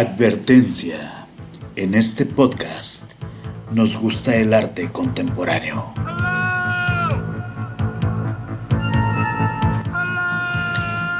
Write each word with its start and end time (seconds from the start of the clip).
Advertencia. 0.00 1.26
En 1.76 1.94
este 1.94 2.24
podcast 2.24 3.12
nos 3.70 3.98
gusta 3.98 4.34
el 4.34 4.54
arte 4.54 4.90
contemporáneo. 4.90 5.92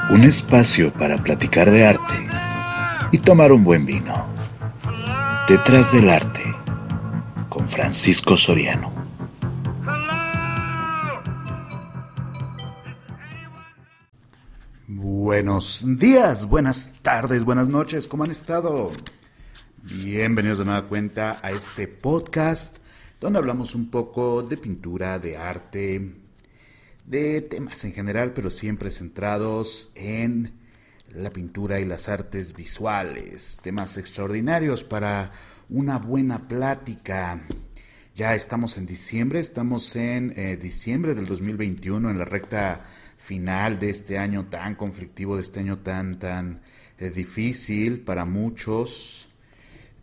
Un 0.08 0.22
espacio 0.22 0.94
para 0.94 1.22
platicar 1.22 1.70
de 1.70 1.86
arte 1.88 2.14
y 3.12 3.18
tomar 3.18 3.52
un 3.52 3.64
buen 3.64 3.84
vino. 3.84 4.26
Detrás 5.46 5.92
del 5.92 6.08
arte 6.08 6.40
con 7.50 7.68
Francisco 7.68 8.38
Soriano. 8.38 8.89
Buenos 15.60 15.98
días, 15.98 16.46
buenas 16.46 16.94
tardes, 17.02 17.44
buenas 17.44 17.68
noches, 17.68 18.06
¿cómo 18.06 18.24
han 18.24 18.30
estado? 18.30 18.92
Bienvenidos 19.82 20.60
de 20.60 20.64
nueva 20.64 20.88
cuenta 20.88 21.38
a 21.42 21.50
este 21.50 21.86
podcast 21.86 22.78
donde 23.20 23.40
hablamos 23.40 23.74
un 23.74 23.90
poco 23.90 24.42
de 24.42 24.56
pintura, 24.56 25.18
de 25.18 25.36
arte, 25.36 26.14
de 27.04 27.42
temas 27.42 27.84
en 27.84 27.92
general, 27.92 28.32
pero 28.32 28.50
siempre 28.50 28.90
centrados 28.90 29.92
en 29.96 30.54
la 31.12 31.28
pintura 31.28 31.78
y 31.78 31.84
las 31.84 32.08
artes 32.08 32.56
visuales, 32.56 33.58
temas 33.62 33.98
extraordinarios 33.98 34.82
para 34.82 35.32
una 35.68 35.98
buena 35.98 36.48
plática. 36.48 37.42
Ya 38.14 38.34
estamos 38.34 38.78
en 38.78 38.86
diciembre, 38.86 39.40
estamos 39.40 39.94
en 39.94 40.32
eh, 40.38 40.56
diciembre 40.56 41.14
del 41.14 41.26
2021, 41.26 42.10
en 42.10 42.18
la 42.18 42.24
recta 42.24 42.82
final 43.20 43.78
de 43.78 43.90
este 43.90 44.18
año 44.18 44.46
tan 44.46 44.74
conflictivo, 44.74 45.36
de 45.36 45.42
este 45.42 45.60
año 45.60 45.78
tan, 45.78 46.18
tan 46.18 46.62
eh, 46.98 47.10
difícil 47.10 48.00
para 48.00 48.24
muchos, 48.24 49.28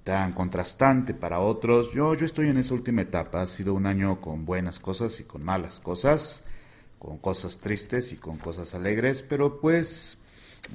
tan 0.03 0.33
contrastante 0.33 1.13
para 1.13 1.39
otros. 1.39 1.91
Yo, 1.93 2.13
yo 2.13 2.25
estoy 2.25 2.47
en 2.47 2.57
esa 2.57 2.75
última 2.75 3.01
etapa. 3.01 3.41
Ha 3.41 3.47
sido 3.47 3.73
un 3.73 3.87
año 3.87 4.21
con 4.21 4.45
buenas 4.45 4.79
cosas 4.79 5.19
y 5.19 5.23
con 5.23 5.43
malas 5.43 5.79
cosas, 5.79 6.43
con 6.99 7.17
cosas 7.17 7.57
tristes 7.57 8.13
y 8.13 8.17
con 8.17 8.37
cosas 8.37 8.75
alegres, 8.75 9.23
pero 9.23 9.59
pues 9.59 10.19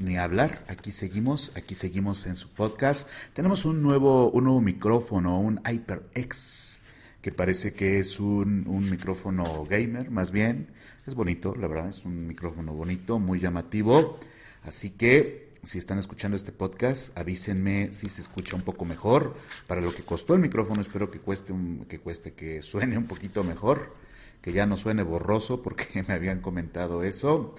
ni 0.00 0.18
hablar. 0.18 0.64
Aquí 0.68 0.90
seguimos, 0.90 1.52
aquí 1.56 1.74
seguimos 1.74 2.26
en 2.26 2.34
su 2.34 2.48
podcast. 2.48 3.08
Tenemos 3.34 3.64
un 3.64 3.82
nuevo, 3.82 4.30
un 4.30 4.44
nuevo 4.44 4.60
micrófono, 4.60 5.38
un 5.38 5.60
HyperX, 5.64 6.82
que 7.22 7.30
parece 7.30 7.72
que 7.72 8.00
es 8.00 8.18
un, 8.18 8.66
un 8.66 8.90
micrófono 8.90 9.64
gamer, 9.64 10.10
más 10.10 10.32
bien 10.32 10.81
es 11.06 11.14
bonito, 11.14 11.54
la 11.56 11.66
verdad, 11.66 11.88
es 11.88 12.04
un 12.04 12.26
micrófono 12.26 12.72
bonito, 12.72 13.18
muy 13.18 13.40
llamativo. 13.40 14.18
Así 14.62 14.90
que 14.90 15.52
si 15.64 15.78
están 15.78 15.98
escuchando 15.98 16.36
este 16.36 16.52
podcast, 16.52 17.16
avísenme 17.16 17.92
si 17.92 18.08
se 18.08 18.20
escucha 18.20 18.56
un 18.56 18.62
poco 18.62 18.84
mejor. 18.84 19.34
Para 19.66 19.80
lo 19.80 19.94
que 19.94 20.02
costó 20.02 20.34
el 20.34 20.40
micrófono, 20.40 20.80
espero 20.80 21.10
que 21.10 21.18
cueste, 21.18 21.52
un, 21.52 21.86
que 21.86 21.98
cueste, 21.98 22.34
que 22.34 22.62
suene 22.62 22.98
un 22.98 23.06
poquito 23.06 23.42
mejor, 23.44 23.92
que 24.40 24.52
ya 24.52 24.66
no 24.66 24.76
suene 24.76 25.02
borroso, 25.02 25.62
porque 25.62 26.04
me 26.08 26.14
habían 26.14 26.40
comentado 26.40 27.02
eso. 27.02 27.54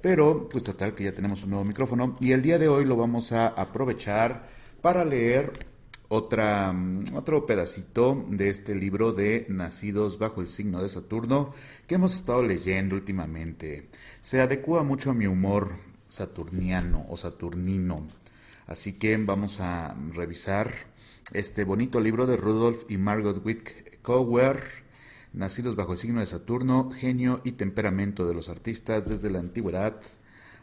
Pero, 0.00 0.48
pues 0.48 0.64
total, 0.64 0.94
que 0.94 1.04
ya 1.04 1.12
tenemos 1.12 1.44
un 1.44 1.50
nuevo 1.50 1.64
micrófono. 1.64 2.16
Y 2.20 2.32
el 2.32 2.42
día 2.42 2.58
de 2.58 2.68
hoy 2.68 2.84
lo 2.84 2.96
vamos 2.96 3.32
a 3.32 3.48
aprovechar 3.48 4.48
para 4.80 5.04
leer 5.04 5.52
otra, 6.08 6.72
mm, 6.72 7.14
otro 7.14 7.46
pedacito 7.46 8.24
de 8.28 8.48
este 8.48 8.74
libro 8.74 9.12
de 9.12 9.46
Nacidos 9.48 10.18
bajo 10.18 10.40
el 10.40 10.48
signo 10.48 10.82
de 10.82 10.88
Saturno 10.88 11.52
que 11.86 11.96
hemos 11.96 12.14
estado 12.14 12.42
leyendo 12.42 12.94
últimamente. 12.94 13.88
Se 14.20 14.40
adecua 14.40 14.82
mucho 14.82 15.10
a 15.10 15.14
mi 15.14 15.26
humor 15.26 15.72
saturniano 16.08 17.06
o 17.08 17.16
saturnino. 17.16 18.06
Así 18.66 18.94
que 18.94 19.16
vamos 19.16 19.60
a 19.60 19.94
revisar 20.12 20.70
este 21.32 21.64
bonito 21.64 22.00
libro 22.00 22.26
de 22.26 22.36
Rudolf 22.36 22.84
y 22.88 22.98
Margot 22.98 23.44
Witt 23.44 24.00
Cower, 24.02 24.60
Nacidos 25.32 25.76
bajo 25.76 25.92
el 25.92 25.98
signo 25.98 26.20
de 26.20 26.26
Saturno, 26.26 26.90
genio 26.90 27.40
y 27.44 27.52
temperamento 27.52 28.26
de 28.26 28.34
los 28.34 28.48
artistas 28.48 29.06
desde 29.06 29.30
la 29.30 29.40
antigüedad 29.40 30.00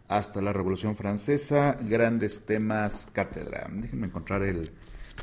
hasta 0.08 0.42
la 0.42 0.52
Revolución 0.52 0.96
Francesa, 0.96 1.78
grandes 1.82 2.46
temas, 2.46 3.08
cátedra. 3.12 3.70
Déjenme 3.72 4.08
encontrar 4.08 4.44
el, 4.44 4.72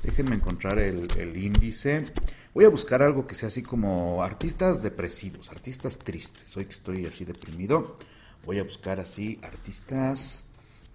Déjenme 0.02 0.36
encontrar 0.36 0.78
el, 0.78 1.36
índice. 1.36 2.06
Voy 2.54 2.64
a 2.64 2.68
buscar 2.68 3.02
algo 3.02 3.26
que 3.26 3.34
sea 3.34 3.48
así 3.48 3.62
como 3.62 4.22
artistas 4.22 4.82
depresivos, 4.82 5.50
artistas 5.50 5.98
tristes. 5.98 6.56
Hoy 6.56 6.64
que 6.64 6.72
estoy 6.72 7.06
así 7.06 7.24
deprimido, 7.24 7.96
voy 8.44 8.58
a 8.58 8.64
buscar 8.64 8.98
así 8.98 9.38
artistas 9.42 10.44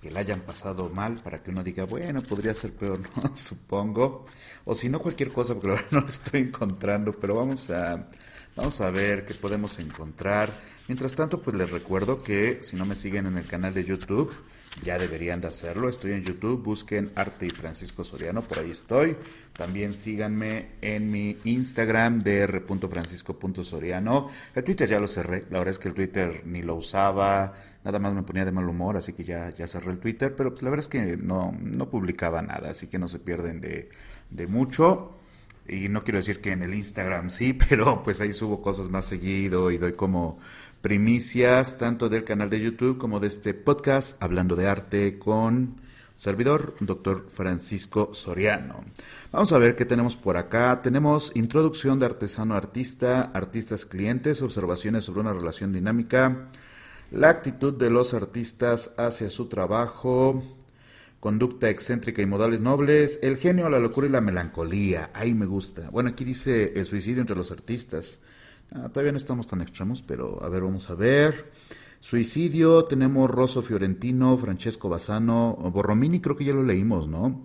que 0.01 0.11
la 0.11 0.19
hayan 0.19 0.41
pasado 0.41 0.89
mal 0.89 1.15
para 1.23 1.41
que 1.41 1.51
uno 1.51 1.63
diga, 1.63 1.85
bueno, 1.85 2.21
podría 2.21 2.53
ser 2.53 2.73
peor, 2.73 2.99
¿no? 3.15 3.35
Supongo. 3.35 4.25
O 4.65 4.75
si 4.75 4.89
no, 4.89 4.99
cualquier 4.99 5.31
cosa, 5.31 5.53
porque 5.53 5.69
ahora 5.69 5.85
no 5.91 6.01
lo 6.01 6.09
estoy 6.09 6.41
encontrando, 6.41 7.13
pero 7.13 7.35
vamos 7.35 7.69
a, 7.69 8.07
vamos 8.55 8.81
a 8.81 8.89
ver 8.89 9.25
qué 9.25 9.33
podemos 9.33 9.79
encontrar. 9.79 10.51
Mientras 10.87 11.15
tanto, 11.15 11.41
pues 11.41 11.55
les 11.55 11.71
recuerdo 11.71 12.21
que 12.21 12.59
si 12.61 12.75
no 12.75 12.85
me 12.85 12.95
siguen 12.95 13.27
en 13.27 13.37
el 13.37 13.47
canal 13.47 13.73
de 13.73 13.83
YouTube, 13.83 14.31
ya 14.83 14.97
deberían 14.97 15.39
de 15.41 15.47
hacerlo. 15.47 15.89
Estoy 15.89 16.13
en 16.13 16.23
YouTube, 16.23 16.63
busquen 16.63 17.11
Arte 17.15 17.47
y 17.47 17.49
Francisco 17.49 18.03
Soriano, 18.03 18.41
por 18.41 18.59
ahí 18.59 18.71
estoy. 18.71 19.15
También 19.53 19.93
síganme 19.93 20.71
en 20.81 21.09
mi 21.09 21.37
Instagram, 21.45 22.21
dr.francisco.soriano. 22.23 24.29
El 24.53 24.63
Twitter 24.63 24.89
ya 24.89 24.99
lo 24.99 25.07
cerré, 25.07 25.45
la 25.49 25.59
verdad 25.59 25.71
es 25.71 25.79
que 25.79 25.87
el 25.87 25.93
Twitter 25.93 26.41
ni 26.45 26.61
lo 26.61 26.75
usaba, 26.75 27.53
nada 27.83 27.99
más 27.99 28.13
me 28.13 28.23
ponía 28.23 28.43
de 28.43 28.51
mal 28.51 28.67
humor, 28.67 28.97
así 28.97 29.13
que 29.13 29.23
ya, 29.23 29.51
ya 29.51 29.65
cerré 29.67 29.91
el 29.91 29.99
Twitter, 29.99 30.35
pero 30.35 30.49
pues 30.51 30.63
la 30.63 30.71
verdad 30.71 30.83
es 30.83 30.89
que 30.89 31.15
no, 31.17 31.55
no 31.61 31.89
publicaba 31.89 32.41
nada, 32.41 32.71
así 32.71 32.87
que 32.87 32.99
no 32.99 33.07
se 33.07 33.19
pierden 33.19 33.61
de, 33.61 33.89
de 34.29 34.47
mucho. 34.47 35.13
Y 35.67 35.89
no 35.89 36.03
quiero 36.03 36.19
decir 36.19 36.41
que 36.41 36.51
en 36.51 36.61
el 36.61 36.75
Instagram 36.75 37.29
sí, 37.29 37.53
pero 37.69 38.03
pues 38.03 38.21
ahí 38.21 38.33
subo 38.33 38.61
cosas 38.61 38.89
más 38.89 39.05
seguido 39.05 39.71
y 39.71 39.77
doy 39.77 39.93
como 39.93 40.39
primicias 40.85 41.79
tanto 41.79 42.09
del 42.09 42.23
canal 42.23 42.51
de 42.51 42.61
YouTube 42.61 42.99
como 42.99 43.19
de 43.19 43.27
este 43.27 43.55
podcast 43.55 44.21
hablando 44.21 44.55
de 44.55 44.67
arte 44.67 45.17
con 45.17 45.77
servidor, 46.15 46.75
doctor 46.79 47.25
Francisco 47.27 48.13
Soriano. 48.13 48.83
Vamos 49.31 49.51
a 49.51 49.57
ver 49.57 49.75
qué 49.75 49.85
tenemos 49.85 50.15
por 50.15 50.37
acá. 50.37 50.83
Tenemos 50.83 51.31
introducción 51.33 51.97
de 51.97 52.05
artesano 52.05 52.53
artista, 52.53 53.31
artistas 53.33 53.87
clientes, 53.87 54.43
observaciones 54.43 55.05
sobre 55.05 55.21
una 55.21 55.33
relación 55.33 55.73
dinámica, 55.73 56.49
la 57.09 57.29
actitud 57.29 57.73
de 57.73 57.89
los 57.89 58.13
artistas 58.13 58.93
hacia 58.95 59.31
su 59.31 59.47
trabajo, 59.47 60.43
conducta 61.19 61.67
excéntrica 61.67 62.21
y 62.21 62.27
modales 62.27 62.61
nobles, 62.61 63.17
el 63.23 63.37
genio, 63.37 63.71
la 63.71 63.79
locura 63.79 64.05
y 64.05 64.11
la 64.11 64.21
melancolía. 64.21 65.09
Ahí 65.15 65.33
me 65.33 65.47
gusta. 65.47 65.89
Bueno, 65.89 66.09
aquí 66.09 66.23
dice 66.23 66.73
el 66.75 66.85
suicidio 66.85 67.21
entre 67.21 67.35
los 67.35 67.49
artistas. 67.49 68.19
Ah, 68.71 68.89
todavía 68.89 69.11
no 69.11 69.17
estamos 69.17 69.47
tan 69.47 69.61
extremos, 69.61 70.01
pero 70.01 70.43
a 70.43 70.49
ver, 70.49 70.63
vamos 70.63 70.89
a 70.89 70.95
ver. 70.95 71.51
Suicidio, 71.99 72.85
tenemos 72.85 73.29
Rosso 73.29 73.61
Fiorentino, 73.61 74.37
Francesco 74.37 74.89
Bassano, 74.89 75.55
Borromini, 75.55 76.19
creo 76.19 76.35
que 76.35 76.45
ya 76.45 76.53
lo 76.53 76.63
leímos, 76.63 77.07
¿no? 77.07 77.41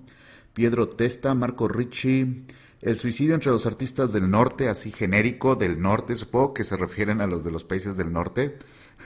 Piedro 0.53 0.89
Testa, 0.89 1.35
Marco 1.35 1.69
Ricci. 1.69 2.45
El 2.81 2.97
suicidio 2.97 3.35
entre 3.35 3.51
los 3.51 3.67
artistas 3.67 4.13
del 4.13 4.31
norte, 4.31 4.69
así 4.69 4.91
genérico, 4.91 5.55
del 5.55 5.81
norte, 5.81 6.17
supongo 6.17 6.55
que 6.55 6.65
se 6.65 6.77
refieren 6.77 7.21
a 7.21 7.27
los 7.27 7.45
de 7.45 7.51
los 7.51 7.63
países 7.63 7.97
del 7.97 8.11
norte, 8.13 8.59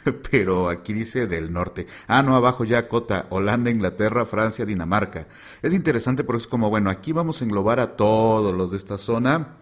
pero 0.31 0.69
aquí 0.69 0.93
dice 0.93 1.27
del 1.27 1.53
norte. 1.53 1.87
Ah, 2.07 2.23
no, 2.23 2.37
abajo 2.37 2.65
ya 2.65 2.89
cota, 2.89 3.27
Holanda, 3.31 3.71
Inglaterra, 3.71 4.27
Francia, 4.27 4.65
Dinamarca. 4.65 5.27
Es 5.61 5.73
interesante 5.75 6.23
porque 6.23 6.43
es 6.43 6.47
como, 6.47 6.71
bueno, 6.71 6.89
aquí 6.89 7.13
vamos 7.13 7.43
a 7.43 7.45
englobar 7.45 7.81
a 7.81 7.97
todos 7.97 8.55
los 8.55 8.71
de 8.71 8.77
esta 8.77 8.97
zona 8.97 9.57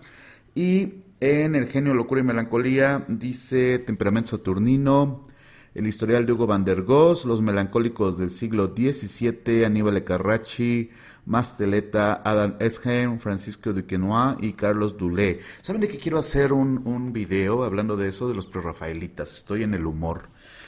y 0.54 1.04
en 1.22 1.54
El 1.54 1.68
genio, 1.68 1.94
locura 1.94 2.20
y 2.20 2.24
melancolía 2.24 3.04
dice 3.06 3.78
temperamento 3.78 4.30
saturnino, 4.30 5.24
el 5.72 5.86
historial 5.86 6.26
de 6.26 6.32
Hugo 6.32 6.48
van 6.48 6.64
der 6.64 6.82
Goes, 6.82 7.24
los 7.24 7.40
melancólicos 7.40 8.18
del 8.18 8.28
siglo 8.28 8.74
XVII, 8.76 9.64
Aníbal 9.64 10.02
Carracci, 10.02 10.90
Masteleta, 11.24 12.22
Adam 12.24 12.56
Esheim, 12.58 13.20
Francisco 13.20 13.72
Duquesnoy 13.72 14.38
y 14.40 14.54
Carlos 14.54 14.98
Dulé. 14.98 15.38
¿Saben 15.60 15.80
de 15.82 15.86
qué 15.86 15.98
quiero 15.98 16.18
hacer 16.18 16.52
un, 16.52 16.82
un 16.88 17.12
video 17.12 17.62
hablando 17.62 17.96
de 17.96 18.08
eso, 18.08 18.28
de 18.28 18.34
los 18.34 18.48
prerrafaelitas? 18.48 19.32
Estoy 19.32 19.62
en 19.62 19.74
el 19.74 19.86
humor. 19.86 20.22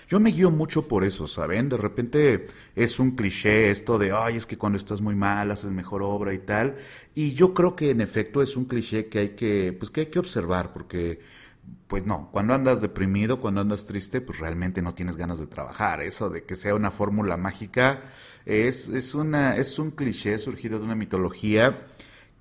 Yo 0.09 0.21
me 0.21 0.31
guío 0.31 0.51
mucho 0.51 0.87
por 0.87 1.05
eso, 1.05 1.27
¿saben? 1.27 1.69
De 1.69 1.77
repente 1.77 2.47
es 2.75 2.99
un 2.99 3.13
cliché 3.13 3.71
esto 3.71 3.99
de, 3.99 4.13
ay, 4.13 4.37
es 4.37 4.47
que 4.47 4.59
cuando 4.59 4.77
estás 4.77 5.01
muy 5.01 5.15
mal 5.15 5.51
haces 5.51 5.73
mejor 5.73 6.03
obra 6.03 6.35
y 6.35 6.39
tal. 6.39 6.77
Y 7.15 7.33
yo 7.33 7.55
creo 7.55 7.75
que 7.75 7.91
en 7.91 8.01
efecto 8.01 8.43
es 8.43 8.57
un 8.57 8.67
cliché 8.67 9.07
que 9.07 9.19
hay 9.19 9.29
que, 9.31 9.75
pues 9.79 9.91
que 9.91 10.03
hay 10.03 10.07
que 10.07 10.19
observar, 10.19 10.73
porque, 10.73 11.21
pues 11.89 12.05
no, 12.07 12.29
cuando 12.33 12.55
andas 12.55 12.81
deprimido, 12.81 13.41
cuando 13.41 13.61
andas 13.63 13.87
triste, 13.87 14.21
pues 14.21 14.39
realmente 14.39 14.83
no 14.83 14.95
tienes 14.95 15.17
ganas 15.17 15.39
de 15.39 15.47
trabajar. 15.47 16.03
Eso 16.03 16.29
de 16.31 16.45
que 16.45 16.57
sea 16.57 16.75
una 16.75 16.91
fórmula 16.91 17.37
mágica 17.37 18.03
es, 18.45 18.89
es, 18.89 19.15
una, 19.15 19.57
es 19.57 19.79
un 19.79 19.91
cliché 19.93 20.39
surgido 20.39 20.79
de 20.79 20.85
una 20.85 20.95
mitología 20.95 21.87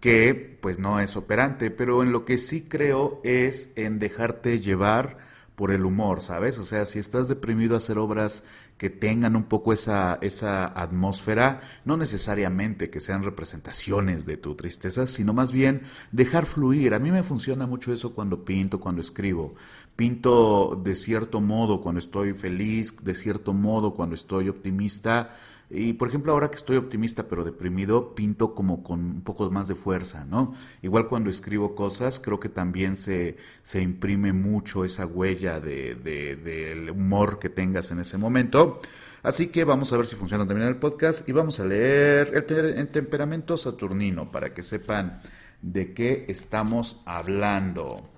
que 0.02 0.58
pues 0.62 0.80
no 0.80 1.00
es 1.00 1.16
operante, 1.16 1.72
pero 1.72 2.04
en 2.04 2.12
lo 2.12 2.26
que 2.26 2.38
sí 2.38 2.64
creo 2.64 3.22
es 3.24 3.72
en 3.78 4.00
dejarte 4.00 4.60
llevar 4.60 5.18
por 5.56 5.72
el 5.72 5.86
humor, 5.86 6.22
¿sabes? 6.22 6.58
O 6.58 6.64
sea, 6.64 6.86
si 6.86 7.00
estás 7.00 7.28
deprimido, 7.28 7.76
hacer 7.76 7.98
obras 7.98 8.44
que 8.78 8.90
tengan 8.90 9.36
un 9.36 9.44
poco 9.44 9.72
esa, 9.72 10.18
esa 10.22 10.66
atmósfera, 10.66 11.62
no 11.86 11.96
necesariamente 11.96 12.90
que 12.90 13.00
sean 13.00 13.24
representaciones 13.24 14.26
de 14.26 14.38
tu 14.38 14.56
tristeza, 14.56 15.06
sino 15.06 15.34
más 15.34 15.52
bien 15.52 15.84
dejar 16.12 16.46
fluir. 16.46 16.94
A 16.94 17.00
mí 17.00 17.12
me 17.12 17.24
funciona 17.24 17.68
mucho 17.68 17.94
eso 17.94 18.14
cuando 18.16 18.44
pinto, 18.44 18.80
cuando 18.80 19.02
escribo. 19.02 19.54
Pinto 19.96 20.82
de 20.84 20.96
cierto 20.96 21.40
modo 21.40 21.82
cuando 21.82 22.00
estoy 22.00 22.34
feliz, 22.34 22.96
de 23.04 23.14
cierto 23.14 23.54
modo 23.54 23.94
cuando 23.94 24.16
estoy 24.16 24.50
optimista 24.50 25.30
y 25.70 25.94
por 25.94 26.08
ejemplo, 26.08 26.32
ahora 26.34 26.50
que 26.50 26.58
estoy 26.58 26.78
optimista 26.78 27.28
pero 27.28 27.44
deprimido, 27.44 28.14
pinto 28.14 28.54
como 28.54 28.84
con 28.84 29.00
un 29.00 29.22
poco 29.22 29.50
más 29.50 29.68
de 29.68 29.76
fuerza, 29.76 30.26
¿no? 30.26 30.54
Igual 30.82 31.08
cuando 31.08 31.30
escribo 31.30 31.74
cosas, 31.76 32.20
creo 32.20 32.40
que 32.40 32.50
también 32.50 32.96
se, 32.96 33.38
se 33.64 33.82
imprime 33.82 34.34
mucho 34.34 34.86
esa 34.86 35.06
huella 35.06 35.60
del 35.60 36.04
de, 36.04 36.92
humor 36.92 37.40
que 37.40 37.50
tengas 37.50 37.92
en 37.92 38.00
ese 38.00 38.18
momento. 38.18 38.82
Así 39.24 39.48
que 39.48 39.64
vamos 39.64 39.92
a 39.94 39.98
ver 39.98 40.06
si 40.06 40.16
funciona 40.16 40.46
también 40.46 40.68
el 40.68 40.76
podcast 40.76 41.28
y 41.28 41.32
vamos 41.32 41.60
a 41.60 41.66
leer 41.66 42.32
el, 42.34 42.88
temperamento 42.90 43.58
saturnino 43.58 44.32
para 44.32 44.54
que 44.54 44.62
sepan 44.62 45.22
de 45.62 45.94
qué 45.94 46.26
estamos 46.28 47.02
hablando. 47.06 48.13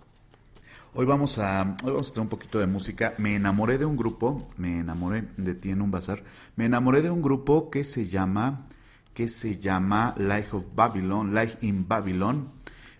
Hoy 0.98 1.06
vamos 1.06 1.40
a 1.40 1.76
hoy 1.84 1.92
vamos 1.92 2.08
a 2.08 2.14
tener 2.14 2.24
un 2.24 2.30
poquito 2.30 2.58
de 2.58 2.68
música. 2.68 3.16
Me 3.18 3.36
enamoré 3.36 3.78
de 3.78 3.84
un 3.84 3.98
grupo, 3.98 4.48
me 4.56 4.80
enamoré 4.80 5.26
de 5.36 5.54
ti 5.54 5.72
en 5.72 5.82
un 5.82 5.92
bazar. 5.92 6.24
Me 6.56 6.68
enamoré 6.68 7.02
de 7.02 7.12
un 7.12 7.22
grupo 7.22 7.70
que 7.70 7.84
se 7.84 8.08
llama 8.08 8.66
que 9.14 9.28
se 9.28 9.60
llama 9.60 10.16
Life 10.18 10.56
of 10.56 10.64
Babylon, 10.74 11.36
Life 11.36 11.58
in 11.68 11.86
Babylon. 11.86 12.50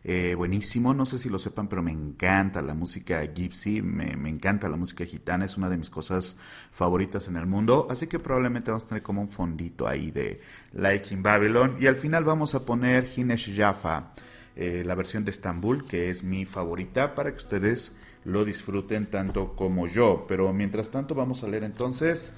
Eh, 0.04 0.36
buenísimo, 0.36 0.94
no 0.94 1.06
sé 1.06 1.18
si 1.18 1.30
lo 1.30 1.40
sepan, 1.40 1.70
pero 1.70 1.82
me 1.82 1.94
encanta 1.94 2.62
la 2.62 2.74
música 2.74 3.24
gypsy, 3.24 3.82
me, 3.82 4.18
me, 4.18 4.30
encanta 4.30 4.68
la 4.68 4.76
música 4.76 5.06
gitana, 5.06 5.46
es 5.46 5.56
una 5.56 5.70
de 5.70 5.78
mis 5.78 5.90
cosas 5.90 6.36
favoritas 6.72 7.30
en 7.30 7.38
el 7.38 7.48
mundo, 7.48 7.88
así 7.90 8.06
que 8.06 8.20
probablemente 8.20 8.70
vamos 8.70 8.84
a 8.84 8.88
tener 8.90 9.04
como 9.04 9.22
un 9.22 9.30
fondito 9.30 9.88
ahí 9.88 10.12
de 10.12 10.42
Like 10.74 11.12
in 11.14 11.24
Babylon 11.24 11.78
y 11.80 11.88
al 11.88 11.96
final 11.96 12.24
vamos 12.24 12.54
a 12.56 12.66
poner 12.66 13.10
Hinesh 13.16 13.56
Jaffa. 13.56 14.12
Eh, 14.56 14.84
la 14.86 14.96
versión 14.96 15.26
de 15.26 15.32
Estambul, 15.32 15.86
que 15.86 16.10
es 16.10 16.24
mi 16.24 16.46
favorita, 16.46 17.14
para 17.14 17.32
que 17.32 17.38
ustedes 17.38 17.96
lo 18.24 18.46
disfruten 18.46 19.06
tanto 19.08 19.56
como 19.56 19.88
yo. 19.88 20.26
Pero 20.28 20.52
mientras 20.54 20.92
tanto 20.92 21.14
vamos 21.16 21.44
a 21.44 21.48
leer 21.48 21.64
entonces 21.64 22.34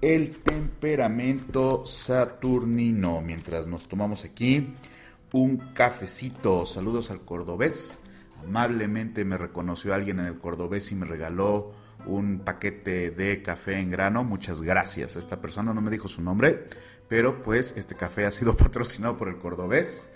el 0.00 0.30
temperamento 0.38 1.84
saturnino, 1.86 3.20
mientras 3.20 3.66
nos 3.66 3.86
tomamos 3.86 4.24
aquí 4.24 4.74
un 5.32 5.58
cafecito. 5.74 6.66
Saludos 6.66 7.10
al 7.10 7.20
cordobés. 7.20 8.00
Amablemente 8.42 9.24
me 9.24 9.38
reconoció 9.38 9.94
alguien 9.94 10.18
en 10.18 10.26
el 10.26 10.38
cordobés 10.38 10.90
y 10.90 10.94
me 10.94 11.06
regaló 11.06 11.72
un 12.06 12.40
paquete 12.40 13.10
de 13.10 13.42
café 13.42 13.78
en 13.78 13.90
grano. 13.90 14.24
Muchas 14.24 14.62
gracias. 14.62 15.16
Esta 15.16 15.40
persona 15.40 15.74
no 15.74 15.82
me 15.82 15.90
dijo 15.90 16.08
su 16.08 16.22
nombre, 16.22 16.66
pero 17.08 17.42
pues 17.42 17.74
este 17.76 17.94
café 17.94 18.26
ha 18.26 18.30
sido 18.30 18.56
patrocinado 18.56 19.16
por 19.16 19.28
el 19.28 19.38
cordobés. 19.38 20.10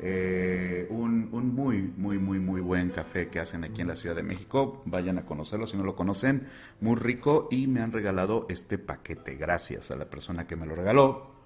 Eh, 0.00 0.86
un, 0.90 1.28
muy, 1.54 1.92
muy, 1.96 2.18
muy, 2.18 2.38
muy 2.38 2.60
buen 2.60 2.90
café 2.90 3.28
que 3.28 3.40
hacen 3.40 3.64
aquí 3.64 3.80
en 3.80 3.88
la 3.88 3.96
Ciudad 3.96 4.14
de 4.14 4.22
México. 4.22 4.82
Vayan 4.84 5.18
a 5.18 5.24
conocerlo 5.24 5.66
si 5.66 5.76
no 5.76 5.84
lo 5.84 5.96
conocen. 5.96 6.46
Muy 6.80 6.96
rico 6.96 7.48
y 7.50 7.66
me 7.66 7.80
han 7.80 7.92
regalado 7.92 8.46
este 8.48 8.78
paquete. 8.78 9.34
Gracias 9.34 9.90
a 9.90 9.96
la 9.96 10.04
persona 10.04 10.46
que 10.46 10.56
me 10.56 10.66
lo 10.66 10.74
regaló. 10.74 11.38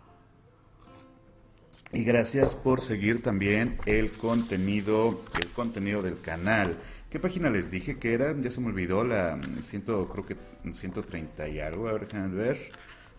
Y 1.92 2.04
gracias 2.04 2.54
por 2.54 2.80
seguir 2.80 3.22
también 3.22 3.78
el 3.84 4.12
contenido, 4.12 5.20
el 5.38 5.48
contenido 5.48 6.02
del 6.02 6.20
canal. 6.20 6.78
¿Qué 7.10 7.18
página 7.18 7.50
les 7.50 7.70
dije 7.70 7.98
que 7.98 8.14
era? 8.14 8.34
Ya 8.40 8.50
se 8.50 8.62
me 8.62 8.68
olvidó 8.68 9.04
la 9.04 9.38
ciento, 9.60 10.08
creo 10.08 10.24
que 10.24 10.36
130 10.72 11.48
y 11.48 11.60
algo. 11.60 11.88
A 11.88 11.92
ver, 11.92 12.06
déjenme 12.06 12.34
ver. 12.34 12.58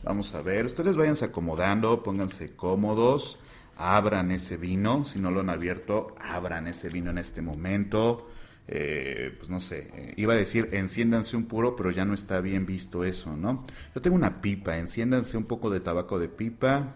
Vamos 0.04 0.34
a 0.34 0.42
ver. 0.42 0.66
Ustedes 0.66 0.96
váyanse 0.96 1.26
acomodando, 1.26 2.02
pónganse 2.02 2.56
cómodos 2.56 3.40
abran 3.78 4.32
ese 4.32 4.58
vino, 4.58 5.06
si 5.06 5.20
no 5.20 5.32
lo 5.32 5.42
han 5.42 5.50
abierto, 5.50 6.16
abran 6.20 6.68
ese 6.68 6.90
vino 6.90 7.12
en 7.12 7.18
este 7.18 7.42
momento. 7.42 8.30
Eh, 8.68 9.36
pues 9.38 9.50
no 9.50 9.60
sé, 9.60 9.90
eh, 9.94 10.14
iba 10.16 10.34
a 10.34 10.38
decir 10.38 10.70
enciéndanse 10.72 11.36
un 11.36 11.46
puro, 11.46 11.76
pero 11.76 11.92
ya 11.92 12.06
no 12.06 12.14
está 12.14 12.40
bien 12.40 12.66
visto 12.66 13.04
eso, 13.04 13.36
¿no? 13.36 13.66
Yo 13.94 14.02
tengo 14.02 14.16
una 14.16 14.42
pipa, 14.42 14.78
enciéndanse 14.78 15.38
un 15.38 15.44
poco 15.44 15.70
de 15.70 15.82
tabaco 15.82 16.18
de 16.18 16.30
pipa, 16.30 16.96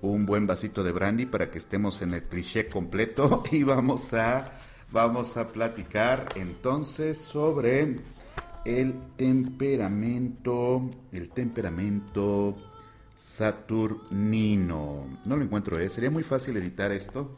un 0.00 0.24
buen 0.24 0.46
vasito 0.46 0.82
de 0.82 0.92
brandy 0.92 1.26
para 1.26 1.50
que 1.50 1.58
estemos 1.58 2.00
en 2.02 2.14
el 2.14 2.22
cliché 2.24 2.66
completo 2.68 3.42
y 3.52 3.62
vamos 3.62 4.14
a, 4.14 4.52
vamos 4.90 5.36
a 5.36 5.48
platicar 5.48 6.28
entonces 6.36 7.18
sobre 7.18 7.96
el 8.64 8.94
temperamento, 9.16 10.88
el 11.12 11.28
temperamento 11.30 12.56
Saturnino. 13.22 15.06
No 15.24 15.36
lo 15.36 15.44
encuentro, 15.44 15.78
¿eh? 15.78 15.88
Sería 15.88 16.10
muy 16.10 16.24
fácil 16.24 16.56
editar 16.56 16.90
esto 16.90 17.30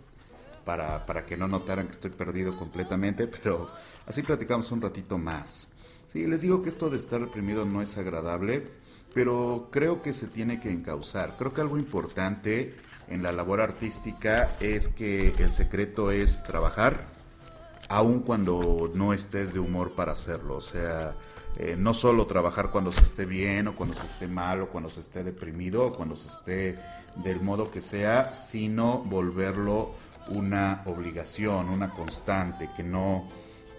para, 0.64 1.04
para, 1.04 1.26
que 1.26 1.36
no 1.36 1.46
notaran 1.46 1.86
que 1.86 1.92
estoy 1.92 2.10
perdido 2.10 2.56
completamente, 2.56 3.26
pero 3.26 3.70
así 4.06 4.22
platicamos 4.22 4.72
un 4.72 4.80
ratito 4.80 5.18
más. 5.18 5.68
Sí, 6.06 6.26
les 6.26 6.40
digo 6.40 6.62
que 6.62 6.70
esto 6.70 6.88
de 6.88 6.96
estar 6.96 7.20
reprimido 7.20 7.66
no 7.66 7.82
es 7.82 7.98
agradable, 7.98 8.66
pero 9.12 9.68
creo 9.70 10.00
que 10.00 10.14
se 10.14 10.26
tiene 10.26 10.58
que 10.58 10.70
encauzar. 10.70 11.36
Creo 11.38 11.52
que 11.52 11.60
algo 11.60 11.76
importante 11.76 12.74
en 13.08 13.22
la 13.22 13.32
labor 13.32 13.60
artística 13.60 14.56
es 14.60 14.88
que 14.88 15.34
el 15.38 15.52
secreto 15.52 16.10
es 16.10 16.42
trabajar, 16.44 17.08
aun 17.88 18.20
cuando 18.20 18.90
no 18.94 19.12
estés 19.12 19.52
de 19.52 19.60
humor 19.60 19.92
para 19.92 20.12
hacerlo. 20.12 20.56
O 20.56 20.60
sea, 20.60 21.14
eh, 21.56 21.76
no 21.78 21.94
solo 21.94 22.26
trabajar 22.26 22.70
cuando 22.70 22.92
se 22.92 23.02
esté 23.02 23.24
bien 23.24 23.68
o 23.68 23.76
cuando 23.76 23.94
se 23.94 24.06
esté 24.06 24.26
mal 24.26 24.62
o 24.62 24.68
cuando 24.68 24.90
se 24.90 25.00
esté 25.00 25.22
deprimido 25.22 25.86
o 25.86 25.92
cuando 25.92 26.16
se 26.16 26.28
esté 26.28 26.78
del 27.16 27.40
modo 27.40 27.70
que 27.70 27.80
sea, 27.80 28.34
sino 28.34 28.98
volverlo 28.98 29.92
una 30.28 30.82
obligación, 30.86 31.68
una 31.68 31.90
constante, 31.90 32.70
que 32.74 32.82
no, 32.82 33.28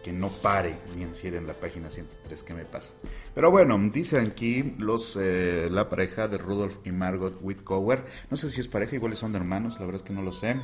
que 0.06 0.14
no 0.14 0.30
pare 0.30 0.76
ni 0.96 1.02
encierre 1.02 1.38
en 1.38 1.48
la 1.48 1.56
página 1.56 1.90
103 1.90 2.44
que 2.44 2.54
me 2.54 2.64
pasa. 2.64 2.94
Pero 3.34 3.50
bueno, 3.50 3.76
dicen 3.92 4.28
aquí 4.28 4.76
los, 4.78 5.18
eh, 5.20 5.68
la 5.72 5.90
pareja 5.90 6.28
de 6.28 6.38
Rudolf 6.38 6.78
y 6.86 6.92
Margot 6.92 7.40
Whitcower, 7.42 8.06
no 8.30 8.38
sé 8.38 8.52
si 8.52 8.62
es 8.62 8.68
pareja, 8.68 8.98
igual 8.98 9.18
son 9.18 9.36
hermanos, 9.36 9.80
la 9.80 9.88
verdad 9.88 10.04
es 10.04 10.08
que 10.08 10.14
no 10.14 10.22
lo 10.22 10.32
sé, 10.32 10.58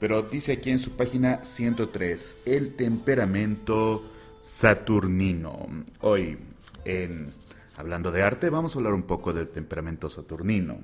pero 0.00 0.22
dice 0.22 0.52
aquí 0.52 0.70
en 0.70 0.78
su 0.78 0.92
página 0.92 1.44
103, 1.44 2.38
el 2.46 2.74
temperamento 2.74 4.02
saturnino. 4.40 5.68
Hoy 6.00 6.38
en 6.86 7.34
Hablando 7.76 8.10
de 8.10 8.22
arte, 8.22 8.48
vamos 8.48 8.74
a 8.74 8.78
hablar 8.78 8.94
un 8.94 9.02
poco 9.02 9.34
del 9.34 9.48
temperamento 9.48 10.08
saturnino. 10.08 10.78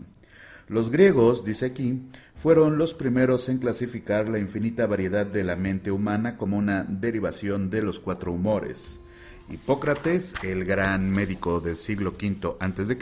Los 0.73 0.91
griegos, 0.91 1.45
dice 1.45 1.67
aquí, 1.67 2.01
fueron 2.35 2.79
los 2.79 2.95
primeros 2.95 3.51
en 3.51 3.59
clasificar 3.59 4.31
la 4.31 4.39
infinita 4.39 4.87
variedad 4.87 5.27
de 5.27 5.45
la 5.45 5.55
mente 5.55 5.91
humana 5.91 6.39
como 6.39 6.57
una 6.57 6.83
derivación 6.85 7.69
de 7.69 7.83
los 7.83 8.01
cuatro 8.01 8.33
humores. 8.33 9.03
Hipócrates, 9.51 10.33
el 10.43 10.65
gran 10.65 11.11
médico 11.11 11.61
del 11.61 11.77
siglo 11.77 12.15
V 12.19 12.57
a.C., 12.59 12.97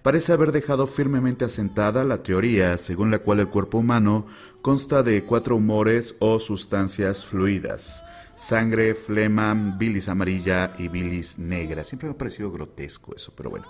parece 0.00 0.32
haber 0.32 0.50
dejado 0.50 0.86
firmemente 0.86 1.44
asentada 1.44 2.04
la 2.04 2.22
teoría 2.22 2.78
según 2.78 3.10
la 3.10 3.18
cual 3.18 3.40
el 3.40 3.48
cuerpo 3.48 3.76
humano 3.76 4.26
consta 4.62 5.02
de 5.02 5.24
cuatro 5.24 5.56
humores 5.56 6.16
o 6.20 6.40
sustancias 6.40 7.22
fluidas 7.22 8.02
sangre, 8.38 8.94
flema, 8.94 9.52
bilis 9.52 10.08
amarilla 10.08 10.72
y 10.78 10.88
bilis 10.88 11.38
negra. 11.38 11.82
Siempre 11.82 12.08
me 12.08 12.14
ha 12.14 12.18
parecido 12.18 12.52
grotesco 12.52 13.14
eso, 13.14 13.32
pero 13.36 13.50
bueno. 13.50 13.66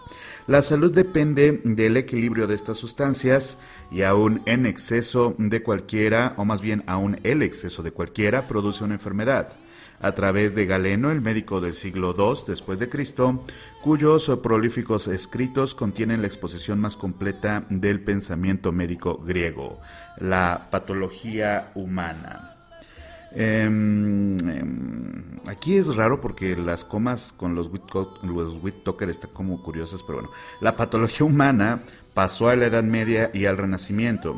La 0.46 0.60
salud 0.60 0.92
depende 0.92 1.60
del 1.64 1.96
equilibrio 1.96 2.46
de 2.46 2.54
estas 2.54 2.76
sustancias 2.76 3.58
y 3.90 4.02
aún 4.02 4.42
en 4.44 4.66
exceso 4.66 5.34
de 5.38 5.62
cualquiera, 5.62 6.34
o 6.37 6.44
más 6.44 6.60
bien 6.60 6.84
aún 6.87 7.18
el 7.25 7.42
exceso 7.42 7.82
de 7.82 7.92
cualquiera, 7.92 8.46
produce 8.46 8.84
una 8.84 8.94
enfermedad. 8.94 9.52
A 10.00 10.12
través 10.12 10.54
de 10.54 10.66
Galeno, 10.66 11.10
el 11.10 11.22
médico 11.22 11.60
del 11.60 11.75
siglo 11.75 12.14
II 12.16 12.42
después 12.46 12.78
de 12.78 12.88
Cristo, 12.88 13.44
cuyos 13.82 14.30
prolíficos 14.42 15.08
escritos 15.08 15.75
contienen 15.75 16.20
la 16.20 16.28
exposición 16.28 16.78
más 16.78 16.96
completa 16.96 17.64
del 17.68 18.00
pensamiento 18.00 18.70
médico 18.70 19.18
griego, 19.26 19.80
la 20.18 20.68
patología 20.70 21.72
humana. 21.75 22.57
Em, 23.32 24.37
em, 24.38 25.40
aquí 25.47 25.76
es 25.76 25.94
raro 25.94 26.20
porque 26.20 26.56
las 26.56 26.85
comas 26.85 27.32
con 27.32 27.54
los 27.54 27.68
Whittaker 27.68 29.08
están 29.11 29.30
como 29.32 29.62
curiosas, 29.62 30.02
pero 30.02 30.20
bueno. 30.20 30.32
La 30.61 30.76
patología 30.76 31.26
humana 31.26 31.82
pasó 32.14 32.49
a 32.49 32.56
la 32.56 32.66
Edad 32.66 32.85
Media 32.85 33.30
y 33.35 33.47
al 33.47 33.58
Renacimiento. 33.58 34.37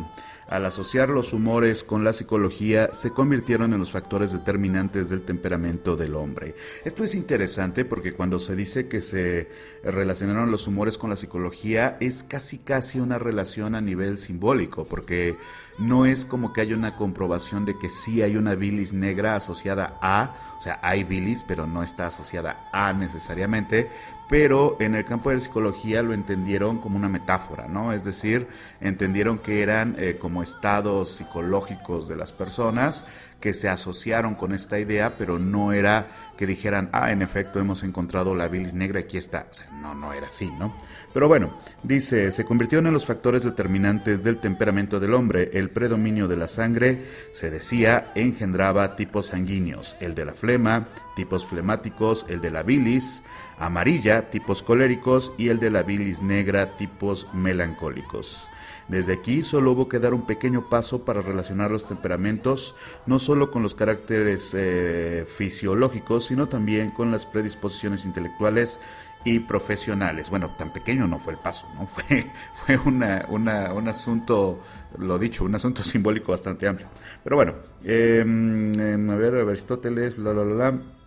Al 0.51 0.67
asociar 0.67 1.11
los 1.11 1.33
humores 1.33 1.85
con 1.85 2.03
la 2.03 2.13
psicología, 2.13 2.93
se 2.93 3.13
convirtieron 3.13 3.73
en 3.73 3.79
los 3.79 3.93
factores 3.93 4.33
determinantes 4.33 5.09
del 5.09 5.23
temperamento 5.23 5.95
del 5.95 6.17
hombre. 6.17 6.57
Esto 6.85 7.05
es 7.05 7.15
interesante 7.15 7.85
porque 7.85 8.15
cuando 8.15 8.41
se 8.41 8.57
dice 8.57 8.89
que 8.89 9.01
se 9.01 9.49
relacionaron 9.83 10.51
los 10.51 10.67
humores 10.67 10.99
con 10.99 11.11
la 11.11 11.17
psicología, 11.17 11.97
es 12.01 12.23
casi 12.23 12.59
casi 12.59 13.01
una 13.01 13.19
relación 13.19 13.75
a 13.75 13.81
nivel 13.81 14.19
simbólico, 14.19 14.85
porque 14.85 15.37
no 15.79 16.05
es 16.05 16.25
como 16.25 16.53
que 16.53 16.61
haya 16.61 16.77
una 16.77 16.97
comprobación 16.97 17.65
de 17.65 17.79
que 17.79 17.89
sí 17.89 18.23
hay 18.23 18.37
una 18.37 18.55
bilis 18.55 18.93
negra 18.93 19.37
asociada 19.37 19.99
a, 20.03 20.35
o 20.59 20.63
sea, 20.63 20.79
hay 20.83 21.05
bilis, 21.05 21.45
pero 21.47 21.67
no 21.67 21.83
está 21.83 22.09
asociada 22.09 22.69
a 22.73 22.93
necesariamente, 22.93 23.91
pero 24.29 24.77
en 24.79 24.95
el 24.95 25.05
campo 25.05 25.31
de 25.31 25.37
la 25.37 25.41
psicología 25.41 26.03
lo 26.03 26.13
entendieron 26.13 26.79
como 26.79 26.97
una 26.97 27.09
metáfora, 27.09 27.67
¿no? 27.67 27.93
Es 27.93 28.05
decir, 28.05 28.47
entendieron 28.81 29.39
que 29.39 29.63
eran 29.63 29.97
eh, 29.99 30.19
como 30.21 30.43
estados 30.43 31.09
psicológicos 31.17 32.07
de 32.07 32.17
las 32.17 32.33
personas 32.33 33.07
que 33.41 33.55
se 33.55 33.69
asociaron 33.69 34.35
con 34.35 34.53
esta 34.53 34.79
idea, 34.79 35.17
pero 35.17 35.39
no 35.39 35.73
era 35.73 36.09
que 36.37 36.47
dijeran, 36.47 36.89
ah, 36.93 37.11
en 37.11 37.23
efecto 37.23 37.59
hemos 37.59 37.83
encontrado 37.83 38.35
la 38.35 38.49
bilis 38.49 38.75
negra, 38.75 39.01
aquí 39.01 39.17
está. 39.17 39.47
No, 39.81 39.95
no 39.95 40.13
era 40.13 40.29
así, 40.29 40.51
¿no? 40.59 40.75
Pero 41.13 41.29
bueno, 41.29 41.53
dice, 41.83 42.31
se 42.31 42.45
convirtieron 42.45 42.87
en 42.87 42.93
los 42.93 43.07
factores 43.07 43.43
determinantes 43.43 44.23
del 44.23 44.39
temperamento 44.39 45.01
del 45.01 45.15
hombre. 45.15 45.51
El 45.55 45.71
predominio 45.71 46.29
de 46.29 46.37
la 46.37 46.49
sangre, 46.49 47.05
se 47.33 47.51
decía, 47.51 48.13
engendraba 48.15 48.97
tipos 48.97 49.27
sanguíneos, 49.29 49.97
el 50.01 50.15
de 50.15 50.25
la 50.27 50.35
flema, 50.35 50.89
tipos 51.17 51.47
flemáticos, 51.47 52.25
el 52.29 52.41
de 52.41 52.51
la 52.51 52.63
bilis 52.63 53.23
amarilla, 53.59 54.31
tipos 54.31 54.63
coléricos, 54.63 55.33
y 55.37 55.49
el 55.49 55.61
de 55.61 55.71
la 55.71 55.83
bilis 55.83 56.23
negra, 56.23 56.77
tipos 56.77 57.29
melancólicos. 57.35 58.49
Desde 58.91 59.13
aquí 59.13 59.45
solo 59.45 59.71
hubo 59.71 59.89
que 59.89 60.01
dar 60.01 60.15
un 60.15 60.27
pequeño 60.27 60.69
paso 60.69 61.05
para 61.05 61.21
relacionar 61.21 61.71
los 61.71 61.87
temperamentos 61.87 62.75
no 63.07 63.21
solo 63.21 63.53
con 63.53 63.63
los 63.63 63.77
caracteres 63.77 64.53
eh, 64.53 65.25
fisiológicos, 65.29 66.27
sino 66.27 66.49
también 66.49 66.91
con 66.91 67.13
las 67.13 67.25
predisposiciones 67.25 68.05
intelectuales 68.05 68.81
y 69.25 69.39
profesionales. 69.39 70.29
Bueno, 70.29 70.57
tan 70.59 70.73
pequeño 70.73 71.07
no 71.07 71.21
fue 71.21 71.35
el 71.35 71.39
paso, 71.39 71.69
¿no? 71.77 71.87
Fue, 71.87 72.27
fue 72.55 72.79
una, 72.79 73.27
un 73.29 73.87
asunto, 73.87 74.61
lo 74.99 75.21
dicho, 75.21 75.45
un 75.45 75.55
asunto 75.55 75.83
simbólico 75.85 76.33
bastante 76.33 76.67
amplio. 76.67 76.89
Pero 77.23 77.37
bueno, 77.37 77.55
em, 77.85 79.09
a 79.09 79.15
ver, 79.15 79.37
Aristóteles, 79.37 80.17
bla, 80.17 80.33
bla, 80.33 80.43
bla, 80.43 80.55
bla. 80.55 81.00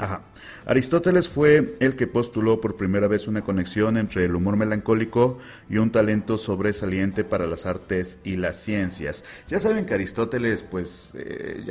Ajá. 0.00 0.22
Aristóteles 0.64 1.28
fue 1.28 1.76
el 1.80 1.94
que 1.94 2.06
postuló 2.06 2.60
por 2.60 2.76
primera 2.76 3.06
vez 3.06 3.26
una 3.28 3.42
conexión 3.42 3.96
entre 3.96 4.24
el 4.24 4.34
humor 4.34 4.56
melancólico 4.56 5.38
y 5.68 5.76
un 5.76 5.90
talento 5.90 6.38
sobresaliente 6.38 7.22
para 7.22 7.46
las 7.46 7.66
artes 7.66 8.18
y 8.24 8.36
las 8.36 8.56
ciencias. 8.56 9.24
Ya 9.48 9.60
saben 9.60 9.84
que 9.84 9.94
Aristóteles, 9.94 10.62
pues, 10.62 11.12
eh, 11.14 11.64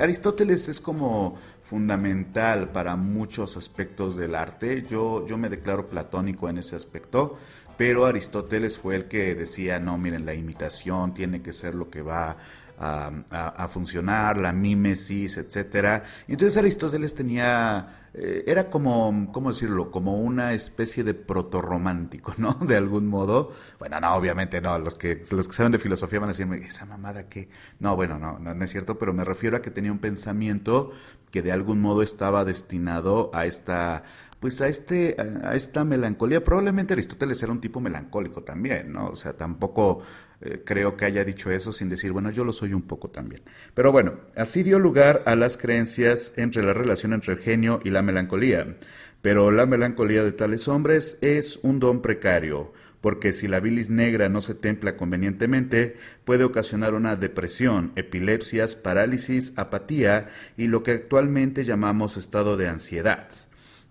Aristóteles 0.00 0.68
es 0.68 0.80
como 0.80 1.38
fundamental 1.62 2.70
para 2.70 2.96
muchos 2.96 3.56
aspectos 3.56 4.16
del 4.16 4.34
arte. 4.34 4.84
Yo, 4.90 5.26
yo 5.26 5.38
me 5.38 5.48
declaro 5.48 5.88
platónico 5.88 6.48
en 6.48 6.58
ese 6.58 6.74
aspecto, 6.74 7.38
pero 7.76 8.06
Aristóteles 8.06 8.76
fue 8.76 8.96
el 8.96 9.04
que 9.04 9.34
decía, 9.34 9.78
no, 9.78 9.98
miren, 9.98 10.26
la 10.26 10.34
imitación 10.34 11.14
tiene 11.14 11.42
que 11.42 11.52
ser 11.52 11.74
lo 11.74 11.90
que 11.90 12.02
va 12.02 12.36
a, 12.80 13.68
funcionar, 13.68 14.36
la 14.36 14.52
mímesis, 14.52 15.36
etcétera. 15.36 16.04
Entonces 16.26 16.56
Aristóteles 16.56 17.14
tenía 17.14 17.98
eh, 18.14 18.44
era 18.46 18.70
como, 18.70 19.30
¿cómo 19.32 19.50
decirlo? 19.50 19.90
Como 19.90 20.20
una 20.20 20.52
especie 20.52 21.04
de 21.04 21.14
proto-romántico, 21.14 22.34
¿no? 22.38 22.54
De 22.66 22.76
algún 22.76 23.06
modo. 23.06 23.52
Bueno, 23.78 24.00
no, 24.00 24.14
obviamente 24.14 24.60
no. 24.60 24.78
Los 24.78 24.94
que, 24.94 25.22
los 25.30 25.48
que 25.48 25.54
saben 25.54 25.72
de 25.72 25.78
filosofía 25.78 26.18
van 26.20 26.30
a 26.30 26.32
decirme, 26.32 26.56
¿esa 26.58 26.86
mamada 26.86 27.28
qué? 27.28 27.48
No, 27.78 27.96
bueno, 27.96 28.18
no, 28.18 28.38
no, 28.38 28.64
es 28.64 28.70
cierto, 28.70 28.98
pero 28.98 29.12
me 29.12 29.24
refiero 29.24 29.56
a 29.56 29.62
que 29.62 29.70
tenía 29.70 29.92
un 29.92 29.98
pensamiento 29.98 30.90
que 31.30 31.42
de 31.42 31.52
algún 31.52 31.80
modo 31.80 32.02
estaba 32.02 32.44
destinado 32.44 33.30
a 33.34 33.46
esta 33.46 34.04
pues 34.40 34.60
a 34.60 34.68
este 34.68 35.16
a 35.42 35.56
esta 35.56 35.84
melancolía 35.84 36.42
probablemente 36.44 36.94
Aristóteles 36.94 37.42
era 37.42 37.52
un 37.52 37.60
tipo 37.60 37.80
melancólico 37.80 38.44
también 38.44 38.92
no 38.92 39.08
o 39.08 39.16
sea 39.16 39.36
tampoco 39.36 40.00
eh, 40.40 40.62
creo 40.64 40.96
que 40.96 41.04
haya 41.04 41.24
dicho 41.24 41.50
eso 41.50 41.72
sin 41.72 41.88
decir, 41.88 42.12
bueno, 42.12 42.30
yo 42.30 42.44
lo 42.44 42.52
soy 42.52 42.72
un 42.72 42.82
poco 42.82 43.10
también. 43.10 43.42
Pero 43.74 43.90
bueno, 43.90 44.20
así 44.36 44.62
dio 44.62 44.78
lugar 44.78 45.22
a 45.26 45.34
las 45.34 45.56
creencias 45.56 46.32
entre 46.36 46.62
la 46.62 46.74
relación 46.74 47.12
entre 47.12 47.32
el 47.34 47.40
genio 47.40 47.80
y 47.84 47.90
la 47.90 48.02
melancolía. 48.02 48.76
Pero 49.20 49.50
la 49.50 49.66
melancolía 49.66 50.22
de 50.22 50.32
tales 50.32 50.68
hombres 50.68 51.18
es 51.22 51.58
un 51.62 51.80
don 51.80 52.02
precario, 52.02 52.72
porque 53.00 53.32
si 53.32 53.48
la 53.48 53.58
bilis 53.58 53.90
negra 53.90 54.28
no 54.28 54.40
se 54.40 54.54
templa 54.54 54.96
convenientemente, 54.96 55.96
puede 56.24 56.44
ocasionar 56.44 56.94
una 56.94 57.16
depresión, 57.16 57.92
epilepsias, 57.96 58.76
parálisis, 58.76 59.54
apatía 59.56 60.28
y 60.56 60.68
lo 60.68 60.84
que 60.84 60.92
actualmente 60.92 61.64
llamamos 61.64 62.16
estado 62.16 62.56
de 62.56 62.68
ansiedad 62.68 63.47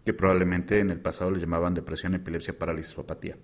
que 0.08 0.14
probablemente 0.14 0.80
en 0.80 0.90
el 0.90 1.02
pasado 1.02 1.32
le 1.32 1.40
llamaban 1.42 1.74
depresión, 1.74 2.16
epilepsia, 2.16 2.58
parálisis 2.58 2.98
o 2.98 3.02
apatía. 3.02 3.36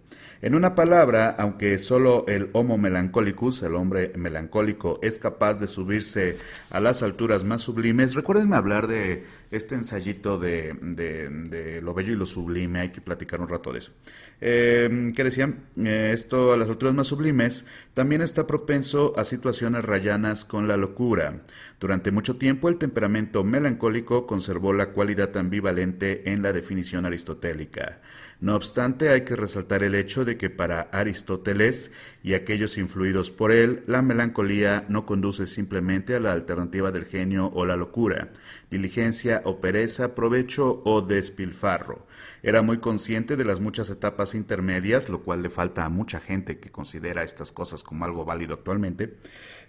En 0.41 0.55
una 0.55 0.75
palabra, 0.75 1.35
aunque 1.37 1.77
solo 1.77 2.23
el 2.29 2.51
Homo 2.53 2.77
melancolicus, 2.77 3.63
el 3.63 3.75
hombre 3.75 4.13
melancólico, 4.15 4.97
es 5.03 5.19
capaz 5.19 5.55
de 5.55 5.67
subirse 5.67 6.37
a 6.69 6.79
las 6.79 7.03
alturas 7.03 7.43
más 7.43 7.63
sublimes, 7.63 8.15
recuérdenme 8.15 8.55
hablar 8.55 8.87
de 8.87 9.25
este 9.51 9.75
ensayito 9.75 10.39
de, 10.39 11.81
lo 11.83 11.93
bello 11.93 12.13
y 12.13 12.15
lo 12.15 12.25
sublime, 12.25 12.79
hay 12.79 12.91
que 12.91 13.01
platicar 13.01 13.41
un 13.41 13.49
rato 13.49 13.73
de 13.73 13.79
eso. 13.79 13.91
Eh, 14.39 15.09
¿Qué 15.13 15.23
decían? 15.25 15.65
Eh, 15.77 16.11
esto 16.13 16.53
a 16.53 16.57
las 16.57 16.69
alturas 16.69 16.95
más 16.95 17.07
sublimes 17.07 17.65
también 17.93 18.21
está 18.21 18.47
propenso 18.47 19.13
a 19.17 19.25
situaciones 19.25 19.83
rayanas 19.83 20.45
con 20.45 20.69
la 20.69 20.77
locura. 20.77 21.41
Durante 21.79 22.11
mucho 22.11 22.37
tiempo 22.37 22.69
el 22.69 22.77
temperamento 22.77 23.43
melancólico 23.43 24.25
conservó 24.25 24.71
la 24.71 24.91
cualidad 24.91 25.35
ambivalente 25.35 26.31
en 26.31 26.41
la 26.41 26.52
definición 26.53 27.05
aristotélica. 27.05 27.99
No 28.39 28.55
obstante, 28.55 29.09
hay 29.09 29.21
que 29.21 29.35
resaltar 29.35 29.83
el 29.83 29.95
hecho 29.95 30.25
de 30.25 30.37
que 30.37 30.49
para 30.49 30.81
Aristóteles 30.91 31.91
y 32.23 32.33
aquellos 32.33 32.77
influidos 32.77 33.31
por 33.31 33.51
él, 33.51 33.83
la 33.87 34.01
melancolía 34.01 34.85
no 34.89 35.05
conduce 35.05 35.47
simplemente 35.47 36.15
a 36.15 36.19
la 36.19 36.31
alternativa 36.33 36.91
del 36.91 37.05
genio 37.05 37.49
o 37.53 37.65
la 37.65 37.77
locura, 37.77 38.29
diligencia 38.69 39.41
o 39.45 39.61
pereza, 39.61 40.13
provecho 40.13 40.81
o 40.83 41.01
despilfarro. 41.01 42.05
Era 42.41 42.61
muy 42.61 42.79
consciente 42.79 43.37
de 43.37 43.45
las 43.45 43.61
muchas 43.61 43.89
etapas 43.89 44.35
intermedias, 44.35 45.07
lo 45.07 45.21
cual 45.21 45.41
le 45.41 45.49
falta 45.49 45.85
a 45.85 45.89
mucha 45.89 46.19
gente 46.19 46.59
que 46.59 46.71
considera 46.71 47.23
estas 47.23 47.53
cosas 47.53 47.83
como 47.83 48.03
algo 48.03 48.25
válido 48.25 48.55
actualmente. 48.55 49.15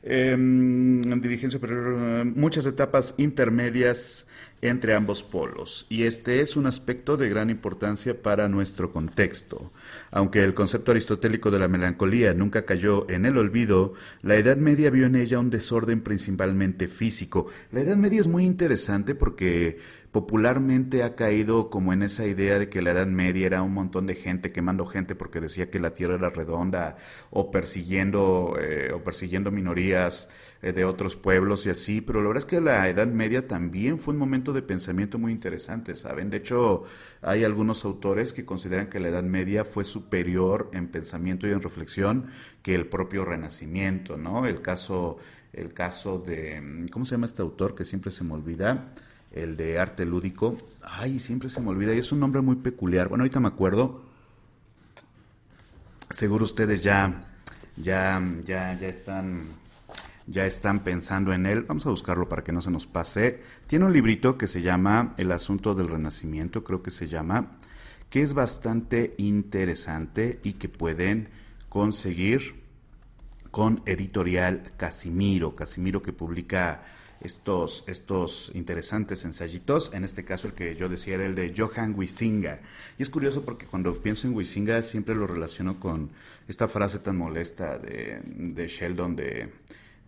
Em, 0.06 1.00
diligencia, 1.22 1.58
pero, 1.58 2.24
muchas 2.26 2.66
etapas 2.66 3.14
intermedias 3.16 4.26
entre 4.60 4.94
ambos 4.94 5.22
polos, 5.22 5.86
y 5.88 6.02
este 6.02 6.40
es 6.40 6.56
un 6.56 6.66
aspecto 6.66 7.16
de 7.16 7.30
gran 7.30 7.48
importancia 7.48 8.20
para 8.22 8.48
nuestro 8.48 8.92
contexto. 8.92 9.72
Aunque 10.10 10.42
el 10.42 10.52
concepto 10.52 10.90
aristotélico 10.90 11.50
de 11.50 11.58
la 11.58 11.68
melancolía 11.68 12.34
nunca 12.34 12.66
cayó 12.66 13.08
en 13.10 13.24
el 13.24 13.38
olvido, 13.38 13.94
la 14.22 14.36
Edad 14.36 14.58
Media 14.58 14.90
vio 14.90 15.06
en 15.06 15.16
ella 15.16 15.38
un 15.38 15.50
desorden 15.50 16.02
principalmente 16.02 16.86
físico. 16.86 17.46
La 17.72 17.80
Edad 17.80 17.96
Media 17.96 18.20
es 18.20 18.26
muy 18.26 18.44
interesante 18.44 19.14
porque 19.14 19.78
popularmente 20.14 21.02
ha 21.02 21.16
caído 21.16 21.70
como 21.70 21.92
en 21.92 22.04
esa 22.04 22.24
idea 22.24 22.60
de 22.60 22.68
que 22.68 22.82
la 22.82 22.92
Edad 22.92 23.08
Media 23.08 23.46
era 23.46 23.62
un 23.62 23.74
montón 23.74 24.06
de 24.06 24.14
gente 24.14 24.52
quemando 24.52 24.86
gente 24.86 25.16
porque 25.16 25.40
decía 25.40 25.70
que 25.70 25.80
la 25.80 25.92
Tierra 25.92 26.14
era 26.14 26.30
redonda 26.30 26.98
o 27.30 27.50
persiguiendo 27.50 28.56
eh, 28.60 28.92
o 28.92 29.02
persiguiendo 29.02 29.50
minorías 29.50 30.28
eh, 30.62 30.72
de 30.72 30.84
otros 30.84 31.16
pueblos 31.16 31.66
y 31.66 31.70
así, 31.70 32.00
pero 32.00 32.20
la 32.20 32.28
verdad 32.28 32.44
es 32.44 32.48
que 32.48 32.60
la 32.60 32.88
Edad 32.88 33.08
Media 33.08 33.48
también 33.48 33.98
fue 33.98 34.14
un 34.14 34.20
momento 34.20 34.52
de 34.52 34.62
pensamiento 34.62 35.18
muy 35.18 35.32
interesante, 35.32 35.96
¿saben? 35.96 36.30
De 36.30 36.36
hecho, 36.36 36.84
hay 37.20 37.42
algunos 37.42 37.84
autores 37.84 38.32
que 38.32 38.44
consideran 38.44 38.88
que 38.88 39.00
la 39.00 39.08
Edad 39.08 39.24
Media 39.24 39.64
fue 39.64 39.84
superior 39.84 40.70
en 40.72 40.92
pensamiento 40.92 41.48
y 41.48 41.50
en 41.50 41.60
reflexión 41.60 42.26
que 42.62 42.76
el 42.76 42.86
propio 42.86 43.24
Renacimiento, 43.24 44.16
¿no? 44.16 44.46
El 44.46 44.62
caso 44.62 45.18
el 45.52 45.72
caso 45.72 46.18
de 46.18 46.86
¿cómo 46.92 47.04
se 47.04 47.12
llama 47.12 47.26
este 47.26 47.42
autor 47.42 47.74
que 47.74 47.84
siempre 47.84 48.12
se 48.12 48.22
me 48.22 48.34
olvida? 48.34 48.92
El 49.34 49.56
de 49.56 49.78
arte 49.78 50.06
lúdico. 50.06 50.56
Ay, 50.82 51.18
siempre 51.18 51.48
se 51.48 51.60
me 51.60 51.68
olvida, 51.68 51.94
y 51.94 51.98
es 51.98 52.12
un 52.12 52.20
nombre 52.20 52.40
muy 52.40 52.56
peculiar. 52.56 53.08
Bueno, 53.08 53.22
ahorita 53.22 53.40
me 53.40 53.48
acuerdo. 53.48 54.02
Seguro 56.08 56.44
ustedes 56.44 56.82
ya, 56.82 57.20
ya, 57.76 58.22
ya, 58.44 58.78
ya 58.78 58.88
están, 58.88 59.42
ya 60.26 60.46
están 60.46 60.84
pensando 60.84 61.32
en 61.32 61.46
él. 61.46 61.62
Vamos 61.62 61.84
a 61.86 61.90
buscarlo 61.90 62.28
para 62.28 62.44
que 62.44 62.52
no 62.52 62.62
se 62.62 62.70
nos 62.70 62.86
pase. 62.86 63.42
Tiene 63.66 63.86
un 63.86 63.92
librito 63.92 64.38
que 64.38 64.46
se 64.46 64.62
llama 64.62 65.14
El 65.16 65.32
asunto 65.32 65.74
del 65.74 65.88
renacimiento, 65.88 66.62
creo 66.62 66.82
que 66.82 66.92
se 66.92 67.08
llama, 67.08 67.58
que 68.10 68.22
es 68.22 68.34
bastante 68.34 69.14
interesante 69.18 70.38
y 70.44 70.54
que 70.54 70.68
pueden 70.68 71.28
conseguir 71.68 72.62
con 73.50 73.82
editorial 73.86 74.62
Casimiro. 74.76 75.56
Casimiro 75.56 76.02
que 76.02 76.12
publica 76.12 76.82
estos, 77.24 77.84
estos 77.88 78.52
interesantes 78.54 79.24
ensayitos. 79.24 79.92
En 79.94 80.04
este 80.04 80.24
caso, 80.24 80.46
el 80.46 80.52
que 80.52 80.76
yo 80.76 80.88
decía 80.88 81.14
era 81.14 81.26
el 81.26 81.34
de 81.34 81.52
Johann 81.56 81.94
Huizinga. 81.96 82.60
Y 82.98 83.02
es 83.02 83.10
curioso 83.10 83.44
porque 83.44 83.66
cuando 83.66 84.00
pienso 84.00 84.28
en 84.28 84.34
Huizinga 84.34 84.82
siempre 84.82 85.14
lo 85.14 85.26
relaciono 85.26 85.80
con 85.80 86.10
esta 86.46 86.68
frase 86.68 86.98
tan 86.98 87.16
molesta 87.16 87.78
de, 87.78 88.20
de 88.24 88.68
Sheldon 88.68 89.16
de, 89.16 89.50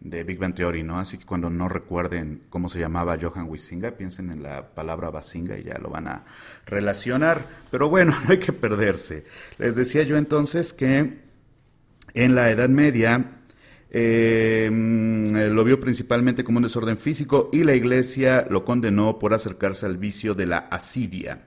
de 0.01 0.25
Big 0.25 0.39
Bang 0.39 0.55
Theory, 0.55 0.83
¿no? 0.83 0.99
Así 0.99 1.17
que 1.17 1.25
cuando 1.25 1.49
no 1.49 1.69
recuerden 1.69 2.43
cómo 2.51 2.69
se 2.69 2.79
llamaba 2.79 3.17
Johann 3.21 3.49
Huizinga, 3.49 3.93
piensen 3.93 4.31
en 4.31 4.43
la 4.43 4.75
palabra 4.75 5.11
Basinga 5.11 5.59
y 5.59 5.65
ya 5.65 5.79
lo 5.79 5.89
van 5.89 6.09
a 6.09 6.25
relacionar. 6.67 7.41
Pero 7.71 7.89
bueno, 7.89 8.15
no 8.25 8.31
hay 8.31 8.39
que 8.39 8.53
perderse. 8.53 9.25
Les 9.59 9.75
decía 9.75 10.03
yo 10.03 10.17
entonces 10.19 10.73
que 10.73 11.25
en 12.15 12.35
la 12.35 12.51
Edad 12.51 12.69
Media 12.69 13.36
eh, 13.99 14.69
mm, 14.71 15.55
lo 15.55 15.65
vio 15.65 15.81
principalmente 15.81 16.45
como 16.45 16.59
un 16.59 16.65
desorden 16.65 16.99
físico 16.99 17.49
y 17.51 17.65
la 17.65 17.75
iglesia 17.75 18.47
lo 18.51 18.63
condenó 18.63 19.19
por 19.19 19.33
acercarse 19.33 19.87
al 19.87 19.97
vicio 19.97 20.35
de 20.35 20.45
la 20.45 20.59
asidia. 20.59 21.47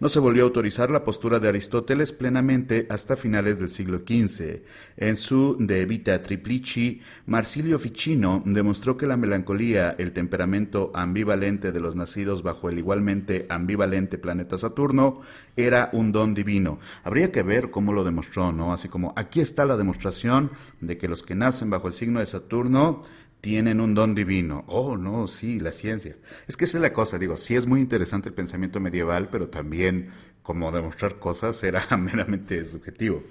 No 0.00 0.08
se 0.08 0.20
volvió 0.20 0.44
a 0.44 0.46
autorizar 0.46 0.92
la 0.92 1.02
postura 1.02 1.40
de 1.40 1.48
Aristóteles 1.48 2.12
plenamente 2.12 2.86
hasta 2.88 3.16
finales 3.16 3.58
del 3.58 3.68
siglo 3.68 3.98
XV. 4.06 4.62
En 4.96 5.16
su 5.16 5.56
De 5.58 5.86
Vita 5.86 6.22
Triplici, 6.22 7.00
Marsilio 7.26 7.80
Ficino 7.80 8.40
demostró 8.46 8.96
que 8.96 9.08
la 9.08 9.16
melancolía, 9.16 9.96
el 9.98 10.12
temperamento 10.12 10.92
ambivalente 10.94 11.72
de 11.72 11.80
los 11.80 11.96
nacidos 11.96 12.44
bajo 12.44 12.68
el 12.68 12.78
igualmente 12.78 13.46
ambivalente 13.48 14.18
planeta 14.18 14.56
Saturno, 14.56 15.20
era 15.56 15.90
un 15.92 16.12
don 16.12 16.32
divino. 16.32 16.78
Habría 17.02 17.32
que 17.32 17.42
ver 17.42 17.72
cómo 17.72 17.92
lo 17.92 18.04
demostró, 18.04 18.52
¿no? 18.52 18.72
Así 18.72 18.88
como 18.88 19.12
aquí 19.16 19.40
está 19.40 19.66
la 19.66 19.76
demostración 19.76 20.52
de 20.80 20.96
que 20.96 21.08
los 21.08 21.24
que 21.24 21.34
nacen 21.34 21.70
bajo 21.70 21.88
el 21.88 21.92
signo 21.92 22.20
de 22.20 22.26
Saturno 22.26 23.02
tienen 23.40 23.80
un 23.80 23.94
don 23.94 24.14
divino. 24.14 24.64
Oh, 24.66 24.96
no, 24.96 25.28
sí, 25.28 25.60
la 25.60 25.72
ciencia. 25.72 26.16
Es 26.46 26.56
que 26.56 26.64
esa 26.64 26.78
es 26.78 26.82
la 26.82 26.92
cosa, 26.92 27.18
digo, 27.18 27.36
sí 27.36 27.54
es 27.56 27.66
muy 27.66 27.80
interesante 27.80 28.28
el 28.28 28.34
pensamiento 28.34 28.80
medieval, 28.80 29.28
pero 29.30 29.48
también 29.48 30.08
como 30.42 30.72
demostrar 30.72 31.18
cosas 31.18 31.62
era 31.64 31.86
meramente 31.96 32.64
subjetivo. 32.64 33.22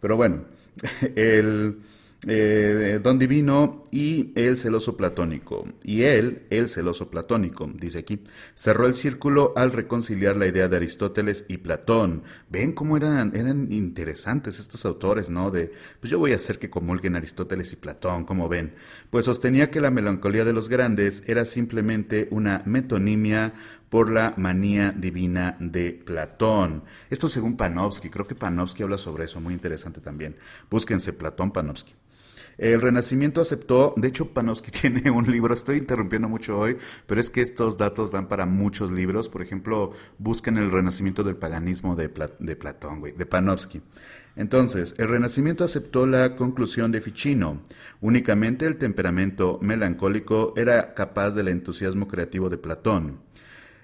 Pero 0.00 0.16
bueno, 0.16 0.44
el 1.16 1.80
eh, 2.26 2.98
don 3.00 3.18
divino 3.18 3.84
y 3.92 4.32
el 4.34 4.56
celoso 4.56 4.96
platónico. 4.96 5.68
Y 5.84 6.02
él, 6.02 6.46
el 6.50 6.68
celoso 6.68 7.10
platónico, 7.10 7.70
dice 7.74 8.00
aquí, 8.00 8.24
cerró 8.56 8.86
el 8.86 8.94
círculo 8.94 9.52
al 9.56 9.70
reconciliar 9.70 10.36
la 10.36 10.48
idea 10.48 10.68
de 10.68 10.76
Aristóteles 10.76 11.44
y 11.48 11.58
Platón. 11.58 12.24
Ven 12.50 12.72
cómo 12.72 12.96
eran, 12.96 13.36
eran 13.36 13.70
interesantes 13.70 14.58
estos 14.58 14.84
autores, 14.84 15.30
¿no? 15.30 15.52
De, 15.52 15.72
pues 16.00 16.10
yo 16.10 16.18
voy 16.18 16.32
a 16.32 16.36
hacer 16.36 16.58
que 16.58 16.70
comulguen 16.70 17.14
Aristóteles 17.14 17.72
y 17.72 17.76
Platón, 17.76 18.24
como 18.24 18.48
ven. 18.48 18.74
Pues 19.10 19.26
sostenía 19.26 19.70
que 19.70 19.80
la 19.80 19.92
melancolía 19.92 20.44
de 20.44 20.52
los 20.52 20.68
grandes 20.68 21.22
era 21.28 21.44
simplemente 21.44 22.26
una 22.32 22.62
metonimia 22.66 23.54
por 23.90 24.10
la 24.10 24.34
manía 24.36 24.90
divina 24.90 25.56
de 25.60 25.92
Platón. 25.92 26.82
Esto 27.10 27.28
según 27.28 27.56
Panofsky, 27.56 28.10
creo 28.10 28.26
que 28.26 28.34
Panofsky 28.34 28.82
habla 28.82 28.98
sobre 28.98 29.24
eso, 29.24 29.40
muy 29.40 29.54
interesante 29.54 30.00
también. 30.00 30.36
Búsquense 30.68 31.12
Platón 31.12 31.52
Panofsky. 31.52 31.94
El 32.58 32.82
Renacimiento 32.82 33.40
aceptó, 33.40 33.94
de 33.96 34.08
hecho 34.08 34.32
Panofsky 34.32 34.70
tiene 34.90 35.10
un 35.12 35.30
libro, 35.30 35.54
estoy 35.54 35.78
interrumpiendo 35.78 36.28
mucho 36.28 36.58
hoy, 36.58 36.76
pero 37.06 37.20
es 37.20 37.30
que 37.30 37.40
estos 37.40 37.78
datos 37.78 38.10
dan 38.10 38.26
para 38.26 38.46
muchos 38.46 38.90
libros. 38.90 39.28
Por 39.28 39.42
ejemplo, 39.42 39.92
busquen 40.18 40.58
el 40.58 40.72
Renacimiento 40.72 41.22
del 41.22 41.36
paganismo 41.36 41.94
de, 41.94 42.08
Platón, 42.08 43.02
de 43.16 43.26
Panofsky. 43.26 43.80
Entonces, 44.34 44.94
el 44.98 45.08
Renacimiento 45.08 45.64
aceptó 45.64 46.06
la 46.06 46.36
conclusión 46.36 46.92
de 46.92 47.00
Ficino. 47.00 47.62
Únicamente 48.00 48.66
el 48.66 48.76
temperamento 48.76 49.58
melancólico 49.62 50.52
era 50.56 50.94
capaz 50.94 51.30
del 51.30 51.48
entusiasmo 51.48 52.08
creativo 52.08 52.48
de 52.48 52.58
Platón 52.58 53.27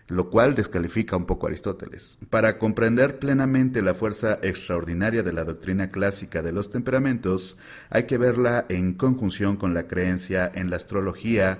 lo 0.08 0.28
cual 0.28 0.54
descalifica 0.54 1.16
un 1.16 1.24
poco 1.24 1.46
a 1.46 1.48
Aristóteles. 1.50 2.18
Para 2.30 2.58
comprender 2.58 3.18
plenamente 3.18 3.82
la 3.82 3.94
fuerza 3.94 4.38
extraordinaria 4.42 5.22
de 5.22 5.32
la 5.32 5.44
doctrina 5.44 5.90
clásica 5.90 6.42
de 6.42 6.52
los 6.52 6.70
temperamentos, 6.70 7.56
hay 7.90 8.04
que 8.04 8.18
verla 8.18 8.66
en 8.68 8.94
conjunción 8.94 9.56
con 9.56 9.72
la 9.72 9.86
creencia 9.86 10.50
en 10.54 10.70
la 10.70 10.76
astrología 10.76 11.58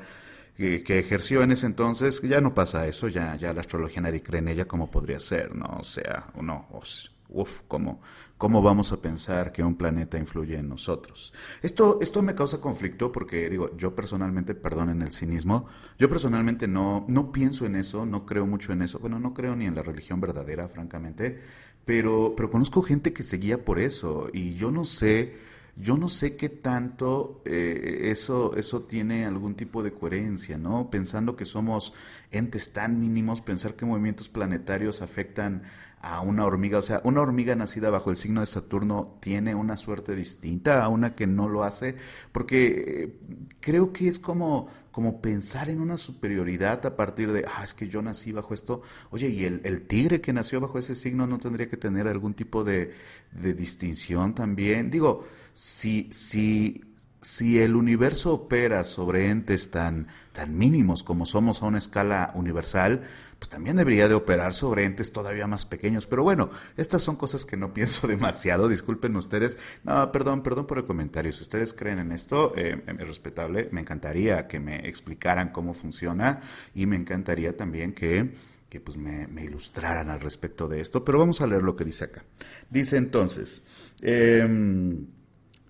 que, 0.56 0.98
ejerció 0.98 1.42
en 1.42 1.52
ese 1.52 1.66
entonces. 1.66 2.20
Ya 2.22 2.40
no 2.40 2.54
pasa 2.54 2.86
eso, 2.86 3.08
ya, 3.08 3.36
ya 3.36 3.52
la 3.52 3.60
astrología 3.60 4.02
nadie 4.02 4.22
cree 4.22 4.40
en 4.40 4.48
ella 4.48 4.66
como 4.66 4.90
podría 4.90 5.20
ser, 5.20 5.54
¿no? 5.54 5.78
O 5.80 5.84
sea, 5.84 6.26
no, 6.40 6.68
o 6.70 6.84
sea, 6.84 7.10
uf, 7.28 7.62
¿cómo, 7.68 8.00
¿cómo 8.38 8.62
vamos 8.62 8.92
a 8.92 9.00
pensar 9.00 9.52
que 9.52 9.62
un 9.62 9.76
planeta 9.76 10.18
influye 10.18 10.56
en 10.56 10.68
nosotros? 10.68 11.32
Esto, 11.62 11.98
esto 12.00 12.22
me 12.22 12.34
causa 12.34 12.60
conflicto 12.60 13.10
porque, 13.10 13.48
digo, 13.50 13.76
yo 13.76 13.94
personalmente, 13.94 14.54
perdonen 14.54 15.02
el 15.02 15.12
cinismo, 15.12 15.66
yo 15.98 16.08
personalmente 16.08 16.68
no, 16.68 17.04
no 17.08 17.32
pienso 17.32 17.66
en 17.66 17.76
eso, 17.76 18.06
no 18.06 18.24
creo 18.26 18.46
mucho 18.46 18.72
en 18.72 18.82
eso, 18.82 18.98
bueno, 18.98 19.18
no 19.18 19.34
creo 19.34 19.56
ni 19.56 19.66
en 19.66 19.74
la 19.74 19.82
religión 19.82 20.20
verdadera, 20.20 20.68
francamente, 20.68 21.40
pero, 21.84 22.34
pero 22.36 22.50
conozco 22.50 22.82
gente 22.82 23.12
que 23.12 23.22
se 23.22 23.38
guía 23.38 23.64
por 23.64 23.78
eso 23.78 24.28
y 24.32 24.54
yo 24.54 24.70
no 24.70 24.84
sé... 24.84 25.54
Yo 25.76 25.96
no 25.96 26.08
sé 26.08 26.36
qué 26.36 26.48
tanto 26.48 27.42
eh, 27.44 28.02
eso, 28.04 28.54
eso 28.56 28.82
tiene 28.82 29.26
algún 29.26 29.56
tipo 29.56 29.82
de 29.82 29.92
coherencia, 29.92 30.56
¿no? 30.56 30.88
Pensando 30.88 31.34
que 31.34 31.44
somos 31.44 31.92
entes 32.30 32.72
tan 32.72 33.00
mínimos, 33.00 33.40
pensar 33.40 33.74
que 33.74 33.84
movimientos 33.84 34.28
planetarios 34.28 35.02
afectan 35.02 35.64
a 36.04 36.20
una 36.20 36.44
hormiga. 36.44 36.78
O 36.78 36.82
sea, 36.82 37.00
una 37.04 37.22
hormiga 37.22 37.56
nacida 37.56 37.88
bajo 37.88 38.10
el 38.10 38.16
signo 38.16 38.40
de 38.40 38.46
Saturno 38.46 39.16
tiene 39.20 39.54
una 39.54 39.76
suerte 39.76 40.14
distinta 40.14 40.84
a 40.84 40.88
una 40.88 41.14
que 41.14 41.26
no 41.26 41.48
lo 41.48 41.64
hace, 41.64 41.96
porque 42.30 42.84
eh, 42.86 43.18
creo 43.60 43.92
que 43.92 44.08
es 44.08 44.18
como, 44.18 44.68
como 44.92 45.22
pensar 45.22 45.70
en 45.70 45.80
una 45.80 45.96
superioridad 45.96 46.84
a 46.84 46.94
partir 46.94 47.32
de, 47.32 47.46
ah, 47.48 47.64
es 47.64 47.72
que 47.72 47.88
yo 47.88 48.02
nací 48.02 48.32
bajo 48.32 48.52
esto. 48.52 48.82
Oye, 49.10 49.28
y 49.30 49.44
el, 49.44 49.86
tigre 49.86 50.20
que 50.20 50.34
nació 50.34 50.60
bajo 50.60 50.78
ese 50.78 50.94
signo 50.94 51.26
no 51.26 51.38
tendría 51.38 51.70
que 51.70 51.78
tener 51.78 52.06
algún 52.06 52.34
tipo 52.34 52.64
de, 52.64 52.92
de 53.32 53.54
distinción 53.54 54.34
también. 54.34 54.90
Digo, 54.90 55.24
si, 55.54 56.10
si 56.12 56.82
si 57.24 57.58
el 57.58 57.74
universo 57.74 58.34
opera 58.34 58.84
sobre 58.84 59.30
entes 59.30 59.70
tan, 59.70 60.08
tan 60.32 60.56
mínimos 60.58 61.02
como 61.02 61.24
somos 61.24 61.62
a 61.62 61.66
una 61.66 61.78
escala 61.78 62.32
universal, 62.34 63.00
pues 63.44 63.50
también 63.50 63.76
debería 63.76 64.08
de 64.08 64.14
operar 64.14 64.54
sobre 64.54 64.86
entes 64.86 65.12
todavía 65.12 65.46
más 65.46 65.66
pequeños. 65.66 66.06
Pero 66.06 66.22
bueno, 66.22 66.48
estas 66.78 67.02
son 67.02 67.16
cosas 67.16 67.44
que 67.44 67.58
no 67.58 67.74
pienso 67.74 68.08
demasiado, 68.08 68.68
disculpen 68.68 69.14
ustedes. 69.18 69.58
No, 69.82 70.10
perdón, 70.12 70.42
perdón 70.42 70.66
por 70.66 70.78
el 70.78 70.86
comentario. 70.86 71.30
Si 71.30 71.42
ustedes 71.42 71.74
creen 71.74 71.98
en 71.98 72.12
esto, 72.12 72.54
eh, 72.56 72.82
es 72.86 73.06
respetable, 73.06 73.68
me 73.70 73.82
encantaría 73.82 74.46
que 74.46 74.60
me 74.60 74.88
explicaran 74.88 75.50
cómo 75.50 75.74
funciona 75.74 76.40
y 76.74 76.86
me 76.86 76.96
encantaría 76.96 77.54
también 77.54 77.92
que 77.92 78.32
que 78.70 78.80
pues 78.80 78.96
me, 78.96 79.28
ilustraran 79.44 80.08
al 80.08 80.20
respecto 80.20 80.66
de 80.66 80.80
esto, 80.80 81.04
pero 81.04 81.18
vamos 81.18 81.40
a 81.40 81.46
leer 81.46 81.62
lo 81.62 81.76
que 81.76 81.84
dice 81.84 82.04
acá. 82.04 82.24
Dice 82.70 82.96
entonces, 82.96 83.62
eh, 84.00 84.48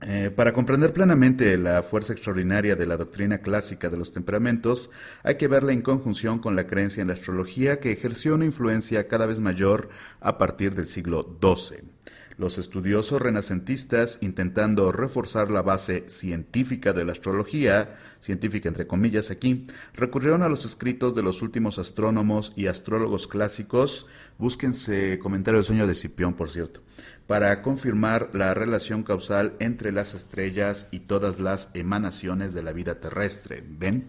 eh, 0.00 0.30
para 0.35 0.52
comprender 0.52 0.92
plenamente 0.92 1.57
la 1.57 1.83
fuerza 1.83 2.12
extraordinaria 2.12 2.76
de 2.76 2.87
la 2.87 2.96
doctrina 2.96 3.38
clásica 3.38 3.88
de 3.88 3.96
los 3.96 4.12
temperamentos, 4.12 4.90
hay 5.22 5.37
que 5.37 5.48
verla 5.48 5.72
en 5.72 5.83
conjunción 5.83 6.40
con 6.40 6.57
la 6.57 6.66
creencia 6.66 7.00
en 7.00 7.09
la 7.09 7.14
astrología 7.14 7.80
que 7.80 7.92
ejerció 7.92 8.35
una 8.35 8.44
influencia 8.44 9.09
cada 9.09 9.26
vez 9.26 9.40
mayor 9.40 9.88
a 10.20 10.37
partir 10.37 10.74
del 10.74 10.87
siglo 10.87 11.38
XII. 11.40 11.93
Los 12.37 12.59
estudiosos 12.59 13.23
renacentistas, 13.23 14.18
intentando 14.20 14.90
reforzar 14.90 15.51
la 15.51 15.62
base 15.62 16.05
científica 16.09 16.92
de 16.92 17.05
la 17.05 17.12
astrología, 17.12 17.97
científica 18.18 18.68
entre 18.68 18.88
comillas 18.88 19.31
aquí, 19.31 19.66
recurrieron 19.94 20.42
a 20.42 20.49
los 20.49 20.64
escritos 20.64 21.14
de 21.14 21.23
los 21.23 21.42
últimos 21.42 21.79
astrónomos 21.79 22.53
y 22.57 22.66
astrólogos 22.66 23.29
clásicos, 23.29 24.09
búsquense 24.37 25.20
comentario 25.20 25.59
del 25.59 25.66
sueño 25.66 25.87
de 25.87 25.94
Cipión, 25.94 26.35
por 26.35 26.51
cierto, 26.51 26.81
para 27.29 27.62
confirmar 27.62 28.31
la 28.33 28.53
relación 28.53 29.05
causal 29.05 29.55
entre 29.61 29.92
las 29.92 30.14
estrellas 30.14 30.88
y 30.90 31.01
todas 31.01 31.38
las 31.38 31.70
emanaciones 31.75 32.53
de 32.53 32.64
la 32.64 32.73
vida 32.73 32.99
terrestre. 32.99 33.62
¿Ven? 33.64 34.09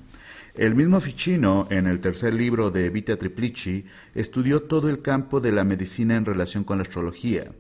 El 0.56 0.74
mismo 0.74 1.02
Ficino, 1.02 1.68
en 1.70 1.86
el 1.86 2.00
tercer 2.00 2.34
libro 2.34 2.72
de 2.72 2.90
Vita 2.90 3.18
Triplici, 3.18 3.84
estudió 4.14 4.64
todo 4.64 4.90
el 4.90 5.02
campo 5.02 5.42
de 5.42 5.52
la 5.52 5.66
medicina 5.66 6.16
en 6.16 6.24
relación 6.24 6.64
con 6.64 6.78
la 6.78 6.84
astrología. 6.84 7.52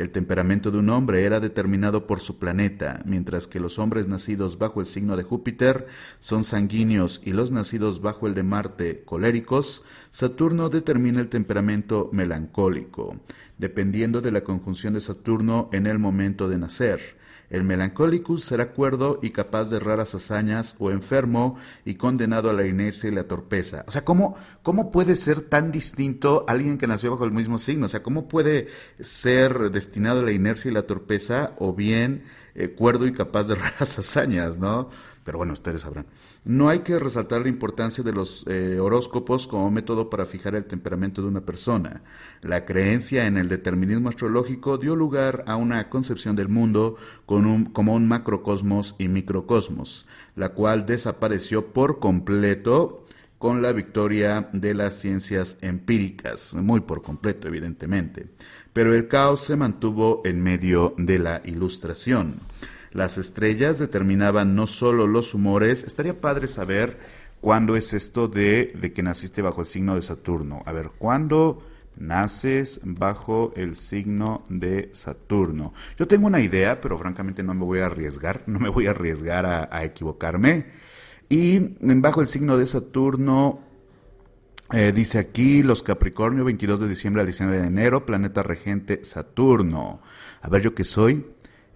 El 0.00 0.08
temperamento 0.12 0.70
de 0.70 0.78
un 0.78 0.88
hombre 0.88 1.26
era 1.26 1.40
determinado 1.40 2.06
por 2.06 2.20
su 2.20 2.38
planeta, 2.38 3.02
mientras 3.04 3.46
que 3.46 3.60
los 3.60 3.78
hombres 3.78 4.08
nacidos 4.08 4.56
bajo 4.56 4.80
el 4.80 4.86
signo 4.86 5.14
de 5.14 5.24
Júpiter 5.24 5.88
son 6.20 6.42
sanguíneos 6.42 7.20
y 7.22 7.34
los 7.34 7.52
nacidos 7.52 8.00
bajo 8.00 8.26
el 8.26 8.34
de 8.34 8.42
Marte 8.42 9.02
coléricos, 9.04 9.84
Saturno 10.08 10.70
determina 10.70 11.20
el 11.20 11.28
temperamento 11.28 12.08
melancólico, 12.14 13.20
dependiendo 13.58 14.22
de 14.22 14.32
la 14.32 14.42
conjunción 14.42 14.94
de 14.94 15.00
Saturno 15.00 15.68
en 15.70 15.86
el 15.86 15.98
momento 15.98 16.48
de 16.48 16.56
nacer. 16.56 17.19
El 17.50 17.64
Melancolicus 17.64 18.44
será 18.44 18.70
cuerdo 18.70 19.18
y 19.22 19.30
capaz 19.30 19.70
de 19.70 19.80
raras 19.80 20.14
hazañas, 20.14 20.76
o 20.78 20.90
enfermo 20.90 21.56
y 21.84 21.94
condenado 21.96 22.48
a 22.48 22.52
la 22.52 22.66
inercia 22.66 23.10
y 23.10 23.12
la 23.12 23.24
torpeza. 23.24 23.84
O 23.88 23.90
sea, 23.90 24.04
¿cómo, 24.04 24.36
¿cómo 24.62 24.90
puede 24.92 25.16
ser 25.16 25.40
tan 25.40 25.72
distinto 25.72 26.44
alguien 26.48 26.78
que 26.78 26.86
nació 26.86 27.10
bajo 27.10 27.24
el 27.24 27.32
mismo 27.32 27.58
signo? 27.58 27.86
O 27.86 27.88
sea, 27.88 28.02
¿cómo 28.02 28.28
puede 28.28 28.68
ser 29.00 29.70
destinado 29.72 30.20
a 30.20 30.22
la 30.22 30.32
inercia 30.32 30.70
y 30.70 30.74
la 30.74 30.86
torpeza, 30.86 31.54
o 31.58 31.74
bien 31.74 32.22
eh, 32.54 32.70
cuerdo 32.70 33.06
y 33.06 33.12
capaz 33.12 33.44
de 33.44 33.54
raras 33.56 33.98
hazañas, 33.98 34.58
¿no? 34.58 34.88
Pero 35.24 35.38
bueno, 35.38 35.52
ustedes 35.52 35.82
sabrán. 35.82 36.06
No 36.44 36.70
hay 36.70 36.80
que 36.80 36.98
resaltar 36.98 37.42
la 37.42 37.48
importancia 37.48 38.02
de 38.02 38.12
los 38.12 38.46
eh, 38.46 38.78
horóscopos 38.80 39.46
como 39.46 39.70
método 39.70 40.08
para 40.08 40.24
fijar 40.24 40.54
el 40.54 40.64
temperamento 40.64 41.20
de 41.20 41.28
una 41.28 41.42
persona. 41.42 42.02
La 42.40 42.64
creencia 42.64 43.26
en 43.26 43.36
el 43.36 43.50
determinismo 43.50 44.08
astrológico 44.08 44.78
dio 44.78 44.96
lugar 44.96 45.44
a 45.46 45.56
una 45.56 45.90
concepción 45.90 46.36
del 46.36 46.48
mundo 46.48 46.96
como 47.26 47.94
un 47.94 48.08
macrocosmos 48.08 48.94
y 48.98 49.08
microcosmos, 49.08 50.06
la 50.34 50.50
cual 50.50 50.86
desapareció 50.86 51.74
por 51.74 51.98
completo 51.98 53.04
con 53.40 53.62
la 53.62 53.72
victoria 53.72 54.48
de 54.52 54.74
las 54.74 54.98
ciencias 54.98 55.58
empíricas, 55.62 56.54
muy 56.54 56.80
por 56.80 57.00
completo 57.00 57.48
evidentemente, 57.48 58.26
pero 58.74 58.94
el 58.94 59.08
caos 59.08 59.40
se 59.40 59.56
mantuvo 59.56 60.20
en 60.24 60.42
medio 60.42 60.94
de 60.98 61.18
la 61.18 61.42
ilustración. 61.44 62.40
Las 62.92 63.18
estrellas 63.18 63.78
determinaban 63.78 64.54
no 64.54 64.66
solo 64.66 65.06
los 65.06 65.34
humores, 65.34 65.84
estaría 65.84 66.20
padre 66.20 66.48
saber 66.48 66.98
cuándo 67.40 67.76
es 67.76 67.92
esto 67.94 68.28
de, 68.28 68.72
de 68.80 68.92
que 68.92 69.02
naciste 69.02 69.42
bajo 69.42 69.60
el 69.60 69.66
signo 69.66 69.94
de 69.94 70.02
Saturno. 70.02 70.62
A 70.66 70.72
ver, 70.72 70.90
¿cuándo 70.98 71.62
naces 72.00 72.80
bajo 72.82 73.52
el 73.56 73.76
signo 73.76 74.42
de 74.48 74.88
Saturno. 74.92 75.72
Yo 75.98 76.08
tengo 76.08 76.26
una 76.26 76.40
idea, 76.40 76.80
pero 76.80 76.98
francamente 76.98 77.42
no 77.42 77.54
me 77.54 77.64
voy 77.64 77.80
a 77.80 77.86
arriesgar, 77.86 78.42
no 78.46 78.58
me 78.58 78.68
voy 78.68 78.86
a 78.86 78.90
arriesgar 78.90 79.46
a, 79.46 79.84
equivocarme. 79.84 80.66
Y 81.28 81.58
bajo 81.80 82.20
el 82.20 82.26
signo 82.26 82.56
de 82.56 82.66
Saturno, 82.66 83.60
eh, 84.72 84.92
dice 84.92 85.18
aquí 85.18 85.62
los 85.62 85.82
Capricornio, 85.82 86.44
22 86.44 86.80
de 86.80 86.88
diciembre 86.88 87.20
al 87.20 87.26
19 87.26 87.60
de 87.60 87.66
enero, 87.66 88.04
planeta 88.06 88.42
regente 88.42 89.04
Saturno. 89.04 90.00
A 90.42 90.48
ver, 90.48 90.62
¿yo 90.62 90.74
qué 90.74 90.82
soy? 90.82 91.24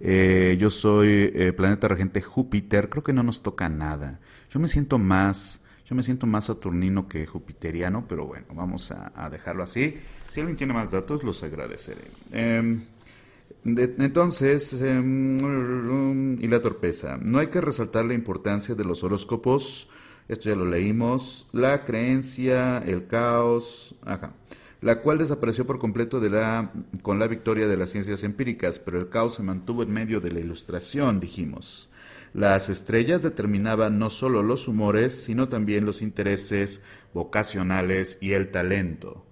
Eh, 0.06 0.58
yo 0.60 0.68
soy 0.68 1.32
eh, 1.34 1.54
planeta 1.54 1.88
regente 1.88 2.20
Júpiter, 2.20 2.90
creo 2.90 3.02
que 3.02 3.14
no 3.14 3.22
nos 3.22 3.42
toca 3.42 3.70
nada. 3.70 4.20
Yo 4.50 4.60
me 4.60 4.68
siento 4.68 4.98
más 4.98 5.62
yo 5.86 5.94
me 5.94 6.02
siento 6.02 6.26
más 6.26 6.46
saturnino 6.46 7.08
que 7.08 7.26
jupiteriano, 7.26 8.06
pero 8.08 8.26
bueno, 8.26 8.46
vamos 8.54 8.90
a, 8.90 9.28
dejarlo 9.30 9.62
así. 9.62 9.98
Si 10.28 10.40
alguien 10.40 10.56
tiene 10.56 10.72
más 10.72 10.90
datos, 10.90 11.22
los 11.22 11.42
agradeceré. 11.42 12.00
Em, 12.32 12.84
entonces, 13.64 14.80
em, 14.80 16.40
y 16.40 16.48
la 16.48 16.62
torpeza. 16.62 17.18
No 17.20 17.38
hay 17.38 17.48
que 17.48 17.60
resaltar 17.60 18.06
la 18.06 18.14
importancia 18.14 18.74
de 18.74 18.84
los 18.84 19.04
horóscopos. 19.04 19.90
Esto 20.28 20.48
ya 20.48 20.56
lo 20.56 20.64
leímos. 20.64 21.48
La 21.52 21.84
creencia, 21.84 22.78
el 22.78 23.06
caos. 23.06 23.94
Ajá 24.06 24.32
la 24.84 25.00
cual 25.00 25.16
desapareció 25.16 25.66
por 25.66 25.78
completo 25.78 26.20
de 26.20 26.28
la, 26.28 26.70
con 27.00 27.18
la 27.18 27.26
victoria 27.26 27.66
de 27.66 27.78
las 27.78 27.88
ciencias 27.88 28.22
empíricas, 28.22 28.78
pero 28.78 28.98
el 28.98 29.08
caos 29.08 29.36
se 29.36 29.42
mantuvo 29.42 29.82
en 29.82 29.90
medio 29.90 30.20
de 30.20 30.30
la 30.30 30.40
ilustración, 30.40 31.20
dijimos. 31.20 31.88
Las 32.34 32.68
estrellas 32.68 33.22
determinaban 33.22 33.98
no 33.98 34.10
solo 34.10 34.42
los 34.42 34.68
humores, 34.68 35.24
sino 35.24 35.48
también 35.48 35.86
los 35.86 36.02
intereses 36.02 36.82
vocacionales 37.14 38.18
y 38.20 38.32
el 38.32 38.50
talento. 38.50 39.24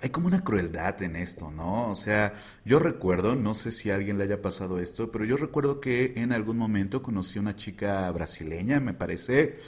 Hay 0.00 0.08
como 0.08 0.28
una 0.28 0.42
crueldad 0.42 1.02
en 1.02 1.14
esto, 1.16 1.50
¿no? 1.50 1.90
O 1.90 1.94
sea, 1.94 2.36
yo 2.64 2.78
recuerdo, 2.78 3.36
no 3.36 3.52
sé 3.52 3.70
si 3.70 3.90
a 3.90 3.96
alguien 3.96 4.16
le 4.16 4.24
haya 4.24 4.40
pasado 4.40 4.78
esto, 4.80 5.12
pero 5.12 5.26
yo 5.26 5.36
recuerdo 5.36 5.78
que 5.82 6.14
en 6.16 6.32
algún 6.32 6.56
momento 6.56 7.02
conocí 7.02 7.38
a 7.38 7.42
una 7.42 7.56
chica 7.56 8.10
brasileña, 8.12 8.80
me 8.80 8.94
parece, 8.94 9.58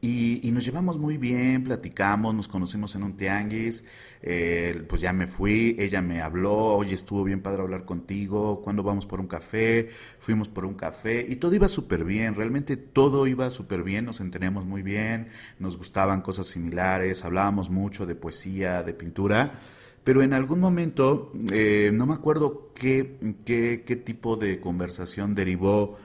y, 0.00 0.50
nos 0.52 0.64
llevamos 0.64 0.96
muy 0.96 1.16
bien, 1.16 1.64
platicamos, 1.64 2.32
nos 2.32 2.46
conocimos 2.46 2.94
en 2.94 3.02
un 3.02 3.16
tianguis, 3.16 3.84
eh, 4.22 4.84
pues 4.88 5.00
ya 5.00 5.12
me 5.12 5.26
fui, 5.26 5.74
ella 5.76 6.00
me 6.00 6.22
habló, 6.22 6.54
oye, 6.54 6.94
estuvo 6.94 7.24
bien 7.24 7.42
padre 7.42 7.62
hablar 7.62 7.84
contigo, 7.84 8.60
¿cuándo 8.62 8.84
vamos 8.84 9.06
por 9.06 9.18
un 9.18 9.26
café? 9.26 9.88
Fuimos 10.20 10.48
por 10.48 10.64
un 10.64 10.74
café 10.74 11.26
y 11.28 11.36
todo 11.36 11.52
iba 11.52 11.66
súper 11.66 12.04
bien, 12.04 12.36
realmente 12.36 12.76
todo 12.76 13.26
iba 13.26 13.50
súper 13.50 13.82
bien, 13.82 14.04
nos 14.04 14.20
entendíamos 14.20 14.64
muy 14.64 14.82
bien, 14.82 15.28
nos 15.58 15.76
gustaban 15.76 16.22
cosas 16.22 16.46
similares, 16.46 17.24
hablábamos 17.24 17.68
mucho 17.68 18.06
de 18.06 18.14
poesía, 18.14 18.84
de 18.84 18.94
pintura, 18.94 19.54
pero 20.04 20.22
en 20.22 20.32
algún 20.32 20.60
momento, 20.60 21.32
eh, 21.52 21.90
no 21.92 22.06
me 22.06 22.14
acuerdo 22.14 22.72
qué, 22.72 23.18
qué, 23.44 23.82
qué 23.84 23.96
tipo 23.96 24.36
de 24.36 24.60
conversación 24.60 25.34
derivó 25.34 25.98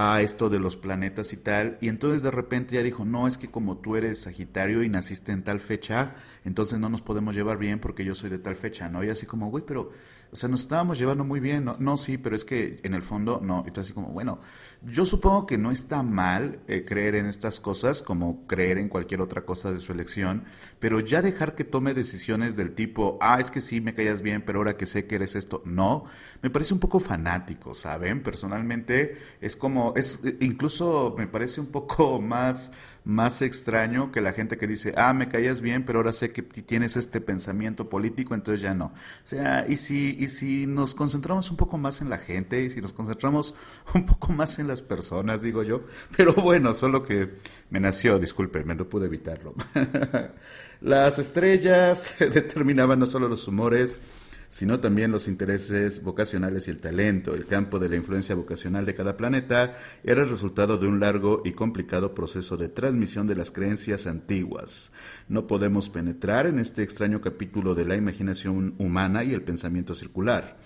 a 0.00 0.22
esto 0.22 0.48
de 0.48 0.60
los 0.60 0.76
planetas 0.76 1.32
y 1.32 1.38
tal, 1.38 1.76
y 1.80 1.88
entonces 1.88 2.22
de 2.22 2.30
repente 2.30 2.76
ya 2.76 2.84
dijo, 2.84 3.04
no, 3.04 3.26
es 3.26 3.36
que 3.36 3.48
como 3.48 3.78
tú 3.78 3.96
eres 3.96 4.20
Sagitario 4.20 4.84
y 4.84 4.88
naciste 4.88 5.32
en 5.32 5.42
tal 5.42 5.58
fecha, 5.58 6.14
entonces 6.44 6.78
no 6.78 6.88
nos 6.88 7.02
podemos 7.02 7.34
llevar 7.34 7.58
bien 7.58 7.80
porque 7.80 8.04
yo 8.04 8.14
soy 8.14 8.30
de 8.30 8.38
tal 8.38 8.54
fecha, 8.54 8.88
¿no? 8.88 9.02
Y 9.02 9.10
así 9.10 9.26
como, 9.26 9.50
güey, 9.50 9.64
pero 9.66 9.90
o 10.30 10.36
sea, 10.36 10.48
nos 10.48 10.60
estábamos 10.60 10.98
llevando 10.98 11.24
muy 11.24 11.40
bien. 11.40 11.70
No, 11.78 11.96
sí, 11.96 12.18
pero 12.18 12.36
es 12.36 12.44
que 12.44 12.80
en 12.82 12.94
el 12.94 13.02
fondo 13.02 13.40
no. 13.42 13.64
Y 13.66 13.70
tú 13.70 13.80
así 13.80 13.92
como, 13.92 14.08
bueno, 14.08 14.40
yo 14.82 15.06
supongo 15.06 15.46
que 15.46 15.56
no 15.56 15.70
está 15.70 16.02
mal 16.02 16.60
eh, 16.68 16.84
creer 16.84 17.14
en 17.14 17.26
estas 17.26 17.60
cosas 17.60 18.02
como 18.02 18.46
creer 18.46 18.78
en 18.78 18.88
cualquier 18.88 19.22
otra 19.22 19.46
cosa 19.46 19.72
de 19.72 19.80
su 19.80 19.92
elección, 19.92 20.44
pero 20.80 21.00
ya 21.00 21.22
dejar 21.22 21.54
que 21.54 21.64
tome 21.64 21.94
decisiones 21.94 22.56
del 22.56 22.74
tipo, 22.74 23.18
ah, 23.20 23.40
es 23.40 23.50
que 23.50 23.60
sí, 23.60 23.80
me 23.80 23.94
callas 23.94 24.20
bien, 24.20 24.42
pero 24.44 24.58
ahora 24.58 24.76
que 24.76 24.86
sé 24.86 25.06
que 25.06 25.14
eres 25.14 25.34
esto, 25.34 25.62
no, 25.64 26.04
me 26.42 26.50
parece 26.50 26.74
un 26.74 26.80
poco 26.80 27.00
fanático, 27.00 27.74
¿saben? 27.74 28.22
Personalmente 28.22 29.16
es 29.40 29.56
como, 29.56 29.94
es 29.96 30.20
incluso 30.40 31.14
me 31.16 31.26
parece 31.26 31.60
un 31.60 31.68
poco 31.68 32.20
más 32.20 32.72
más 33.08 33.40
extraño 33.40 34.12
que 34.12 34.20
la 34.20 34.34
gente 34.34 34.58
que 34.58 34.66
dice, 34.66 34.92
ah, 34.98 35.14
me 35.14 35.30
caías 35.30 35.62
bien, 35.62 35.86
pero 35.86 36.00
ahora 36.00 36.12
sé 36.12 36.30
que 36.30 36.42
tienes 36.42 36.94
este 36.94 37.22
pensamiento 37.22 37.88
político, 37.88 38.34
entonces 38.34 38.60
ya 38.60 38.74
no. 38.74 38.84
O 38.84 38.92
sea, 39.24 39.64
y 39.66 39.76
si, 39.76 40.14
y 40.20 40.28
si 40.28 40.66
nos 40.66 40.94
concentramos 40.94 41.50
un 41.50 41.56
poco 41.56 41.78
más 41.78 42.02
en 42.02 42.10
la 42.10 42.18
gente, 42.18 42.62
y 42.62 42.70
si 42.70 42.82
nos 42.82 42.92
concentramos 42.92 43.54
un 43.94 44.04
poco 44.04 44.30
más 44.32 44.58
en 44.58 44.68
las 44.68 44.82
personas, 44.82 45.40
digo 45.40 45.62
yo, 45.62 45.84
pero 46.18 46.34
bueno, 46.34 46.74
solo 46.74 47.02
que 47.02 47.38
me 47.70 47.80
nació, 47.80 48.18
disculpen, 48.18 48.66
no 48.66 48.84
pude 48.84 49.06
evitarlo. 49.06 49.54
las 50.82 51.18
estrellas 51.18 52.14
determinaban 52.18 52.98
no 52.98 53.06
solo 53.06 53.26
los 53.26 53.48
humores, 53.48 54.02
sino 54.48 54.80
también 54.80 55.12
los 55.12 55.28
intereses 55.28 56.02
vocacionales 56.02 56.66
y 56.66 56.70
el 56.70 56.80
talento. 56.80 57.34
El 57.34 57.46
campo 57.46 57.78
de 57.78 57.88
la 57.88 57.96
influencia 57.96 58.34
vocacional 58.34 58.86
de 58.86 58.94
cada 58.94 59.16
planeta 59.16 59.74
era 60.02 60.22
el 60.22 60.28
resultado 60.28 60.78
de 60.78 60.86
un 60.86 61.00
largo 61.00 61.42
y 61.44 61.52
complicado 61.52 62.14
proceso 62.14 62.56
de 62.56 62.68
transmisión 62.68 63.26
de 63.26 63.36
las 63.36 63.50
creencias 63.50 64.06
antiguas. 64.06 64.92
No 65.28 65.46
podemos 65.46 65.90
penetrar 65.90 66.46
en 66.46 66.58
este 66.58 66.82
extraño 66.82 67.20
capítulo 67.20 67.74
de 67.74 67.84
la 67.84 67.96
imaginación 67.96 68.74
humana 68.78 69.24
y 69.24 69.32
el 69.32 69.42
pensamiento 69.42 69.94
circular. 69.94 70.56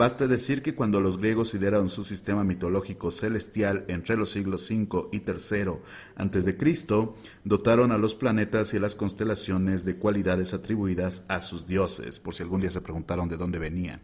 Basta 0.00 0.26
decir 0.26 0.62
que 0.62 0.74
cuando 0.74 1.02
los 1.02 1.18
griegos 1.18 1.52
idearon 1.52 1.90
su 1.90 2.04
sistema 2.04 2.42
mitológico 2.42 3.10
celestial 3.10 3.84
entre 3.86 4.16
los 4.16 4.30
siglos 4.30 4.70
V 4.70 5.10
y 5.12 5.18
III 5.18 5.74
a.C., 6.16 7.08
dotaron 7.44 7.92
a 7.92 7.98
los 7.98 8.14
planetas 8.14 8.72
y 8.72 8.78
a 8.78 8.80
las 8.80 8.94
constelaciones 8.94 9.84
de 9.84 9.96
cualidades 9.96 10.54
atribuidas 10.54 11.22
a 11.28 11.42
sus 11.42 11.66
dioses, 11.66 12.18
por 12.18 12.32
si 12.32 12.42
algún 12.42 12.62
día 12.62 12.70
se 12.70 12.80
preguntaron 12.80 13.28
de 13.28 13.36
dónde 13.36 13.58
venía. 13.58 14.00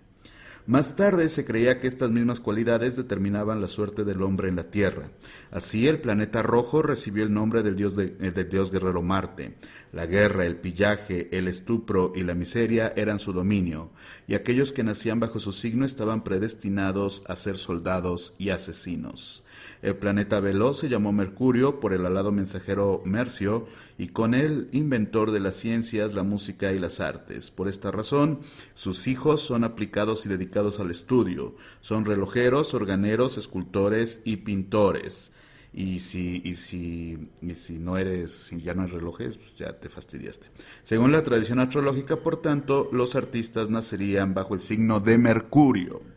Más 0.66 0.96
tarde 0.96 1.28
se 1.28 1.44
creía 1.44 1.78
que 1.78 1.86
estas 1.86 2.10
mismas 2.10 2.40
cualidades 2.40 2.96
determinaban 2.96 3.60
la 3.60 3.68
suerte 3.68 4.02
del 4.02 4.20
hombre 4.22 4.48
en 4.48 4.56
la 4.56 4.64
Tierra. 4.64 5.10
Así 5.52 5.86
el 5.86 6.00
planeta 6.00 6.42
rojo 6.42 6.82
recibió 6.82 7.22
el 7.22 7.32
nombre 7.32 7.62
del 7.62 7.76
dios, 7.76 7.96
eh, 7.96 8.32
del 8.34 8.48
dios 8.48 8.72
guerrero 8.72 9.00
Marte. 9.00 9.54
La 9.92 10.06
guerra, 10.06 10.44
el 10.44 10.56
pillaje, 10.56 11.28
el 11.30 11.46
estupro 11.46 12.12
y 12.16 12.24
la 12.24 12.34
miseria 12.34 12.92
eran 12.96 13.20
su 13.20 13.32
dominio, 13.32 13.92
y 14.26 14.34
aquellos 14.34 14.72
que 14.72 14.82
nacían 14.82 15.20
bajo 15.20 15.38
su 15.38 15.52
signo 15.52 15.86
estaban 15.86 16.24
predestinados 16.24 17.22
a 17.28 17.36
ser 17.36 17.58
soldados 17.58 18.34
y 18.36 18.50
asesinos. 18.50 19.44
El 19.82 19.96
planeta 19.96 20.40
veloz 20.40 20.78
se 20.78 20.88
llamó 20.88 21.12
Mercurio 21.12 21.80
por 21.80 21.92
el 21.92 22.06
alado 22.06 22.32
mensajero 22.32 23.02
Mercio 23.04 23.66
y 23.98 24.08
con 24.08 24.34
él 24.34 24.68
inventor 24.72 25.30
de 25.30 25.40
las 25.40 25.56
ciencias, 25.56 26.14
la 26.14 26.22
música 26.22 26.72
y 26.72 26.78
las 26.78 27.00
artes. 27.00 27.50
Por 27.50 27.68
esta 27.68 27.90
razón, 27.90 28.40
sus 28.74 29.06
hijos 29.06 29.42
son 29.42 29.64
aplicados 29.64 30.26
y 30.26 30.28
dedicados 30.28 30.80
al 30.80 30.90
estudio. 30.90 31.54
Son 31.80 32.04
relojeros, 32.04 32.74
organeros, 32.74 33.38
escultores 33.38 34.20
y 34.24 34.36
pintores. 34.38 35.32
Y 35.72 35.98
si, 35.98 36.40
y 36.42 36.54
si, 36.54 37.28
y 37.42 37.52
si 37.52 37.78
no 37.78 37.98
eres, 37.98 38.32
si 38.32 38.58
ya 38.62 38.72
no 38.72 38.84
eres 38.84 38.94
relojes, 38.94 39.36
pues 39.36 39.58
ya 39.58 39.78
te 39.78 39.90
fastidiaste. 39.90 40.46
Según 40.82 41.12
la 41.12 41.22
tradición 41.22 41.58
astrológica, 41.58 42.16
por 42.16 42.40
tanto, 42.40 42.88
los 42.92 43.14
artistas 43.14 43.68
nacerían 43.68 44.32
bajo 44.32 44.54
el 44.54 44.60
signo 44.60 45.00
de 45.00 45.18
Mercurio. 45.18 46.15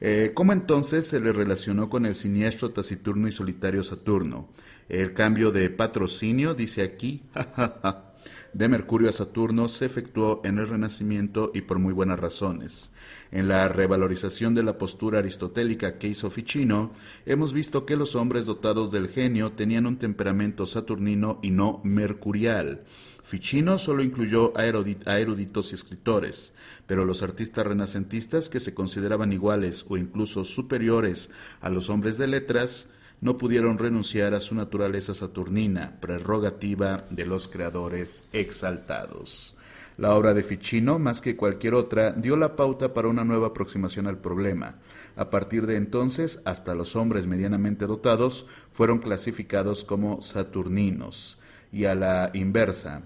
Eh, 0.00 0.32
¿Cómo 0.34 0.52
entonces 0.52 1.06
se 1.06 1.20
le 1.20 1.32
relacionó 1.32 1.90
con 1.90 2.06
el 2.06 2.14
siniestro, 2.14 2.70
taciturno 2.70 3.28
y 3.28 3.32
solitario 3.32 3.84
Saturno? 3.84 4.48
El 4.88 5.12
cambio 5.12 5.52
de 5.52 5.68
patrocinio, 5.68 6.54
dice 6.54 6.82
aquí, 6.82 7.22
de 8.52 8.68
Mercurio 8.68 9.10
a 9.10 9.12
Saturno 9.12 9.68
se 9.68 9.84
efectuó 9.84 10.40
en 10.42 10.58
el 10.58 10.68
Renacimiento 10.68 11.52
y 11.54 11.60
por 11.60 11.78
muy 11.78 11.92
buenas 11.92 12.18
razones. 12.18 12.92
En 13.30 13.46
la 13.46 13.68
revalorización 13.68 14.54
de 14.54 14.62
la 14.62 14.78
postura 14.78 15.18
aristotélica 15.18 15.98
que 15.98 16.08
hizo 16.08 16.30
Ficino, 16.30 16.92
hemos 17.26 17.52
visto 17.52 17.84
que 17.84 17.96
los 17.96 18.16
hombres 18.16 18.46
dotados 18.46 18.90
del 18.90 19.08
genio 19.08 19.52
tenían 19.52 19.86
un 19.86 19.98
temperamento 19.98 20.66
saturnino 20.66 21.38
y 21.42 21.50
no 21.50 21.80
mercurial. 21.84 22.84
Ficino 23.22 23.78
solo 23.78 24.02
incluyó 24.02 24.56
a, 24.56 24.66
eruditos 24.66 25.70
y 25.70 25.74
escritores, 25.74 26.52
pero 26.86 27.04
los 27.04 27.22
artistas 27.22 27.66
renacentistas 27.66 28.48
que 28.48 28.60
se 28.60 28.74
consideraban 28.74 29.32
iguales 29.32 29.84
o 29.88 29.96
incluso 29.96 30.44
superiores 30.44 31.30
a 31.60 31.70
los 31.70 31.90
hombres 31.90 32.18
de 32.18 32.26
letras 32.26 32.88
no 33.20 33.36
pudieron 33.36 33.76
renunciar 33.76 34.32
a 34.34 34.40
su 34.40 34.54
naturaleza 34.54 35.12
saturnina, 35.12 35.98
prerrogativa 36.00 37.06
de 37.10 37.26
los 37.26 37.48
creadores 37.48 38.24
exaltados. 38.32 39.56
La 39.98 40.14
obra 40.14 40.32
de 40.32 40.42
Ficino, 40.42 40.98
más 40.98 41.20
que 41.20 41.36
cualquier 41.36 41.74
otra, 41.74 42.12
dio 42.12 42.36
la 42.36 42.56
pauta 42.56 42.94
para 42.94 43.08
una 43.08 43.24
nueva 43.24 43.48
aproximación 43.48 44.06
al 44.06 44.16
problema. 44.16 44.76
A 45.14 45.28
partir 45.28 45.66
de 45.66 45.76
entonces, 45.76 46.40
hasta 46.46 46.74
los 46.74 46.96
hombres 46.96 47.26
medianamente 47.26 47.84
dotados 47.84 48.46
fueron 48.72 49.00
clasificados 49.00 49.84
como 49.84 50.22
saturninos 50.22 51.39
y 51.72 51.84
a 51.84 51.94
la 51.94 52.30
inversa. 52.34 53.02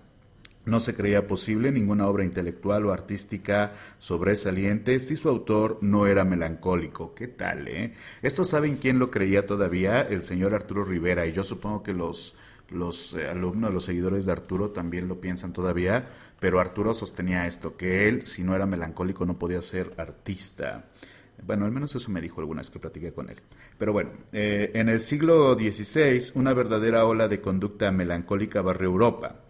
No 0.64 0.80
se 0.80 0.94
creía 0.94 1.26
posible 1.26 1.70
ninguna 1.70 2.08
obra 2.08 2.24
intelectual 2.24 2.86
o 2.86 2.92
artística 2.92 3.72
sobresaliente 3.98 4.98
si 5.00 5.16
su 5.16 5.28
autor 5.28 5.78
no 5.82 6.06
era 6.06 6.24
melancólico. 6.24 7.14
¿Qué 7.14 7.28
tal, 7.28 7.68
eh? 7.68 7.92
Esto 8.22 8.44
saben 8.44 8.76
quién 8.76 8.98
lo 8.98 9.10
creía 9.10 9.46
todavía, 9.46 10.00
el 10.00 10.22
señor 10.22 10.54
Arturo 10.54 10.84
Rivera, 10.84 11.26
y 11.26 11.32
yo 11.32 11.44
supongo 11.44 11.82
que 11.82 11.92
los 11.92 12.34
los 12.70 13.14
eh, 13.14 13.28
alumnos, 13.28 13.72
los 13.72 13.84
seguidores 13.84 14.26
de 14.26 14.32
Arturo 14.32 14.70
también 14.70 15.08
lo 15.08 15.20
piensan 15.20 15.52
todavía, 15.52 16.08
pero 16.40 16.60
Arturo 16.60 16.94
sostenía 16.94 17.46
esto, 17.46 17.76
que 17.76 18.08
él, 18.08 18.26
si 18.26 18.42
no 18.42 18.54
era 18.54 18.66
melancólico, 18.66 19.26
no 19.26 19.38
podía 19.38 19.62
ser 19.62 19.92
artista. 19.96 20.86
Bueno, 21.42 21.64
al 21.64 21.72
menos 21.72 21.94
eso 21.94 22.10
me 22.10 22.20
dijo 22.20 22.40
alguna 22.40 22.60
vez 22.60 22.70
que 22.70 22.78
platiqué 22.78 23.12
con 23.12 23.28
él. 23.28 23.40
Pero 23.78 23.92
bueno, 23.92 24.10
eh, 24.32 24.70
en 24.74 24.88
el 24.88 25.00
siglo 25.00 25.54
XVI, 25.54 26.32
una 26.34 26.54
verdadera 26.54 27.04
ola 27.04 27.28
de 27.28 27.40
conducta 27.40 27.90
melancólica 27.90 28.62
barrió 28.62 28.88
Europa. 28.88 29.40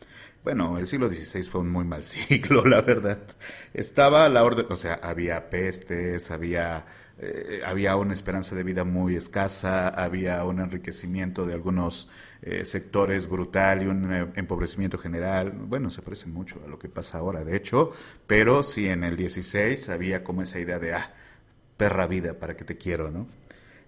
Bueno, 0.42 0.78
el 0.78 0.86
siglo 0.86 1.08
XVI 1.08 1.42
fue 1.42 1.60
un 1.60 1.70
muy 1.70 1.84
mal 1.84 2.04
siglo, 2.04 2.64
la 2.64 2.82
verdad. 2.82 3.20
Estaba 3.72 4.28
la 4.28 4.44
orden, 4.44 4.66
o 4.70 4.76
sea, 4.76 4.94
había 4.94 5.50
pestes, 5.50 6.30
había 6.30 6.84
eh, 7.16 7.62
había 7.64 7.94
una 7.96 8.12
esperanza 8.12 8.56
de 8.56 8.64
vida 8.64 8.82
muy 8.82 9.14
escasa, 9.14 9.88
había 9.88 10.42
un 10.44 10.58
enriquecimiento 10.58 11.46
de 11.46 11.54
algunos 11.54 12.08
eh, 12.42 12.64
sectores 12.64 13.28
brutal 13.28 13.82
y 13.82 13.86
un 13.86 14.12
eh, 14.12 14.26
empobrecimiento 14.34 14.98
general. 14.98 15.52
Bueno, 15.52 15.90
se 15.90 16.02
parece 16.02 16.26
mucho 16.26 16.60
a 16.64 16.68
lo 16.68 16.78
que 16.78 16.88
pasa 16.88 17.18
ahora, 17.18 17.44
de 17.44 17.56
hecho, 17.56 17.92
pero 18.26 18.62
sí 18.64 18.88
en 18.88 19.04
el 19.04 19.16
16 19.16 19.88
había 19.90 20.24
como 20.24 20.42
esa 20.42 20.58
idea 20.58 20.80
de, 20.80 20.94
ah, 20.94 21.14
perra 21.76 22.06
vida, 22.06 22.34
¿para 22.34 22.56
que 22.56 22.64
te 22.64 22.76
quiero, 22.76 23.10
no? 23.10 23.26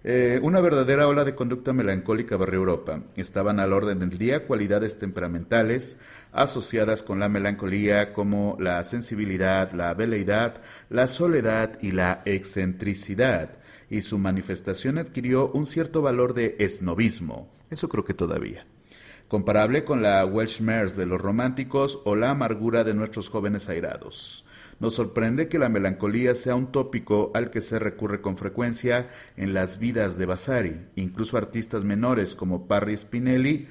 Eh, 0.03 0.39
una 0.41 0.61
verdadera 0.61 1.07
ola 1.07 1.25
de 1.25 1.35
conducta 1.35 1.73
melancólica 1.73 2.37
barrió 2.37 2.59
Europa. 2.59 3.01
Estaban 3.15 3.59
al 3.59 3.73
orden 3.73 3.99
del 3.99 4.17
día 4.17 4.45
cualidades 4.45 4.97
temperamentales 4.97 5.97
asociadas 6.31 7.03
con 7.03 7.19
la 7.19 7.27
melancolía 7.27 8.13
como 8.13 8.55
la 8.59 8.81
sensibilidad, 8.83 9.71
la 9.71 9.93
veleidad, 9.93 10.61
la 10.89 11.07
soledad 11.07 11.77
y 11.81 11.91
la 11.91 12.21
excentricidad, 12.25 13.57
y 13.89 14.01
su 14.01 14.17
manifestación 14.17 14.97
adquirió 14.97 15.49
un 15.49 15.65
cierto 15.65 16.01
valor 16.01 16.33
de 16.33 16.55
esnovismo. 16.59 17.49
Eso 17.69 17.89
creo 17.89 18.05
que 18.05 18.13
todavía 18.13 18.65
comparable 19.27 19.83
con 19.83 20.01
la 20.01 20.25
Welsh 20.25 20.61
Mares 20.61 20.95
de 20.95 21.05
los 21.05 21.19
románticos 21.19 21.99
o 22.05 22.15
la 22.15 22.29
amargura 22.29 22.83
de 22.83 22.93
nuestros 22.93 23.29
jóvenes 23.29 23.67
airados. 23.69 24.45
Nos 24.79 24.93
sorprende 24.93 25.47
que 25.47 25.57
la 25.57 25.69
melancolía 25.69 26.35
sea 26.35 26.55
un 26.55 26.71
tópico 26.71 27.31
al 27.33 27.49
que 27.49 27.61
se 27.61 27.79
recurre 27.79 28.21
con 28.21 28.37
frecuencia 28.37 29.09
en 29.35 29.53
las 29.53 29.79
vidas 29.79 30.17
de 30.17 30.27
Vasari. 30.27 30.75
Incluso 30.95 31.37
artistas 31.37 31.83
menores 31.83 32.35
como 32.35 32.67
Parry 32.67 32.95
Spinelli, 32.95 33.67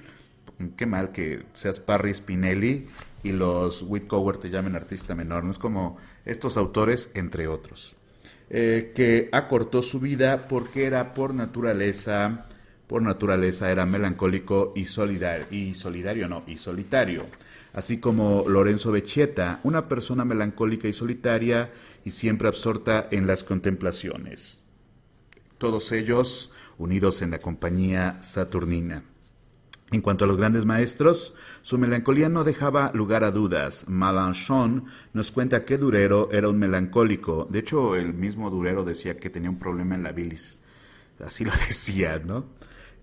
qué 0.77 0.87
mal 0.87 1.12
que 1.12 1.45
seas 1.53 1.79
Parry 1.79 2.12
Spinelli 2.12 2.87
y 3.23 3.33
los 3.33 3.83
Whitcover 3.83 4.38
te 4.38 4.51
llamen 4.51 4.75
artista 4.75 5.14
menor, 5.14 5.45
no 5.45 5.51
es 5.51 5.59
como 5.59 5.97
estos 6.25 6.57
autores, 6.57 7.11
entre 7.14 7.47
otros, 7.47 7.97
eh, 8.51 8.92
que 8.95 9.29
acortó 9.33 9.83
su 9.83 10.01
vida 10.01 10.49
porque 10.49 10.87
era 10.87 11.14
por 11.14 11.35
naturaleza, 11.35 12.47
por 12.87 13.03
naturaleza 13.03 13.71
era 13.71 13.87
melancólico 13.87 14.73
y 14.75 14.87
solidario, 14.87 15.47
y 15.51 15.75
solidario 15.75 16.29
no, 16.29 16.42
y 16.47 16.57
solitario 16.57 17.27
así 17.77 18.01
como 18.01 18.49
Lorenzo 18.49 18.91
Becchetta, 18.91 19.61
una 19.62 19.87
persona 19.87 20.25
melancólica 20.25 20.89
y 20.89 20.95
solitaria 20.95 21.71
y 22.05 22.11
siempre 22.11 22.49
absorta 22.49 23.07
en 23.11 23.27
las 23.27 23.45
contemplaciones. 23.45 24.61
Todos 25.59 25.93
ellos 25.93 26.51
unidos 26.79 27.21
en 27.21 27.33
la 27.33 27.39
compañía 27.39 28.17
saturnina. 28.23 29.05
En 29.93 30.01
cuanto 30.01 30.25
a 30.25 30.27
los 30.27 30.39
grandes 30.39 30.65
maestros, 30.65 31.35
su 31.61 31.77
melancolía 31.77 32.31
no 32.31 32.45
dejaba 32.45 32.93
lugar 32.95 33.25
a 33.25 33.31
dudas. 33.31 33.85
Malanchon 33.89 34.87
nos 35.12 35.31
cuenta 35.31 35.67
que 35.67 35.77
Durero 35.77 36.31
era 36.33 36.49
un 36.49 36.59
melancólico. 36.59 37.47
De 37.51 37.59
hecho, 37.59 37.95
el 37.95 38.15
mismo 38.15 38.49
Durero 38.49 38.85
decía 38.85 39.19
que 39.19 39.29
tenía 39.29 39.51
un 39.51 39.59
problema 39.59 39.95
en 39.95 40.03
la 40.03 40.12
bilis. 40.12 40.61
Así 41.23 41.45
lo 41.45 41.53
decía, 41.69 42.23
¿no? 42.25 42.47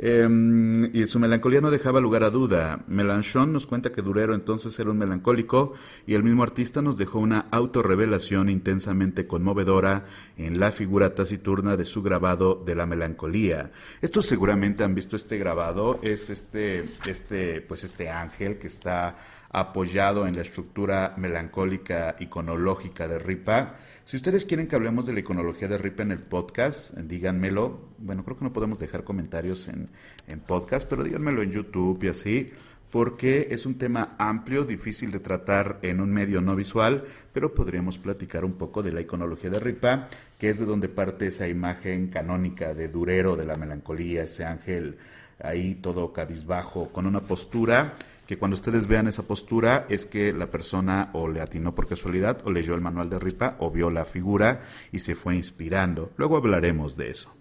Em, 0.05 0.93
y 0.93 1.07
su 1.07 1.17
melancolía 1.17 1.61
no 1.61 1.71
dejaba 1.71 2.01
lugar 2.01 2.25
a 2.25 2.29
duda. 2.29 2.83
Melanchon 2.87 3.53
nos 3.53 3.65
cuenta 3.65 3.93
que 3.93 4.01
Durero 4.01 4.35
entonces 4.35 4.77
era 4.77 4.91
un 4.91 4.97
melancólico 4.97 5.75
y 6.05 6.15
el 6.15 6.23
mismo 6.23 6.43
artista 6.43 6.81
nos 6.81 6.97
dejó 6.97 7.19
una 7.19 7.45
autorrevelación 7.51 8.49
intensamente 8.49 9.27
conmovedora 9.27 10.05
en 10.35 10.59
la 10.59 10.73
figura 10.73 11.15
taciturna 11.15 11.77
de 11.77 11.85
su 11.85 12.03
grabado 12.03 12.61
de 12.65 12.75
la 12.75 12.85
melancolía. 12.85 13.71
Estos 14.01 14.25
seguramente 14.25 14.83
han 14.83 14.93
visto 14.93 15.15
este 15.15 15.37
grabado, 15.37 16.01
es 16.01 16.29
este, 16.29 16.83
este, 17.05 17.61
pues 17.61 17.85
este 17.85 18.09
ángel 18.09 18.57
que 18.57 18.67
está 18.67 19.15
apoyado 19.53 20.25
en 20.25 20.35
la 20.35 20.41
estructura 20.41 21.13
melancólica 21.15 22.15
iconológica 22.19 23.07
de 23.07 23.19
Ripa. 23.19 23.75
Si 24.03 24.17
ustedes 24.17 24.45
quieren 24.45 24.67
que 24.67 24.75
hablemos 24.75 25.05
de 25.05 25.13
la 25.13 25.19
iconología 25.19 25.67
de 25.67 25.77
Ripa 25.77 26.01
en 26.01 26.11
el 26.11 26.23
podcast, 26.23 26.97
díganmelo. 26.97 27.79
Bueno, 27.99 28.25
creo 28.25 28.35
que 28.35 28.45
no 28.45 28.51
podemos 28.51 28.79
dejar 28.79 29.03
comentarios 29.03 29.67
en, 29.67 29.89
en 30.27 30.39
podcast, 30.39 30.89
pero 30.89 31.03
díganmelo 31.03 31.43
en 31.43 31.51
YouTube 31.51 32.03
y 32.03 32.07
así, 32.07 32.51
porque 32.89 33.49
es 33.51 33.67
un 33.67 33.77
tema 33.77 34.15
amplio, 34.17 34.63
difícil 34.63 35.11
de 35.11 35.19
tratar 35.19 35.77
en 35.83 36.01
un 36.01 36.11
medio 36.11 36.41
no 36.41 36.55
visual, 36.55 37.03
pero 37.31 37.53
podríamos 37.53 37.99
platicar 37.99 38.45
un 38.45 38.53
poco 38.53 38.81
de 38.81 38.91
la 38.91 39.01
iconología 39.01 39.51
de 39.51 39.59
Ripa, 39.59 40.09
que 40.39 40.49
es 40.49 40.57
de 40.57 40.65
donde 40.65 40.89
parte 40.89 41.27
esa 41.27 41.47
imagen 41.47 42.07
canónica 42.07 42.73
de 42.73 42.87
Durero, 42.87 43.35
de 43.35 43.45
la 43.45 43.55
melancolía, 43.55 44.23
ese 44.23 44.45
ángel 44.45 44.97
ahí 45.39 45.75
todo 45.75 46.11
cabizbajo, 46.11 46.89
con 46.89 47.05
una 47.05 47.21
postura 47.21 47.95
que 48.27 48.37
cuando 48.37 48.55
ustedes 48.55 48.87
vean 48.87 49.07
esa 49.07 49.23
postura 49.23 49.85
es 49.89 50.05
que 50.05 50.33
la 50.33 50.49
persona 50.49 51.09
o 51.13 51.27
le 51.27 51.41
atinó 51.41 51.75
por 51.75 51.87
casualidad 51.87 52.41
o 52.45 52.51
leyó 52.51 52.75
el 52.75 52.81
manual 52.81 53.09
de 53.09 53.19
Ripa 53.19 53.55
o 53.59 53.71
vio 53.71 53.89
la 53.89 54.05
figura 54.05 54.61
y 54.91 54.99
se 54.99 55.15
fue 55.15 55.35
inspirando. 55.35 56.11
Luego 56.17 56.37
hablaremos 56.37 56.95
de 56.95 57.09
eso. 57.09 57.31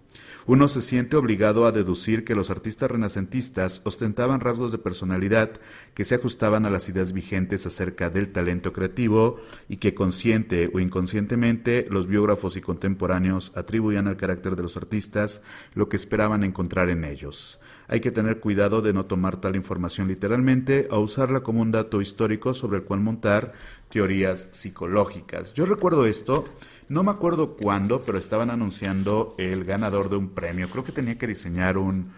Uno 0.44 0.66
se 0.66 0.82
siente 0.82 1.16
obligado 1.16 1.66
a 1.66 1.72
deducir 1.72 2.24
que 2.24 2.34
los 2.34 2.50
artistas 2.50 2.90
renacentistas 2.90 3.80
ostentaban 3.84 4.40
rasgos 4.40 4.72
de 4.72 4.78
personalidad 4.78 5.52
que 5.94 6.04
se 6.04 6.16
ajustaban 6.16 6.66
a 6.66 6.70
las 6.70 6.88
ideas 6.88 7.12
vigentes 7.12 7.64
acerca 7.64 8.10
del 8.10 8.32
talento 8.32 8.72
creativo 8.72 9.40
y 9.68 9.76
que 9.76 9.94
consciente 9.94 10.68
o 10.74 10.80
inconscientemente 10.80 11.86
los 11.90 12.08
biógrafos 12.08 12.56
y 12.56 12.60
contemporáneos 12.60 13.52
atribuían 13.56 14.08
al 14.08 14.16
carácter 14.16 14.56
de 14.56 14.64
los 14.64 14.76
artistas 14.76 15.42
lo 15.74 15.88
que 15.88 15.96
esperaban 15.96 16.42
encontrar 16.42 16.90
en 16.90 17.04
ellos. 17.04 17.60
Hay 17.88 18.00
que 18.00 18.10
tener 18.10 18.40
cuidado 18.40 18.80
de 18.80 18.92
no 18.92 19.06
tomar 19.06 19.36
tal 19.36 19.56
información 19.56 20.08
literalmente 20.08 20.88
o 20.90 21.00
usarla 21.00 21.40
como 21.40 21.60
un 21.60 21.72
dato 21.72 22.00
histórico 22.00 22.54
sobre 22.54 22.78
el 22.78 22.84
cual 22.84 23.00
montar 23.00 23.52
teorías 23.90 24.48
psicológicas. 24.52 25.52
Yo 25.52 25.66
recuerdo 25.66 26.06
esto, 26.06 26.44
no 26.88 27.02
me 27.02 27.10
acuerdo 27.10 27.56
cuándo, 27.56 28.02
pero 28.02 28.18
estaban 28.18 28.50
anunciando 28.50 29.34
el 29.38 29.64
ganador 29.64 30.08
de 30.08 30.16
un 30.16 30.30
premio. 30.30 30.68
Creo 30.68 30.84
que 30.84 30.92
tenía 30.92 31.18
que 31.18 31.26
diseñar 31.26 31.76
un, 31.78 32.12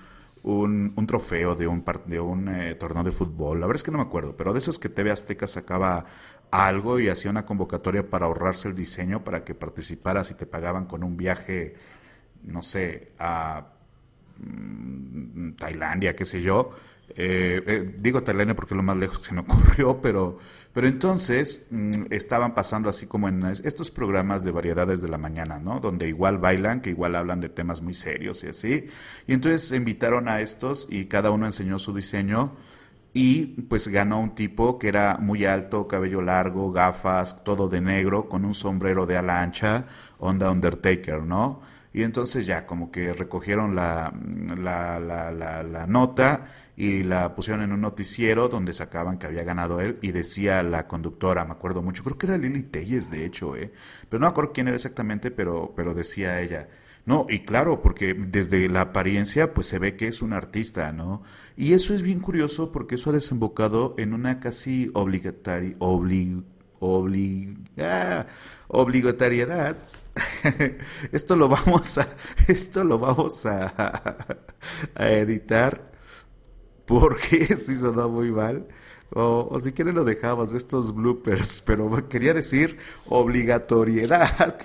un, 0.44 1.07
trofeo 1.07 1.55
de 1.55 1.66
un, 1.66 1.85
de 2.07 2.20
un 2.20 2.48
eh, 2.48 2.74
torneo 2.74 3.03
de 3.03 3.12
fútbol. 3.12 3.61
La 3.61 3.66
verdad 3.66 3.81
es 3.81 3.83
que 3.83 3.90
no 3.90 3.98
me 3.98 4.05
acuerdo, 4.05 4.37
pero 4.37 4.53
de 4.53 4.59
esos 4.59 4.79
que 4.79 4.88
TV 4.88 5.11
Azteca 5.11 5.46
sacaba 5.46 6.05
algo 6.50 7.00
y 7.00 7.09
hacía 7.09 7.31
una 7.31 7.46
convocatoria 7.46 8.09
para 8.09 8.27
ahorrarse 8.27 8.68
el 8.68 8.74
diseño 8.74 9.24
para 9.24 9.42
que 9.42 9.55
participaras 9.55 10.31
y 10.31 10.35
te 10.35 10.46
pagaban 10.46 10.85
con 10.87 11.03
un 11.03 11.16
viaje, 11.16 11.74
no 12.42 12.62
sé, 12.62 13.12
a 13.18 13.73
Tailandia, 15.56 16.14
qué 16.16 16.24
sé 16.24 16.42
yo. 16.42 16.70
Eh, 17.16 17.62
eh, 17.66 17.94
digo 17.98 18.22
Tailandia 18.22 18.56
porque 18.56 18.74
es 18.74 18.76
lo 18.76 18.82
más 18.82 18.96
lejos 18.96 19.18
que 19.18 19.24
se 19.24 19.34
me 19.34 19.40
ocurrió, 19.40 19.98
pero, 20.02 20.38
pero 20.72 20.86
entonces 20.86 21.66
mm, 21.70 22.06
estaban 22.10 22.54
pasando 22.54 22.88
así 22.88 23.06
como 23.06 23.28
en 23.28 23.44
estos 23.44 23.90
programas 23.90 24.42
de 24.42 24.50
variedades 24.50 25.02
de 25.02 25.08
la 25.08 25.18
mañana, 25.18 25.58
¿no? 25.58 25.80
Donde 25.80 26.08
igual 26.08 26.38
bailan, 26.38 26.80
que 26.80 26.90
igual 26.90 27.14
hablan 27.14 27.40
de 27.40 27.50
temas 27.50 27.82
muy 27.82 27.94
serios 27.94 28.42
y 28.44 28.48
así. 28.48 28.86
Y 29.26 29.34
entonces 29.34 29.72
invitaron 29.72 30.28
a 30.28 30.40
estos 30.40 30.88
y 30.90 31.04
cada 31.06 31.30
uno 31.30 31.46
enseñó 31.46 31.78
su 31.78 31.94
diseño 31.94 32.56
y 33.12 33.46
pues 33.62 33.86
ganó 33.86 34.20
un 34.20 34.34
tipo 34.34 34.78
que 34.78 34.88
era 34.88 35.18
muy 35.18 35.44
alto, 35.44 35.86
cabello 35.86 36.20
largo, 36.20 36.72
gafas, 36.72 37.44
todo 37.44 37.68
de 37.68 37.80
negro, 37.80 38.28
con 38.28 38.44
un 38.44 38.54
sombrero 38.54 39.06
de 39.06 39.16
ala 39.16 39.40
ancha, 39.40 39.86
onda 40.18 40.50
Undertaker, 40.50 41.22
¿no? 41.22 41.60
Y 41.94 42.02
entonces 42.02 42.44
ya 42.44 42.66
como 42.66 42.90
que 42.90 43.12
recogieron 43.12 43.76
la, 43.76 44.12
la, 44.59 44.98
la, 44.98 45.30
la, 45.62 45.87
nota 45.87 46.48
y 46.76 47.04
la 47.04 47.37
pusieron 47.37 47.62
en 47.62 47.72
un 47.72 47.83
noticiero 47.83 48.48
donde 48.48 48.72
sacaban 48.72 49.16
que 49.16 49.28
había 49.28 49.44
ganado 49.44 49.80
él 49.80 49.98
y 50.02 50.11
decía 50.11 50.64
la 50.64 50.88
conductora, 50.88 51.44
me 51.44 51.52
acuerdo 51.52 51.83
mucho, 51.83 52.02
creo 52.02 52.18
que 52.18 52.26
era 52.26 52.37
Lili 52.37 52.64
Telles 52.64 53.12
de 53.12 53.24
hecho, 53.24 53.54
¿eh? 53.54 53.72
pero 54.09 54.18
no 54.20 54.26
me 54.26 54.30
acuerdo 54.30 54.52
quién 54.52 54.66
era 54.66 54.76
exactamente, 54.76 55.30
pero, 55.30 55.72
pero 55.76 55.94
decía 55.94 56.40
ella. 56.40 56.68
No, 57.07 57.26
y 57.28 57.40
claro, 57.44 57.80
porque 57.80 58.12
desde 58.14 58.68
la 58.68 58.80
apariencia 58.80 59.54
pues 59.54 59.68
se 59.68 59.78
ve 59.78 59.94
que 59.94 60.09
es 60.09 60.20
un 60.20 60.33
artista, 60.33 60.90
¿no? 60.90 61.22
Y 61.57 61.74
eso 61.74 61.94
es 61.94 62.02
bien 62.02 62.18
curioso 62.18 62.72
porque 62.72 62.96
eso 62.96 63.11
ha 63.11 63.12
desembocado 63.12 63.94
en 63.98 64.14
una 64.14 64.40
casi 64.40 64.90
obligatoria, 64.94 65.76
obli, 65.78 66.42
obli, 66.80 67.57
ah, 67.78 68.26
obligatoriedad 68.66 69.76
esto 71.12 71.37
lo 71.37 71.48
vamos 71.48 71.98
a, 71.98 72.07
esto 72.48 72.85
lo 72.85 72.98
vamos 72.98 73.44
a, 73.46 74.27
a 74.94 75.09
editar 75.11 75.92
porque 76.87 77.57
si 77.57 77.77
sonó 77.77 78.09
muy 78.09 78.31
mal. 78.31 78.66
O, 79.16 79.59
si 79.61 79.72
quieren 79.72 79.94
lo 79.94 80.05
dejamos, 80.05 80.53
estos 80.55 80.92
bloopers, 80.92 81.62
pero 81.62 82.09
quería 82.09 82.35
decir 82.35 82.79
obligatoriedad. 83.07 84.57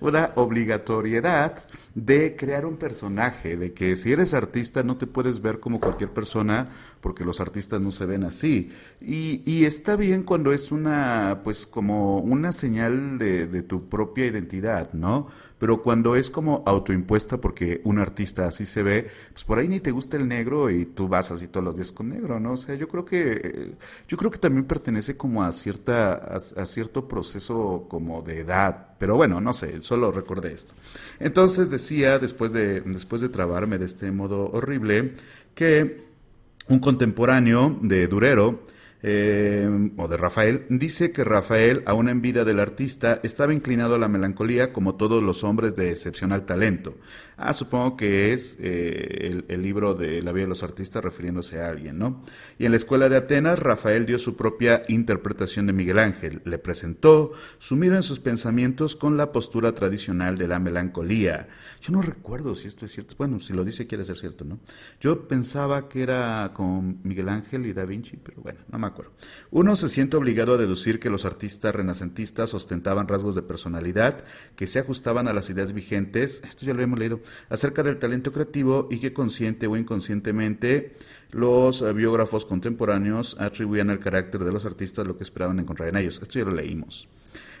Una 0.00 0.32
obligatoriedad 0.34 1.64
de 1.94 2.36
crear 2.36 2.64
un 2.64 2.76
personaje, 2.76 3.56
de 3.56 3.72
que 3.72 3.96
si 3.96 4.12
eres 4.12 4.34
artista 4.34 4.82
no 4.82 4.96
te 4.96 5.06
puedes 5.06 5.42
ver 5.42 5.60
como 5.60 5.80
cualquier 5.80 6.10
persona 6.10 6.70
porque 7.00 7.24
los 7.24 7.40
artistas 7.40 7.80
no 7.80 7.90
se 7.90 8.06
ven 8.06 8.24
así. 8.24 8.70
Y, 9.00 9.64
está 9.64 9.96
bien 9.96 10.22
cuando 10.22 10.52
es 10.52 10.72
una, 10.72 11.40
pues 11.44 11.66
como 11.66 12.18
una 12.18 12.52
señal 12.52 13.18
de, 13.18 13.46
de 13.46 13.62
tu 13.62 13.88
propia 13.88 14.26
identidad, 14.26 14.92
¿no? 14.92 15.28
Pero 15.62 15.80
cuando 15.80 16.16
es 16.16 16.28
como 16.28 16.64
autoimpuesta 16.66 17.40
porque 17.40 17.82
un 17.84 18.00
artista 18.00 18.48
así 18.48 18.64
se 18.64 18.82
ve, 18.82 19.06
pues 19.32 19.44
por 19.44 19.60
ahí 19.60 19.68
ni 19.68 19.78
te 19.78 19.92
gusta 19.92 20.16
el 20.16 20.26
negro 20.26 20.68
y 20.70 20.86
tú 20.86 21.06
vas 21.06 21.30
así 21.30 21.46
todos 21.46 21.62
los 21.62 21.76
días 21.76 21.92
con 21.92 22.08
negro, 22.08 22.40
¿no? 22.40 22.54
O 22.54 22.56
sea, 22.56 22.74
yo 22.74 22.88
creo 22.88 23.04
que 23.04 23.76
yo 24.08 24.16
creo 24.16 24.32
que 24.32 24.38
también 24.38 24.64
pertenece 24.64 25.16
como 25.16 25.44
a 25.44 25.52
cierta 25.52 26.14
a, 26.14 26.66
cierto 26.66 27.06
proceso 27.06 27.86
como 27.88 28.22
de 28.22 28.40
edad, 28.40 28.88
pero 28.98 29.14
bueno, 29.14 29.40
no 29.40 29.52
sé, 29.52 29.80
solo 29.82 30.10
recordé 30.10 30.52
esto. 30.52 30.74
Entonces 31.20 31.70
decía 31.70 32.18
después 32.18 32.52
de 32.52 32.80
después 32.80 33.22
de 33.22 33.28
trabarme 33.28 33.78
de 33.78 33.84
este 33.84 34.10
modo 34.10 34.50
horrible 34.50 35.14
que 35.54 36.08
un 36.66 36.80
contemporáneo 36.80 37.78
de 37.82 38.08
Durero 38.08 38.64
eh, 39.02 39.90
o 39.96 40.08
de 40.08 40.16
Rafael, 40.16 40.66
dice 40.68 41.12
que 41.12 41.24
Rafael, 41.24 41.82
aún 41.86 42.08
en 42.08 42.22
vida 42.22 42.44
del 42.44 42.60
artista, 42.60 43.20
estaba 43.22 43.52
inclinado 43.52 43.94
a 43.96 43.98
la 43.98 44.08
melancolía 44.08 44.72
como 44.72 44.94
todos 44.94 45.22
los 45.22 45.42
hombres 45.44 45.74
de 45.74 45.90
excepcional 45.90 46.46
talento. 46.46 46.94
Ah, 47.36 47.54
supongo 47.54 47.96
que 47.96 48.32
es 48.32 48.56
eh, 48.60 49.42
el, 49.48 49.62
libro 49.62 49.94
de 49.94 50.22
La 50.22 50.30
vida 50.30 50.44
de 50.44 50.48
los 50.48 50.62
artistas 50.62 51.02
refiriéndose 51.02 51.60
a 51.60 51.68
alguien, 51.68 51.98
¿no? 51.98 52.22
Y 52.58 52.66
en 52.66 52.70
la 52.70 52.76
escuela 52.76 53.08
de 53.08 53.16
Atenas, 53.16 53.58
Rafael 53.58 54.06
dio 54.06 54.18
su 54.20 54.36
propia 54.36 54.82
interpretación 54.86 55.66
de 55.66 55.72
Miguel 55.72 55.98
Ángel. 55.98 56.42
Le 56.44 56.58
presentó, 56.58 57.32
sumido 57.58 57.96
en 57.96 58.04
sus 58.04 58.20
pensamientos, 58.20 58.94
con 58.94 59.16
la 59.16 59.32
postura 59.32 59.74
tradicional 59.74 60.38
de 60.38 60.46
la 60.46 60.60
melancolía. 60.60 61.48
Yo 61.80 61.92
no 61.92 62.02
recuerdo 62.02 62.54
si 62.54 62.68
esto 62.68 62.86
es 62.86 62.92
cierto. 62.92 63.16
Bueno, 63.18 63.40
si 63.40 63.52
lo 63.52 63.64
dice 63.64 63.88
quiere 63.88 64.04
ser 64.04 64.18
cierto, 64.18 64.44
¿no? 64.44 64.60
Yo 65.00 65.26
pensaba 65.26 65.88
que 65.88 66.02
era 66.02 66.52
con 66.54 67.00
Miguel 67.02 67.28
Ángel 67.28 67.66
y 67.66 67.72
Da 67.72 67.84
Vinci, 67.84 68.18
pero 68.22 68.40
bueno, 68.42 68.60
no 68.70 68.78
me 68.78 68.86
Uno 69.50 69.76
se 69.76 69.88
siente 69.88 70.16
obligado 70.16 70.54
a 70.54 70.56
deducir 70.56 71.00
que 71.00 71.10
los 71.10 71.24
artistas 71.24 71.74
renacentistas 71.74 72.54
ostentaban 72.54 73.08
rasgos 73.08 73.34
de 73.34 73.42
personalidad 73.42 74.24
que 74.56 74.66
se 74.66 74.78
ajustaban 74.78 75.28
a 75.28 75.32
las 75.32 75.50
ideas 75.50 75.72
vigentes. 75.72 76.42
Esto 76.46 76.66
ya 76.66 76.74
lo 76.74 76.82
hemos 76.82 76.98
leído 76.98 77.20
acerca 77.48 77.82
del 77.82 77.98
talento 77.98 78.32
creativo 78.32 78.88
y 78.90 79.00
que 79.00 79.12
consciente 79.12 79.66
o 79.66 79.76
inconscientemente 79.76 80.94
los 81.30 81.82
biógrafos 81.94 82.46
contemporáneos 82.46 83.36
atribuían 83.40 83.90
al 83.90 84.00
carácter 84.00 84.44
de 84.44 84.52
los 84.52 84.64
artistas 84.64 85.06
lo 85.06 85.16
que 85.16 85.22
esperaban 85.24 85.60
encontrar 85.60 85.88
en 85.88 85.96
ellos. 85.96 86.20
Esto 86.22 86.38
ya 86.38 86.44
lo 86.44 86.52
leímos. 86.52 87.08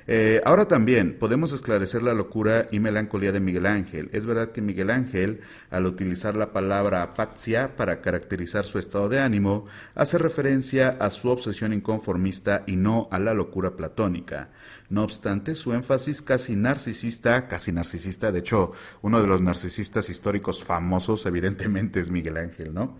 Eh, 0.06 0.40
ahora 0.44 0.66
también 0.66 1.16
podemos 1.18 1.52
esclarecer 1.52 2.02
la 2.02 2.14
locura 2.14 2.66
y 2.70 2.80
melancolía 2.80 3.32
de 3.32 3.40
Miguel 3.40 3.66
Ángel. 3.66 4.10
Es 4.12 4.26
verdad 4.26 4.52
que 4.52 4.62
Miguel 4.62 4.90
Ángel, 4.90 5.40
al 5.70 5.86
utilizar 5.86 6.36
la 6.36 6.52
palabra 6.52 7.02
apatia 7.02 7.76
para 7.76 8.00
caracterizar 8.00 8.64
su 8.64 8.78
estado 8.78 9.08
de 9.08 9.20
ánimo, 9.20 9.66
hace 9.94 10.18
referencia 10.18 10.96
a 11.00 11.10
su 11.10 11.28
obsesión 11.28 11.72
inconformista 11.72 12.64
y 12.66 12.76
no 12.76 13.08
a 13.10 13.18
la 13.18 13.34
locura 13.34 13.76
platónica. 13.76 14.50
No 14.88 15.04
obstante, 15.04 15.54
su 15.54 15.72
énfasis 15.72 16.20
casi 16.20 16.56
narcisista, 16.56 17.48
casi 17.48 17.72
narcisista, 17.72 18.30
de 18.30 18.40
hecho, 18.40 18.72
uno 19.00 19.22
de 19.22 19.26
los 19.26 19.40
narcisistas 19.40 20.10
históricos 20.10 20.62
famosos 20.62 21.24
evidentemente 21.24 22.00
es 22.00 22.10
Miguel 22.10 22.36
Ángel, 22.36 22.74
¿no? 22.74 22.98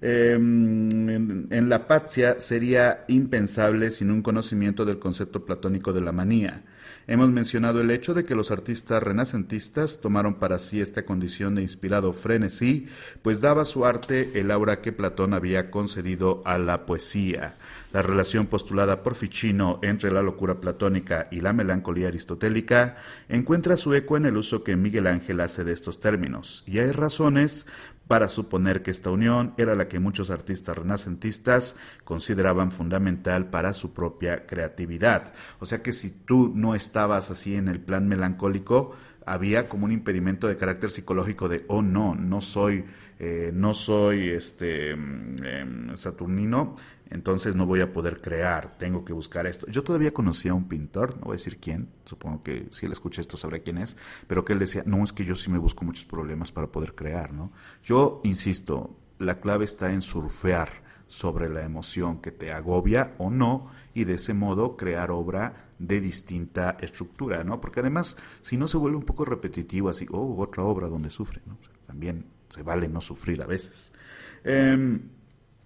Em, 0.00 1.52
en, 1.52 1.68
la 1.68 1.86
Patia 1.86 2.38
sería 2.38 3.04
impensable 3.08 3.90
sin 3.90 4.10
un 4.10 4.22
conocimiento 4.22 4.84
del 4.84 4.98
concepto 4.98 5.44
platónico 5.44 5.92
de 5.92 6.00
la 6.00 6.12
manía. 6.12 6.62
Hemos 7.06 7.30
mencionado 7.30 7.80
el 7.80 7.90
hecho 7.90 8.14
de 8.14 8.24
que 8.24 8.34
los 8.34 8.50
artistas 8.50 9.02
renacentistas 9.02 10.00
tomaron 10.00 10.34
para 10.34 10.58
sí 10.58 10.80
esta 10.80 11.04
condición 11.04 11.54
de 11.54 11.62
inspirado 11.62 12.14
frenesí, 12.14 12.86
pues 13.20 13.42
daba 13.42 13.62
a 13.62 13.66
su 13.66 13.84
arte 13.84 14.30
el 14.40 14.50
aura 14.50 14.80
que 14.80 14.92
Platón 14.92 15.34
había 15.34 15.70
concedido 15.70 16.42
a 16.46 16.56
la 16.56 16.86
poesía. 16.86 17.56
La 17.92 18.02
relación 18.02 18.46
postulada 18.46 19.02
por 19.02 19.14
Ficino 19.14 19.78
entre 19.82 20.10
la 20.10 20.22
locura 20.22 20.60
platónica 20.60 21.28
y 21.30 21.40
la 21.42 21.52
melancolía 21.52 22.08
aristotélica 22.08 22.96
encuentra 23.28 23.76
su 23.76 23.94
eco 23.94 24.16
en 24.16 24.26
el 24.26 24.36
uso 24.36 24.64
que 24.64 24.74
Miguel 24.74 25.06
Ángel 25.06 25.40
hace 25.40 25.62
de 25.62 25.72
estos 25.72 26.00
términos, 26.00 26.64
y 26.66 26.78
hay 26.78 26.90
razones 26.90 27.66
para 28.08 28.28
suponer 28.28 28.82
que 28.82 28.90
esta 28.90 29.10
unión 29.10 29.54
era 29.56 29.74
la 29.74 29.88
que 29.88 29.98
muchos 29.98 30.30
artistas 30.30 30.76
renacentistas 30.76 31.76
consideraban 32.04 32.70
fundamental 32.70 33.50
para 33.50 33.72
su 33.72 33.94
propia 33.94 34.46
creatividad. 34.46 35.32
O 35.58 35.66
sea 35.66 35.82
que 35.82 35.92
si 35.92 36.10
tú 36.10 36.52
no 36.54 36.74
estabas 36.74 37.30
así 37.30 37.54
en 37.54 37.68
el 37.68 37.80
plan 37.80 38.08
melancólico, 38.08 38.94
había 39.26 39.68
como 39.68 39.86
un 39.86 39.92
impedimento 39.92 40.48
de 40.48 40.56
carácter 40.56 40.90
psicológico 40.90 41.48
de, 41.48 41.64
oh 41.68 41.82
no, 41.82 42.14
no 42.14 42.40
soy, 42.40 42.84
eh, 43.18 43.50
no 43.54 43.74
soy 43.74 44.28
este 44.28 44.94
mm, 44.94 45.36
em, 45.44 45.96
saturnino, 45.96 46.74
entonces 47.10 47.54
no 47.54 47.66
voy 47.66 47.80
a 47.80 47.92
poder 47.92 48.20
crear, 48.20 48.76
tengo 48.78 49.04
que 49.04 49.12
buscar 49.12 49.46
esto. 49.46 49.66
Yo 49.68 49.82
todavía 49.82 50.12
conocía 50.12 50.52
a 50.52 50.54
un 50.54 50.68
pintor, 50.68 51.16
no 51.16 51.26
voy 51.26 51.34
a 51.34 51.38
decir 51.38 51.58
quién, 51.58 51.88
supongo 52.04 52.42
que 52.42 52.66
si 52.70 52.86
él 52.86 52.92
escucha 52.92 53.20
esto 53.20 53.36
sabrá 53.36 53.58
quién 53.60 53.78
es, 53.78 53.96
pero 54.26 54.44
que 54.44 54.52
él 54.52 54.58
decía, 54.58 54.82
no, 54.86 55.02
es 55.04 55.12
que 55.12 55.24
yo 55.24 55.34
sí 55.34 55.50
me 55.50 55.58
busco 55.58 55.84
muchos 55.84 56.04
problemas 56.04 56.52
para 56.52 56.68
poder 56.68 56.94
crear, 56.94 57.32
¿no? 57.32 57.52
Yo 57.82 58.20
insisto, 58.24 58.96
la 59.18 59.40
clave 59.40 59.64
está 59.64 59.92
en 59.92 60.02
surfear 60.02 60.68
sobre 61.06 61.48
la 61.48 61.62
emoción 61.62 62.20
que 62.20 62.32
te 62.32 62.52
agobia 62.52 63.14
o 63.18 63.30
no 63.30 63.70
y 63.92 64.04
de 64.04 64.14
ese 64.14 64.34
modo 64.34 64.76
crear 64.76 65.10
obra 65.10 65.70
de 65.78 66.00
distinta 66.00 66.76
estructura, 66.80 67.44
¿no? 67.44 67.60
Porque 67.60 67.80
además, 67.80 68.16
si 68.40 68.56
no 68.56 68.66
se 68.66 68.78
vuelve 68.78 68.96
un 68.96 69.04
poco 69.04 69.24
repetitivo, 69.24 69.90
así, 69.90 70.06
oh, 70.10 70.36
otra 70.38 70.64
obra 70.64 70.88
donde 70.88 71.10
sufre, 71.10 71.42
¿no? 71.46 71.58
También 71.86 72.26
se 72.48 72.62
vale 72.62 72.88
no 72.88 73.00
sufrir 73.00 73.42
a 73.42 73.46
veces. 73.46 73.92
Eh, 74.44 74.98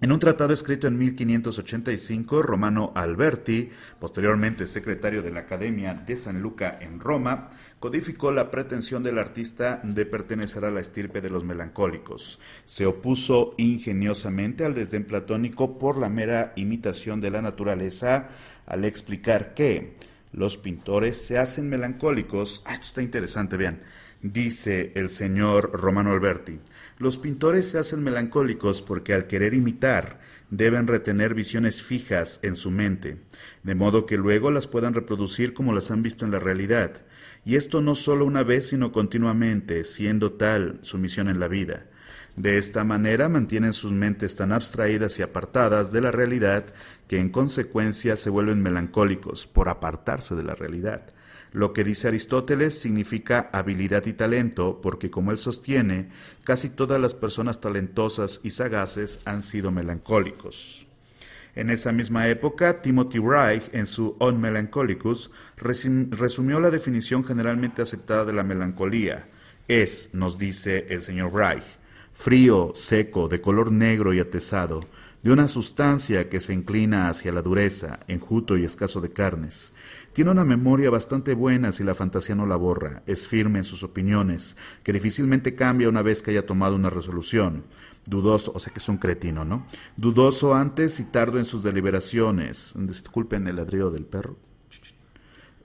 en 0.01 0.13
un 0.13 0.21
tratado 0.21 0.53
escrito 0.53 0.87
en 0.87 0.97
1585, 0.97 2.43
Romano 2.43 2.93
Alberti, 2.95 3.71
posteriormente 3.99 4.69
secretario 4.69 5.23
de 5.23 5.33
la 5.33 5.41
Academia 5.41 5.95
de 5.95 6.17
San 6.17 6.41
Luca 6.41 6.79
en 6.81 7.01
Roma, 7.01 7.49
codificó 7.81 8.31
la 8.31 8.51
pretensión 8.51 9.03
del 9.03 9.19
artista 9.19 9.81
de 9.83 10.07
pertenecer 10.07 10.65
a 10.65 10.71
la 10.71 10.81
estirpe 10.81 11.21
de 11.21 11.31
los 11.31 11.45
melancólicos. 11.45 12.39
Se 12.65 12.87
opuso 12.87 13.55
ingeniosamente 13.57 14.65
al 14.65 14.75
desdén 14.75 15.05
platónico 15.05 15.79
por 15.79 15.99
la 15.99 16.09
mera 16.09 16.53
imitación 16.55 17.21
de 17.21 17.31
la 17.31 17.43
naturaleza 17.43 18.29
al 18.67 18.85
explicar 18.85 19.53
que 19.55 19.95
los 20.33 20.57
pintores 20.59 21.21
se 21.21 21.39
hacen 21.39 21.69
melancólicos. 21.69 22.63
Ah, 22.67 22.75
esto 22.75 22.87
está 22.87 23.03
interesante, 23.03 23.57
vean. 23.57 23.81
Dice 24.23 24.93
el 24.95 25.09
señor 25.09 25.73
Romano 25.73 26.13
Alberti. 26.13 26.61
Los 26.99 27.17
pintores 27.17 27.71
se 27.71 27.79
hacen 27.79 28.03
melancólicos 28.03 28.83
porque 28.83 29.15
al 29.15 29.29
querer 29.29 29.55
imitar 29.55 30.19
deben 30.51 30.89
retener 30.89 31.35
visiones 31.35 31.81
fijas 31.81 32.41
en 32.43 32.57
su 32.57 32.73
mente, 32.73 33.19
de 33.63 33.75
modo 33.77 34.05
que 34.05 34.17
luego 34.17 34.51
las 34.51 34.67
puedan 34.67 34.95
reproducir 34.95 35.55
como 35.55 35.73
las 35.73 35.93
han 35.93 36.03
visto 36.03 36.25
en 36.25 36.33
la 36.33 36.41
realidad, 36.41 37.03
y 37.45 37.55
esto 37.55 37.81
no 37.81 37.95
solo 37.95 38.25
una 38.25 38.43
vez, 38.43 38.69
sino 38.69 38.91
continuamente, 38.91 39.85
siendo 39.85 40.33
tal 40.33 40.81
su 40.83 40.99
misión 40.99 41.29
en 41.29 41.39
la 41.39 41.47
vida. 41.47 41.87
De 42.37 42.59
esta 42.59 42.85
manera 42.85 43.29
mantienen 43.29 43.73
sus 43.73 43.93
mentes 43.93 44.37
tan 44.37 44.53
abstraídas 44.53 45.19
y 45.19 45.23
apartadas 45.23 45.93
de 45.93 46.01
la 46.01 46.11
realidad 46.11 46.67
que 47.07 47.19
en 47.19 47.31
consecuencia 47.31 48.17
se 48.17 48.31
vuelven 48.31 48.63
melancólicos 48.63 49.47
por 49.47 49.69
apartarse 49.69 50.35
de 50.35 50.45
la 50.45 50.55
realidad. 50.55 51.15
Lo 51.53 51.73
que 51.73 51.85
dice 51.85 52.09
Aristóteles 52.09 52.79
significa 52.79 53.49
habilidad 53.53 54.05
y 54.07 54.13
talento, 54.13 54.81
porque 54.83 55.11
como 55.11 55.31
él 55.31 55.39
sostiene, 55.39 56.09
casi 56.45 56.69
todas 56.69 57.01
las 57.01 57.15
personas 57.15 57.61
talentosas 57.61 58.41
y 58.43 58.51
sagaces 58.51 59.21
han 59.25 59.43
sido 59.43 59.71
melancólicos. 59.71 60.87
En 61.55 61.71
esa 61.71 61.91
misma 61.91 62.29
época, 62.29 62.83
Timothy 62.83 63.19
Reich, 63.19 63.65
en 63.73 63.87
su 63.87 64.15
On 64.21 64.41
Melancholicus, 64.41 65.31
resumió 65.57 66.61
la 66.61 66.71
definición 66.71 67.25
generalmente 67.25 67.83
aceptada 67.83 68.25
de 68.25 68.33
la 68.33 68.45
melancolía. 68.45 69.27
Es, 69.67 70.11
nos 70.13 70.39
dice 70.39 70.87
el 70.91 71.03
señor 71.03 71.35
Reich, 71.35 71.65
frío, 72.15 72.73
seco, 72.75 73.27
de 73.27 73.41
color 73.41 73.73
negro 73.73 74.15
y 74.15 74.21
atesado, 74.21 74.81
de 75.23 75.33
una 75.33 75.49
sustancia 75.49 76.29
que 76.29 76.39
se 76.39 76.53
inclina 76.53 77.09
hacia 77.09 77.33
la 77.33 77.43
dureza, 77.43 77.99
enjuto 78.07 78.57
y 78.57 78.65
escaso 78.65 79.01
de 79.01 79.11
carnes, 79.11 79.73
tiene 80.19 80.33
una 80.33 80.45
memoria 80.45 80.91
bastante 80.91 81.33
buena 81.33 81.71
si 81.71 81.85
la 81.85 81.95
fantasía 81.95 82.35
no 82.35 82.45
la 82.45 82.57
borra, 82.57 83.05
es 83.07 83.29
firme 83.29 83.61
en 83.61 83.65
sus 83.65 83.85
opiniones, 83.85 84.57
que 84.83 84.93
difícilmente 84.93 85.55
cambia 85.55 85.89
una 85.89 86.03
vez 86.03 86.23
que 86.23 86.33
haya 86.33 86.45
tomado 86.45 86.75
una 86.75 86.91
resolución. 86.91 87.63
Dudoso, 88.05 88.51
o 88.53 88.59
sea 88.59 88.73
que 88.73 88.81
es 88.81 88.89
un 88.89 88.97
cretino, 88.99 89.45
¿no? 89.45 89.65
Dudoso 89.97 90.57
antes 90.57 90.99
y 90.99 91.05
tardo 91.05 91.39
en 91.39 91.45
sus 91.45 91.63
deliberaciones. 91.63 92.75
Disculpen 92.77 93.47
el 93.47 93.55
ladrido 93.55 93.93
del 93.93 94.07
perro. 94.07 94.37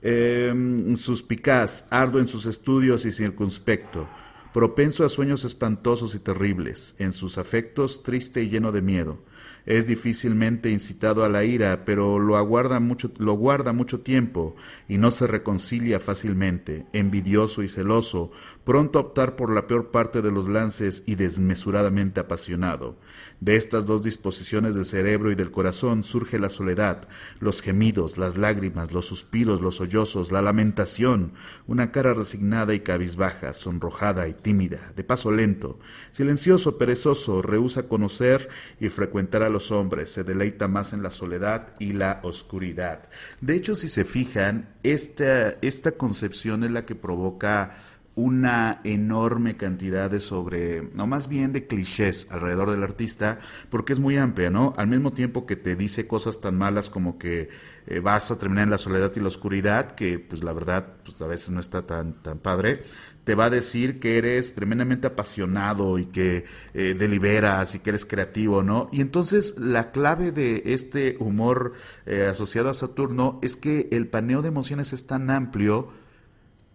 Eh, 0.02 0.54
suspicaz, 0.94 1.88
ardo 1.90 2.20
en 2.20 2.28
sus 2.28 2.46
estudios 2.46 3.06
y 3.06 3.10
circunspecto 3.10 4.06
propenso 4.52 5.04
a 5.04 5.08
sueños 5.08 5.44
espantosos 5.44 6.14
y 6.14 6.20
terribles, 6.20 6.94
en 7.00 7.10
sus 7.10 7.38
afectos 7.38 8.04
triste 8.04 8.40
y 8.40 8.50
lleno 8.50 8.70
de 8.70 8.82
miedo 8.82 9.18
es 9.66 9.86
difícilmente 9.86 10.70
incitado 10.70 11.24
a 11.24 11.28
la 11.28 11.44
ira, 11.44 11.84
pero 11.84 12.18
lo, 12.18 12.36
aguarda 12.36 12.80
mucho, 12.80 13.10
lo 13.18 13.32
guarda 13.34 13.72
mucho 13.72 14.00
tiempo 14.00 14.54
y 14.88 14.98
no 14.98 15.10
se 15.10 15.26
reconcilia 15.26 16.00
fácilmente, 16.00 16.86
envidioso 16.92 17.62
y 17.62 17.68
celoso, 17.68 18.30
pronto 18.64 18.98
a 18.98 19.02
optar 19.02 19.36
por 19.36 19.54
la 19.54 19.66
peor 19.66 19.90
parte 19.90 20.22
de 20.22 20.30
los 20.30 20.48
lances 20.48 21.02
y 21.06 21.14
desmesuradamente 21.14 22.20
apasionado. 22.20 22.96
De 23.44 23.56
estas 23.56 23.84
dos 23.84 24.02
disposiciones 24.02 24.74
del 24.74 24.86
cerebro 24.86 25.30
y 25.30 25.34
del 25.34 25.50
corazón 25.50 26.02
surge 26.02 26.38
la 26.38 26.48
soledad, 26.48 27.06
los 27.40 27.60
gemidos, 27.60 28.16
las 28.16 28.38
lágrimas, 28.38 28.90
los 28.92 29.04
suspiros, 29.04 29.60
los 29.60 29.76
sollozos, 29.76 30.32
la 30.32 30.40
lamentación, 30.40 31.34
una 31.66 31.92
cara 31.92 32.14
resignada 32.14 32.72
y 32.72 32.80
cabizbaja, 32.80 33.52
sonrojada 33.52 34.28
y 34.28 34.32
tímida, 34.32 34.94
de 34.96 35.04
paso 35.04 35.30
lento, 35.30 35.78
silencioso, 36.10 36.78
perezoso, 36.78 37.42
rehúsa 37.42 37.86
conocer 37.86 38.48
y 38.80 38.88
frecuentar 38.88 39.42
a 39.42 39.50
los 39.50 39.70
hombres, 39.70 40.08
se 40.08 40.24
deleita 40.24 40.66
más 40.66 40.94
en 40.94 41.02
la 41.02 41.10
soledad 41.10 41.74
y 41.78 41.92
la 41.92 42.20
oscuridad. 42.22 43.10
De 43.42 43.56
hecho, 43.56 43.74
si 43.74 43.88
se 43.88 44.06
fijan, 44.06 44.70
esta, 44.82 45.50
esta 45.60 45.92
concepción 45.92 46.64
es 46.64 46.70
la 46.70 46.86
que 46.86 46.94
provoca 46.94 47.76
una 48.16 48.80
enorme 48.84 49.56
cantidad 49.56 50.08
de 50.08 50.20
sobre, 50.20 50.82
no 50.94 51.06
más 51.06 51.28
bien 51.28 51.52
de 51.52 51.66
clichés 51.66 52.28
alrededor 52.30 52.70
del 52.70 52.84
artista, 52.84 53.40
porque 53.70 53.92
es 53.92 53.98
muy 53.98 54.16
amplia, 54.16 54.50
¿no? 54.50 54.72
Al 54.76 54.86
mismo 54.86 55.12
tiempo 55.12 55.46
que 55.46 55.56
te 55.56 55.74
dice 55.74 56.06
cosas 56.06 56.40
tan 56.40 56.56
malas 56.56 56.90
como 56.90 57.18
que 57.18 57.48
eh, 57.86 57.98
vas 57.98 58.30
a 58.30 58.38
terminar 58.38 58.64
en 58.64 58.70
la 58.70 58.78
soledad 58.78 59.12
y 59.16 59.20
la 59.20 59.28
oscuridad, 59.28 59.92
que 59.92 60.20
pues 60.20 60.44
la 60.44 60.52
verdad 60.52 60.86
pues 61.04 61.20
a 61.22 61.26
veces 61.26 61.50
no 61.50 61.58
está 61.58 61.86
tan, 61.86 62.22
tan 62.22 62.38
padre, 62.38 62.84
te 63.24 63.34
va 63.34 63.46
a 63.46 63.50
decir 63.50 63.98
que 63.98 64.18
eres 64.18 64.54
tremendamente 64.54 65.08
apasionado 65.08 65.98
y 65.98 66.06
que 66.06 66.44
eh, 66.72 66.94
deliberas 66.96 67.74
y 67.74 67.80
que 67.80 67.90
eres 67.90 68.04
creativo, 68.04 68.62
¿no? 68.62 68.88
Y 68.92 69.00
entonces 69.00 69.58
la 69.58 69.90
clave 69.90 70.30
de 70.30 70.62
este 70.66 71.16
humor 71.18 71.72
eh, 72.06 72.26
asociado 72.30 72.68
a 72.68 72.74
Saturno 72.74 73.40
es 73.42 73.56
que 73.56 73.88
el 73.90 74.06
paneo 74.06 74.40
de 74.40 74.48
emociones 74.48 74.92
es 74.92 75.06
tan 75.06 75.30
amplio 75.30 75.88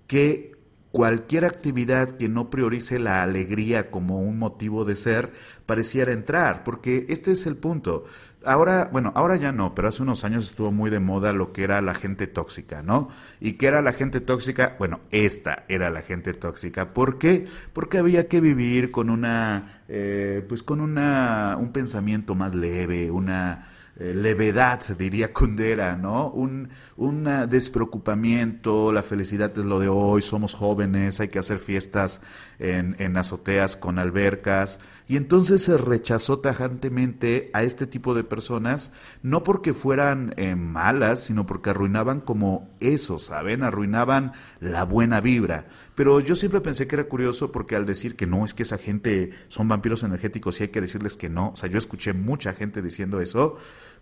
que 0.07 0.58
cualquier 0.91 1.45
actividad 1.45 2.17
que 2.17 2.29
no 2.29 2.49
priorice 2.49 2.99
la 2.99 3.21
alegría 3.21 3.91
como 3.91 4.19
un 4.19 4.39
motivo 4.39 4.85
de 4.85 4.95
ser 4.95 5.31
pareciera 5.65 6.11
entrar, 6.13 6.63
porque 6.63 7.05
este 7.09 7.31
es 7.31 7.45
el 7.45 7.55
punto. 7.57 8.05
Ahora, 8.43 8.89
bueno, 8.91 9.11
ahora 9.15 9.35
ya 9.35 9.51
no, 9.51 9.75
pero 9.75 9.89
hace 9.89 10.01
unos 10.01 10.23
años 10.23 10.45
estuvo 10.45 10.71
muy 10.71 10.89
de 10.89 10.99
moda 10.99 11.33
lo 11.33 11.51
que 11.51 11.63
era 11.63 11.81
la 11.81 11.93
gente 11.93 12.25
tóxica, 12.25 12.81
¿no? 12.81 13.09
¿Y 13.39 13.53
qué 13.53 13.67
era 13.67 13.81
la 13.81 13.93
gente 13.93 14.21
tóxica? 14.21 14.75
Bueno, 14.79 15.01
esta 15.11 15.65
era 15.67 15.89
la 15.89 16.01
gente 16.01 16.33
tóxica. 16.33 16.93
¿Por 16.93 17.17
qué? 17.19 17.45
Porque 17.73 17.97
había 17.97 18.27
que 18.27 18.41
vivir 18.41 18.91
con 18.91 19.09
una, 19.09 19.83
eh, 19.89 20.43
pues 20.47 20.63
con 20.63 20.79
una, 20.79 21.57
un 21.59 21.71
pensamiento 21.71 22.33
más 22.33 22.55
leve, 22.55 23.11
una 23.11 23.67
eh, 23.99 24.13
levedad, 24.13 24.81
diría 24.97 25.33
Kundera, 25.33 25.95
¿no? 25.95 26.29
Un, 26.29 26.69
un 26.97 27.29
despreocupamiento, 27.49 28.91
la 28.91 29.03
felicidad 29.03 29.51
es 29.57 29.65
lo 29.65 29.79
de 29.79 29.89
hoy, 29.89 30.21
somos 30.21 30.53
jóvenes, 30.53 31.19
hay 31.19 31.27
que 31.27 31.39
hacer 31.39 31.59
fiestas 31.59 32.21
en, 32.59 32.95
en 32.99 33.17
azoteas 33.17 33.75
con 33.75 33.99
albercas. 33.99 34.79
Y 35.09 35.17
entonces 35.17 35.63
se 35.63 35.75
rechazó 35.75 36.37
tajantemente 36.37 37.49
a 37.53 37.63
este 37.63 37.87
tipo 37.87 38.13
de 38.13 38.23
personas, 38.23 38.91
no 39.23 39.41
porque 39.41 39.73
fueran 39.73 40.35
eh, 40.37 40.55
malas, 40.55 41.23
sino 41.23 41.47
porque 41.47 41.71
arruinaban 41.71 42.21
como 42.21 42.69
eso, 42.79 43.17
¿saben? 43.17 43.63
Arruinaban 43.63 44.33
la 44.59 44.85
buena 44.85 45.19
vibra. 45.19 45.65
Pero 45.95 46.19
yo 46.19 46.35
siempre 46.35 46.61
pensé 46.61 46.87
que 46.87 46.95
era 46.95 47.05
curioso 47.05 47.51
porque 47.51 47.75
al 47.75 47.87
decir 47.87 48.15
que 48.15 48.27
no, 48.27 48.45
es 48.45 48.53
que 48.53 48.61
esa 48.61 48.77
gente 48.77 49.31
son 49.47 49.67
vampiros 49.67 50.03
energéticos 50.03 50.59
y 50.59 50.63
hay 50.65 50.69
que 50.69 50.79
decirles 50.79 51.17
que 51.17 51.27
no, 51.27 51.49
o 51.49 51.55
sea, 51.55 51.69
yo 51.69 51.79
escuché 51.79 52.13
mucha 52.13 52.53
gente 52.53 52.83
diciendo 52.83 53.19
eso, 53.19 53.57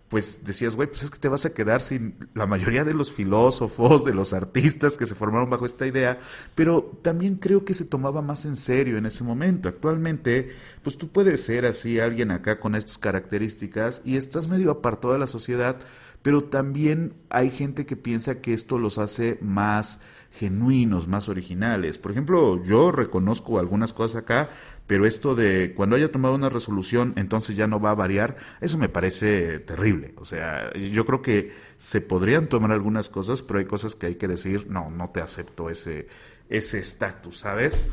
pues 0.08 0.44
decías, 0.44 0.74
güey, 0.74 0.88
pues 0.88 1.02
es 1.02 1.10
que 1.10 1.18
te 1.18 1.28
vas 1.28 1.44
a 1.44 1.52
quedar 1.52 1.82
sin 1.82 2.28
la 2.34 2.46
mayoría 2.46 2.84
de 2.84 2.94
los 2.94 3.12
filósofos, 3.12 4.04
de 4.04 4.14
los 4.14 4.32
artistas 4.32 4.96
que 4.96 5.06
se 5.06 5.14
formaron 5.14 5.50
bajo 5.50 5.66
esta 5.66 5.86
idea, 5.86 6.18
pero 6.54 6.98
también 7.02 7.36
creo 7.36 7.64
que 7.64 7.74
se 7.74 7.84
tomaba 7.84 8.22
más 8.22 8.46
en 8.46 8.56
serio 8.56 8.96
en 8.96 9.06
ese 9.06 9.22
momento. 9.22 9.68
Actualmente, 9.68 10.50
pues 10.82 10.96
tú 10.96 11.08
puedes 11.08 11.42
ser 11.44 11.66
así 11.66 12.00
alguien 12.00 12.30
acá 12.30 12.58
con 12.58 12.74
estas 12.74 12.96
características 12.96 14.00
y 14.04 14.16
estás 14.16 14.48
medio 14.48 14.70
apartado 14.70 15.12
de 15.12 15.18
la 15.18 15.26
sociedad, 15.26 15.76
pero 16.22 16.44
también 16.44 17.14
hay 17.28 17.50
gente 17.50 17.84
que 17.84 17.96
piensa 17.96 18.40
que 18.40 18.54
esto 18.54 18.78
los 18.78 18.98
hace 18.98 19.38
más 19.42 20.00
genuinos, 20.32 21.08
más 21.08 21.28
originales. 21.28 21.98
Por 21.98 22.12
ejemplo, 22.12 22.62
yo 22.64 22.92
reconozco 22.92 23.58
algunas 23.58 23.92
cosas 23.92 24.22
acá, 24.22 24.48
pero 24.88 25.06
esto 25.06 25.36
de 25.36 25.74
cuando 25.76 25.94
haya 25.94 26.10
tomado 26.10 26.34
una 26.34 26.48
resolución, 26.48 27.12
entonces 27.16 27.54
ya 27.54 27.68
no 27.68 27.78
va 27.78 27.90
a 27.90 27.94
variar, 27.94 28.36
eso 28.60 28.78
me 28.78 28.88
parece 28.88 29.60
terrible. 29.60 30.14
O 30.16 30.24
sea, 30.24 30.72
yo 30.74 31.04
creo 31.04 31.22
que 31.22 31.52
se 31.76 32.00
podrían 32.00 32.48
tomar 32.48 32.72
algunas 32.72 33.08
cosas, 33.08 33.42
pero 33.42 33.60
hay 33.60 33.66
cosas 33.66 33.94
que 33.94 34.06
hay 34.06 34.14
que 34.16 34.26
decir, 34.26 34.66
no, 34.68 34.90
no 34.90 35.10
te 35.10 35.20
acepto 35.20 35.70
ese 35.70 36.08
ese 36.48 36.78
estatus, 36.78 37.38
¿sabes? 37.38 37.86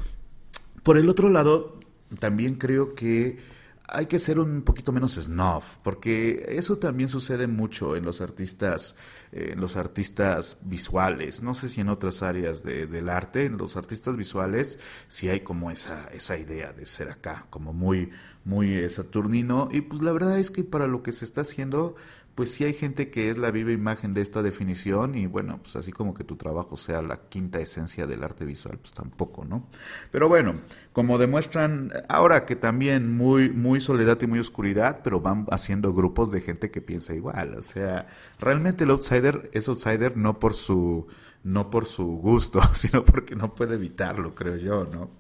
Por 0.84 0.98
el 0.98 1.10
otro 1.10 1.30
lado, 1.30 1.80
también 2.20 2.56
creo 2.56 2.96
que 2.96 3.40
hay 3.88 4.08
que 4.08 4.20
ser 4.20 4.40
un 4.40 4.64
poquito 4.64 4.92
menos 4.92 5.14
snuff, 5.14 5.76
porque 5.84 6.46
eso 6.50 6.78
también 6.78 7.10
sucede 7.10 7.48
mucho 7.48 7.96
en 7.96 8.04
los 8.04 8.22
artistas, 8.22 8.96
eh, 9.32 9.52
en 9.54 9.62
los 9.62 9.76
artistas 9.76 10.58
visuales. 10.64 11.44
No 11.44 11.54
sé 11.54 11.70
si 11.70 11.82
en 11.82 11.90
otras 11.90 12.24
áreas 12.24 12.64
del 12.64 13.10
arte, 13.10 13.46
en 13.46 13.58
los 13.58 13.78
artistas 13.78 14.16
visuales, 14.16 14.80
sí 15.08 15.30
hay 15.30 15.42
como 15.42 15.72
esa, 15.72 16.08
esa 16.08 16.38
idea 16.38 16.74
de 16.74 16.86
ser 16.86 17.10
acá, 17.10 17.46
como 17.50 17.74
muy, 17.74 18.10
muy 18.44 18.74
eh, 18.74 18.90
saturnino. 18.90 19.70
Y 19.72 19.82
pues 19.82 20.02
la 20.02 20.12
verdad 20.12 20.40
es 20.40 20.50
que 20.52 20.64
para 20.64 20.88
lo 20.88 21.04
que 21.04 21.12
se 21.12 21.26
está 21.26 21.42
haciendo, 21.42 21.96
pues 22.36 22.52
sí 22.52 22.66
hay 22.66 22.74
gente 22.74 23.10
que 23.10 23.30
es 23.30 23.38
la 23.38 23.50
viva 23.50 23.72
imagen 23.72 24.14
de 24.14 24.22
esta 24.22 24.44
definición 24.44 25.16
y 25.16 25.26
bueno, 25.26 25.60
pues 25.64 25.78
así 25.78 25.92
como 25.92 26.14
que 26.14 26.26
tu 26.26 26.36
trabajo 26.36 26.76
sea 26.76 27.02
la 27.02 27.22
quinta 27.30 27.60
esencia 27.60 28.06
del 28.06 28.24
arte 28.24 28.44
visual, 28.44 28.78
pues 28.78 28.94
tampoco, 28.94 29.46
¿no? 29.46 29.68
Pero 30.12 30.28
bueno, 30.28 30.56
como 30.92 31.18
demuestran 31.18 31.94
ahora 32.10 32.46
que 32.46 32.58
también 32.58 33.16
muy 33.16 33.50
muy 33.50 33.80
soledad 33.80 34.22
y 34.22 34.28
muy 34.28 34.40
oscuridad, 34.40 35.00
pero 35.04 35.22
van 35.22 35.46
haciendo 35.50 35.94
grupos 35.94 36.30
de 36.30 36.42
gente 36.42 36.72
que 36.72 36.82
piensa 36.82 37.14
igual, 37.14 37.56
o 37.58 37.62
sea, 37.62 38.08
realmente 38.40 38.84
el 38.84 38.90
outsider 38.92 39.50
es 39.54 39.70
outsider 39.70 40.18
no 40.18 40.40
por 40.40 40.54
su 40.54 41.08
no 41.46 41.70
por 41.70 41.86
su 41.86 42.04
gusto, 42.04 42.60
sino 42.74 43.06
porque 43.06 43.36
no 43.36 43.54
puede 43.54 43.76
evitarlo, 43.76 44.34
creo 44.36 44.58
yo, 44.58 44.86
¿no? 44.92 45.12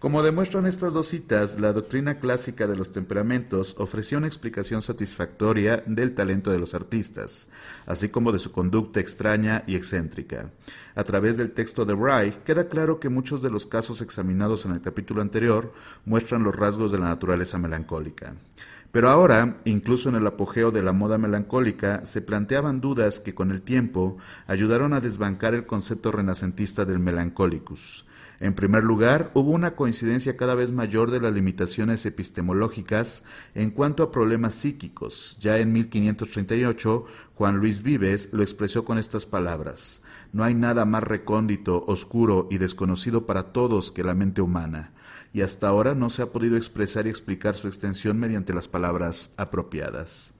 Como 0.00 0.22
demuestran 0.22 0.66
estas 0.66 0.92
dos 0.92 1.08
citas, 1.08 1.58
la 1.58 1.72
doctrina 1.72 2.18
clásica 2.18 2.66
de 2.66 2.76
los 2.76 2.92
temperamentos 2.92 3.74
ofreció 3.78 4.18
una 4.18 4.26
explicación 4.26 4.82
satisfactoria 4.82 5.82
del 5.86 6.14
talento 6.14 6.50
de 6.50 6.58
los 6.58 6.74
artistas, 6.74 7.48
así 7.86 8.08
como 8.08 8.30
de 8.30 8.38
su 8.38 8.52
conducta 8.52 9.00
extraña 9.00 9.64
y 9.66 9.76
excéntrica. 9.76 10.50
A 10.94 11.04
través 11.04 11.36
del 11.36 11.52
texto 11.52 11.84
de 11.84 11.94
Reich 11.94 12.42
queda 12.44 12.68
claro 12.68 13.00
que 13.00 13.08
muchos 13.08 13.40
de 13.42 13.50
los 13.50 13.66
casos 13.66 14.00
examinados 14.00 14.66
en 14.66 14.72
el 14.72 14.82
capítulo 14.82 15.22
anterior 15.22 15.72
muestran 16.04 16.42
los 16.42 16.54
rasgos 16.54 16.92
de 16.92 16.98
la 16.98 17.06
naturaleza 17.06 17.58
melancólica. 17.58 18.34
Pero 18.90 19.10
ahora, 19.10 19.60
incluso 19.64 20.08
en 20.08 20.14
el 20.14 20.26
apogeo 20.26 20.70
de 20.70 20.82
la 20.82 20.92
moda 20.92 21.18
melancólica, 21.18 22.06
se 22.06 22.22
planteaban 22.22 22.80
dudas 22.80 23.20
que 23.20 23.34
con 23.34 23.50
el 23.50 23.60
tiempo 23.60 24.16
ayudaron 24.46 24.94
a 24.94 25.00
desbancar 25.00 25.54
el 25.54 25.66
concepto 25.66 26.10
renacentista 26.10 26.86
del 26.86 26.98
melancolicus. 26.98 28.06
En 28.40 28.54
primer 28.54 28.84
lugar, 28.84 29.30
hubo 29.34 29.50
una 29.50 29.74
coincidencia 29.74 30.36
cada 30.36 30.54
vez 30.54 30.70
mayor 30.70 31.10
de 31.10 31.20
las 31.20 31.32
limitaciones 31.32 32.06
epistemológicas 32.06 33.24
en 33.54 33.70
cuanto 33.70 34.02
a 34.02 34.12
problemas 34.12 34.54
psíquicos. 34.54 35.36
Ya 35.40 35.58
en 35.58 35.72
1538, 35.72 37.04
Juan 37.34 37.56
Luis 37.56 37.82
Vives 37.82 38.30
lo 38.32 38.42
expresó 38.42 38.84
con 38.84 38.96
estas 38.96 39.26
palabras. 39.26 40.02
No 40.32 40.44
hay 40.44 40.54
nada 40.54 40.84
más 40.84 41.02
recóndito, 41.02 41.84
oscuro 41.88 42.46
y 42.50 42.58
desconocido 42.58 43.26
para 43.26 43.52
todos 43.52 43.90
que 43.90 44.04
la 44.04 44.14
mente 44.14 44.40
humana 44.40 44.92
y 45.38 45.42
hasta 45.42 45.68
ahora 45.68 45.94
no 45.94 46.10
se 46.10 46.22
ha 46.22 46.32
podido 46.32 46.56
expresar 46.56 47.06
y 47.06 47.10
explicar 47.10 47.54
su 47.54 47.68
extensión 47.68 48.18
mediante 48.18 48.52
las 48.52 48.66
palabras 48.66 49.32
apropiadas. 49.36 50.34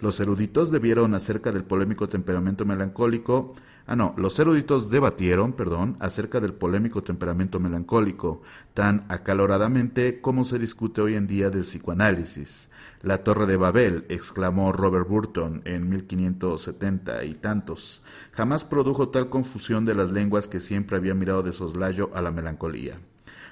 Los 0.00 0.18
eruditos 0.18 0.72
debieron 0.72 1.14
acerca 1.14 1.52
del 1.52 1.62
polémico 1.62 2.08
temperamento 2.08 2.64
melancólico, 2.64 3.54
ah 3.86 3.94
no, 3.94 4.12
los 4.16 4.36
eruditos 4.40 4.90
debatieron, 4.90 5.52
perdón, 5.52 5.96
acerca 6.00 6.40
del 6.40 6.52
polémico 6.52 7.04
temperamento 7.04 7.60
melancólico, 7.60 8.42
tan 8.74 9.04
acaloradamente 9.08 10.20
como 10.20 10.44
se 10.44 10.58
discute 10.58 11.00
hoy 11.00 11.14
en 11.14 11.28
día 11.28 11.48
del 11.48 11.62
psicoanálisis. 11.62 12.70
La 13.02 13.22
Torre 13.22 13.46
de 13.46 13.56
Babel, 13.56 14.04
exclamó 14.08 14.72
Robert 14.72 15.06
Burton 15.06 15.62
en 15.64 15.88
1570 15.88 17.22
y 17.22 17.34
tantos, 17.34 18.02
jamás 18.32 18.64
produjo 18.64 19.10
tal 19.10 19.30
confusión 19.30 19.84
de 19.84 19.94
las 19.94 20.10
lenguas 20.10 20.48
que 20.48 20.58
siempre 20.58 20.96
había 20.96 21.14
mirado 21.14 21.44
de 21.44 21.52
soslayo 21.52 22.10
a 22.14 22.20
la 22.20 22.32
melancolía. 22.32 22.98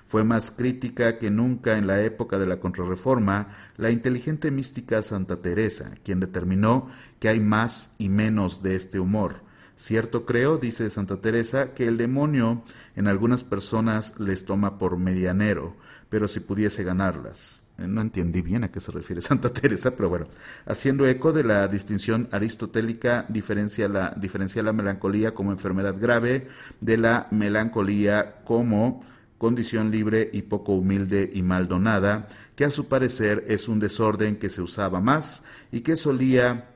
Fue 0.08 0.24
más 0.24 0.50
crítica 0.50 1.18
que 1.18 1.30
nunca 1.30 1.76
en 1.76 1.86
la 1.86 2.02
época 2.02 2.38
de 2.38 2.46
la 2.46 2.60
Contrarreforma 2.60 3.48
la 3.76 3.90
inteligente 3.90 4.50
mística 4.50 5.02
Santa 5.02 5.42
Teresa, 5.42 5.92
quien 6.02 6.18
determinó 6.18 6.88
que 7.20 7.28
hay 7.28 7.40
más 7.40 7.92
y 7.98 8.08
menos 8.08 8.62
de 8.62 8.74
este 8.74 8.98
humor. 8.98 9.42
Cierto 9.76 10.24
creo, 10.26 10.58
dice 10.58 10.88
Santa 10.90 11.20
Teresa, 11.20 11.72
que 11.74 11.86
el 11.86 11.98
demonio 11.98 12.64
en 12.96 13.06
algunas 13.06 13.44
personas 13.44 14.18
les 14.18 14.44
toma 14.44 14.78
por 14.78 14.96
medianero, 14.96 15.76
pero 16.08 16.26
si 16.26 16.40
pudiese 16.40 16.82
ganarlas. 16.82 17.64
Eh, 17.76 17.86
no 17.86 18.00
entendí 18.00 18.40
bien 18.40 18.64
a 18.64 18.72
qué 18.72 18.80
se 18.80 18.90
refiere 18.90 19.20
Santa 19.22 19.52
Teresa, 19.52 19.92
pero 19.94 20.08
bueno, 20.08 20.26
haciendo 20.66 21.06
eco 21.06 21.32
de 21.32 21.44
la 21.44 21.68
distinción 21.68 22.28
aristotélica, 22.32 23.26
diferencia 23.28 23.88
la, 23.88 24.14
diferencia 24.16 24.62
la 24.62 24.72
melancolía 24.72 25.34
como 25.34 25.52
enfermedad 25.52 25.94
grave 26.00 26.48
de 26.80 26.96
la 26.96 27.28
melancolía 27.30 28.40
como 28.44 29.04
condición 29.38 29.90
libre 29.90 30.28
y 30.32 30.42
poco 30.42 30.74
humilde 30.74 31.30
y 31.32 31.42
mal 31.42 31.68
donada, 31.68 32.28
que 32.56 32.64
a 32.64 32.70
su 32.70 32.88
parecer 32.88 33.44
es 33.48 33.68
un 33.68 33.78
desorden 33.78 34.36
que 34.36 34.50
se 34.50 34.62
usaba 34.62 35.00
más 35.00 35.44
y 35.72 35.80
que 35.80 35.96
solía 35.96 36.70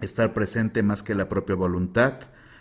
estar 0.00 0.32
presente 0.34 0.82
más 0.82 1.02
que 1.02 1.14
la 1.14 1.28
propia 1.28 1.56
voluntad 1.56 2.20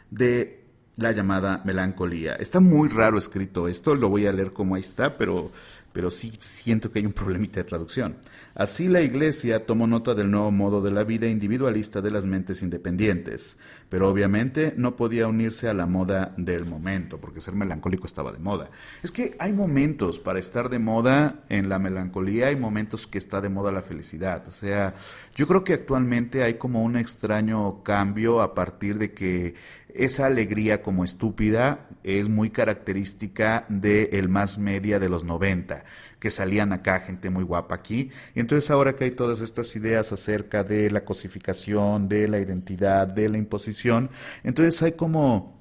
de 0.10 0.64
la 0.98 1.12
llamada 1.12 1.62
melancolía. 1.66 2.36
Está 2.36 2.62
muy 2.62 2.88
raro 2.88 3.18
escrito 3.18 3.68
esto, 3.68 3.96
lo 3.96 4.10
voy 4.10 4.26
a 4.26 4.32
leer 4.32 4.54
como 4.54 4.76
ahí 4.76 4.82
está, 4.82 5.14
pero 5.14 5.52
pero 5.96 6.12
sí 6.12 6.34
siento 6.40 6.92
que 6.92 7.00
hay 7.00 7.06
un 7.06 7.14
problemita 7.14 7.62
de 7.62 7.64
traducción. 7.64 8.18
Así 8.54 8.90
la 8.90 9.00
Iglesia 9.00 9.66
tomó 9.66 9.88
nota 9.88 10.14
del 10.14 10.30
nuevo 10.30 10.52
modo 10.52 10.82
de 10.82 10.92
la 10.92 11.06
vida 11.06 11.26
individualista 11.26 12.02
de 12.02 12.12
las 12.12 12.26
mentes 12.26 12.62
independientes, 12.62 13.58
pero 13.88 14.10
obviamente 14.10 14.74
no 14.76 14.98
podía 14.98 15.30
unirse 15.30 15.70
a 15.70 15.74
la 15.74 15.86
moda 15.86 16.34
del 16.36 16.66
momento, 16.66 17.22
porque 17.22 17.40
ser 17.40 17.56
melancólico 17.56 18.08
estaba 18.08 18.34
de 18.34 18.40
moda. 18.40 18.72
Es 19.04 19.12
que 19.12 19.38
hay 19.40 19.54
momentos 19.54 20.20
para 20.20 20.38
estar 20.38 20.68
de 20.68 20.80
moda 20.80 21.46
en 21.48 21.70
la 21.70 21.80
melancolía, 21.80 22.48
hay 22.48 22.58
momentos 22.58 23.08
que 23.08 23.18
está 23.18 23.40
de 23.40 23.48
moda 23.48 23.72
la 23.72 23.82
felicidad. 23.82 24.46
O 24.50 24.52
sea, 24.52 24.96
yo 25.34 25.48
creo 25.48 25.64
que 25.64 25.76
actualmente 25.76 26.44
hay 26.44 26.56
como 26.56 26.84
un 26.84 26.98
extraño 26.98 27.84
cambio 27.84 28.42
a 28.42 28.54
partir 28.54 28.98
de 28.98 29.14
que 29.14 29.56
esa 29.96 30.26
alegría 30.26 30.82
como 30.82 31.06
estúpida 31.06 31.88
es 32.04 32.28
muy 32.28 32.50
característica 32.50 33.66
de 33.70 34.10
el 34.12 34.28
más 34.28 34.58
media 34.58 35.00
de 35.00 35.08
los 35.08 35.24
90, 35.24 35.85
que 36.26 36.32
salían 36.32 36.74
acá 36.74 37.02
gente 37.02 37.30
muy 37.30 37.44
guapa 37.44 37.76
aquí. 37.76 38.10
Y 38.34 38.40
entonces 38.40 38.72
ahora 38.72 38.96
que 38.96 39.04
hay 39.04 39.12
todas 39.12 39.42
estas 39.42 39.76
ideas 39.76 40.12
acerca 40.12 40.64
de 40.64 40.90
la 40.90 41.06
cosificación, 41.06 42.10
de 42.10 42.28
la 42.28 42.40
identidad, 42.40 43.06
de 43.06 43.30
la 43.30 43.38
imposición, 43.38 44.10
entonces 44.44 44.82
hay 44.82 44.94
como 44.94 45.56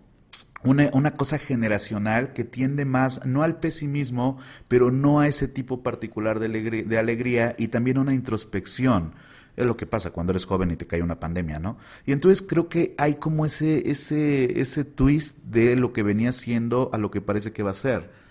una, 0.62 0.89
una, 0.95 1.11
cosa 1.11 1.37
generacional 1.37 2.33
que 2.33 2.45
tiende 2.45 2.87
más, 2.87 3.27
no 3.27 3.43
al 3.43 3.61
pesimismo, 3.61 4.39
pero 4.67 4.91
no 4.91 5.21
a 5.21 5.29
ese 5.29 5.49
tipo 5.49 5.83
particular 5.83 6.39
de 6.39 6.47
alegría, 6.47 6.83
de 6.85 6.99
alegría 6.99 7.55
y 7.59 7.69
también 7.69 7.99
una 7.99 8.15
introspección. 8.15 9.12
Es 9.59 9.67
lo 9.67 9.77
que 9.77 9.85
pasa 9.85 10.12
cuando 10.12 10.31
eres 10.31 10.47
joven 10.47 10.71
y 10.71 10.77
te 10.77 10.87
cae 10.87 11.03
una 11.03 11.21
pandemia, 11.21 11.59
¿no? 11.59 11.77
Y 12.07 12.12
entonces 12.12 12.41
creo 12.41 12.71
que 12.71 12.95
hay 12.97 13.17
como 13.17 13.45
ese, 13.45 13.91
ese, 13.91 14.62
ese 14.62 14.85
twist 14.87 15.41
de 15.45 15.77
lo 15.77 15.93
que 15.93 16.03
venía 16.03 16.33
siendo 16.33 16.89
a 16.95 16.97
lo 16.97 17.11
que 17.11 17.21
parece 17.21 17.53
que 17.53 17.62
va 17.62 17.73
a 17.73 17.75
ser. 17.75 18.24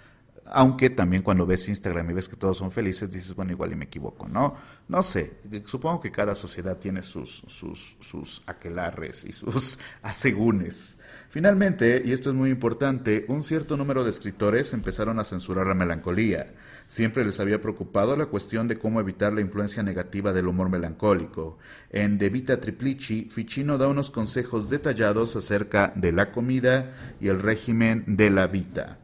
Aunque 0.56 0.92
también 0.92 1.24
cuando 1.24 1.48
ves 1.48 1.68
Instagram 1.68 2.12
y 2.12 2.14
ves 2.14 2.30
que 2.30 2.36
todos 2.36 2.60
son 2.60 2.70
felices, 2.70 3.10
dices, 3.10 3.34
bueno, 3.34 3.52
igual 3.52 3.72
y 3.72 3.76
me 3.76 3.86
equivoco, 3.86 4.28
¿no? 4.28 4.56
No 4.88 5.02
sé, 5.02 5.38
supongo 5.66 6.00
que 6.00 6.12
cada 6.12 6.36
sociedad 6.36 6.78
tiene 6.78 7.02
sus, 7.02 7.42
sus, 7.48 8.44
aquelarres 8.46 9.26
y 9.26 9.32
sus 9.32 9.80
asegúnes. 10.04 11.00
Finalmente, 11.30 12.04
y 12.06 12.12
esto 12.12 12.30
es 12.30 12.36
muy 12.36 12.52
importante, 12.52 13.26
un 13.30 13.42
cierto 13.42 13.78
número 13.78 14.04
de 14.04 14.12
escritores 14.12 14.74
empezaron 14.74 15.20
a 15.20 15.24
censurar 15.24 15.66
la 15.66 15.74
melancolía. 15.74 16.54
Siempre 16.86 17.26
les 17.26 17.40
había 17.40 17.60
preocupado 17.60 18.16
la 18.16 18.28
cuestión 18.28 18.68
de 18.68 18.78
cómo 18.78 19.00
evitar 19.00 19.34
la 19.34 19.42
influencia 19.42 19.82
negativa 19.82 20.34
del 20.34 20.48
humor 20.48 20.70
melancólico. 20.70 21.58
En 21.90 22.20
De 22.20 22.30
Vita 22.30 22.60
Triplici, 22.62 23.28
Ficino 23.32 23.80
da 23.80 23.88
unos 23.88 24.12
consejos 24.12 24.70
detallados 24.70 25.36
acerca 25.36 25.94
de 25.96 26.12
la 26.12 26.32
comida 26.32 26.94
y 27.20 27.30
el 27.30 27.40
régimen 27.40 28.04
de 28.06 28.30
la 28.30 28.46
vita 28.46 29.00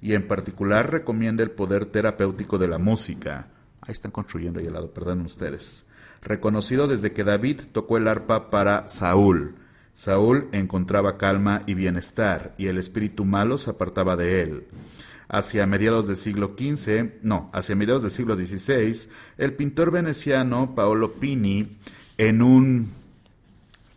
y 0.00 0.14
en 0.14 0.26
particular 0.26 0.90
recomienda 0.90 1.42
el 1.42 1.50
poder 1.50 1.86
terapéutico 1.86 2.58
de 2.58 2.68
la 2.68 2.78
música. 2.78 3.48
Ahí 3.80 3.92
están 3.92 4.10
construyendo 4.10 4.60
ahí 4.60 4.66
al 4.66 4.74
lado, 4.74 4.90
perdón 4.90 5.22
ustedes. 5.22 5.86
Reconocido 6.22 6.88
desde 6.88 7.12
que 7.12 7.24
David 7.24 7.60
tocó 7.72 7.96
el 7.96 8.08
arpa 8.08 8.50
para 8.50 8.88
Saúl. 8.88 9.54
Saúl 9.94 10.48
encontraba 10.52 11.16
calma 11.16 11.62
y 11.66 11.74
bienestar, 11.74 12.54
y 12.58 12.66
el 12.66 12.78
espíritu 12.78 13.24
malo 13.24 13.58
se 13.58 13.70
apartaba 13.70 14.16
de 14.16 14.42
él. 14.42 14.64
Hacia 15.28 15.66
mediados 15.66 16.06
del 16.06 16.16
siglo 16.16 16.54
XV, 16.58 17.22
no, 17.22 17.50
hacia 17.52 17.76
mediados 17.76 18.02
del 18.02 18.10
siglo 18.10 18.36
XVI, 18.36 19.08
el 19.38 19.54
pintor 19.54 19.90
veneciano 19.90 20.74
Paolo 20.74 21.12
Pini, 21.12 21.78
en 22.18 22.42
un 22.42 22.90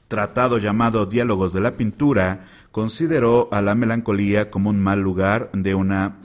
tratado 0.07 0.57
llamado 0.57 1.05
Diálogos 1.05 1.53
de 1.53 1.61
la 1.61 1.77
Pintura, 1.77 2.47
consideró 2.71 3.49
a 3.51 3.61
la 3.61 3.75
melancolía 3.75 4.49
como 4.49 4.69
un 4.69 4.79
mal 4.79 5.01
lugar 5.01 5.49
de 5.53 5.75
una... 5.75 6.17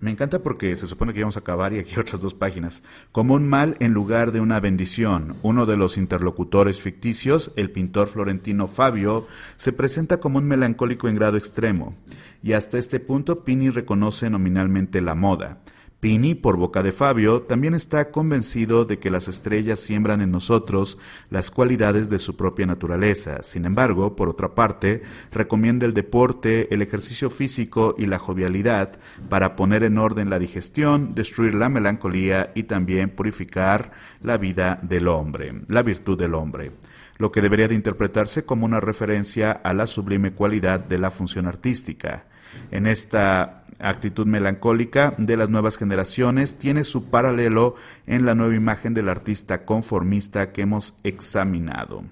Me 0.00 0.10
encanta 0.10 0.42
porque 0.42 0.74
se 0.74 0.88
supone 0.88 1.12
que 1.12 1.20
íbamos 1.20 1.36
a 1.36 1.40
acabar 1.40 1.72
y 1.72 1.78
aquí 1.78 1.96
otras 1.98 2.20
dos 2.20 2.34
páginas. 2.34 2.82
Como 3.12 3.34
un 3.34 3.48
mal 3.48 3.76
en 3.78 3.92
lugar 3.92 4.32
de 4.32 4.40
una 4.40 4.58
bendición. 4.58 5.36
Uno 5.42 5.64
de 5.64 5.76
los 5.76 5.96
interlocutores 5.96 6.80
ficticios, 6.80 7.52
el 7.54 7.70
pintor 7.70 8.08
florentino 8.08 8.66
Fabio, 8.66 9.28
se 9.56 9.72
presenta 9.72 10.18
como 10.18 10.38
un 10.38 10.48
melancólico 10.48 11.08
en 11.08 11.14
grado 11.14 11.36
extremo. 11.36 11.94
Y 12.42 12.54
hasta 12.54 12.78
este 12.78 12.98
punto 12.98 13.44
Pini 13.44 13.70
reconoce 13.70 14.28
nominalmente 14.28 15.00
la 15.00 15.14
moda. 15.14 15.60
Pini, 16.02 16.34
por 16.34 16.56
boca 16.56 16.82
de 16.82 16.90
Fabio, 16.90 17.42
también 17.42 17.74
está 17.74 18.10
convencido 18.10 18.84
de 18.84 18.98
que 18.98 19.08
las 19.08 19.28
estrellas 19.28 19.78
siembran 19.78 20.20
en 20.20 20.32
nosotros 20.32 20.98
las 21.30 21.52
cualidades 21.52 22.10
de 22.10 22.18
su 22.18 22.34
propia 22.34 22.66
naturaleza. 22.66 23.44
Sin 23.44 23.66
embargo, 23.66 24.16
por 24.16 24.28
otra 24.28 24.56
parte, 24.56 25.02
recomienda 25.30 25.86
el 25.86 25.94
deporte, 25.94 26.74
el 26.74 26.82
ejercicio 26.82 27.30
físico 27.30 27.94
y 27.96 28.06
la 28.06 28.18
jovialidad 28.18 28.98
para 29.28 29.54
poner 29.54 29.84
en 29.84 29.96
orden 29.96 30.28
la 30.28 30.40
digestión, 30.40 31.14
destruir 31.14 31.54
la 31.54 31.68
melancolía 31.68 32.50
y 32.56 32.64
también 32.64 33.10
purificar 33.10 33.92
la 34.22 34.38
vida 34.38 34.80
del 34.82 35.06
hombre, 35.06 35.54
la 35.68 35.84
virtud 35.84 36.18
del 36.18 36.34
hombre 36.34 36.72
lo 37.18 37.30
que 37.30 37.42
debería 37.42 37.68
de 37.68 37.76
interpretarse 37.76 38.44
como 38.44 38.66
una 38.66 38.80
referencia 38.80 39.52
a 39.52 39.72
la 39.74 39.86
sublime 39.86 40.32
cualidad 40.32 40.80
de 40.80 40.98
la 40.98 41.12
función 41.12 41.46
artística. 41.46 42.24
En 42.72 42.88
esta 42.88 43.61
actitud 43.82 44.26
melancólica 44.26 45.14
de 45.18 45.36
las 45.36 45.48
nuevas 45.48 45.76
generaciones 45.76 46.58
tiene 46.58 46.84
su 46.84 47.10
paralelo 47.10 47.74
en 48.06 48.24
la 48.24 48.34
nueva 48.34 48.54
imagen 48.54 48.94
del 48.94 49.08
artista 49.08 49.64
conformista 49.64 50.52
que 50.52 50.62
hemos 50.62 50.96
examinado. 51.02 52.04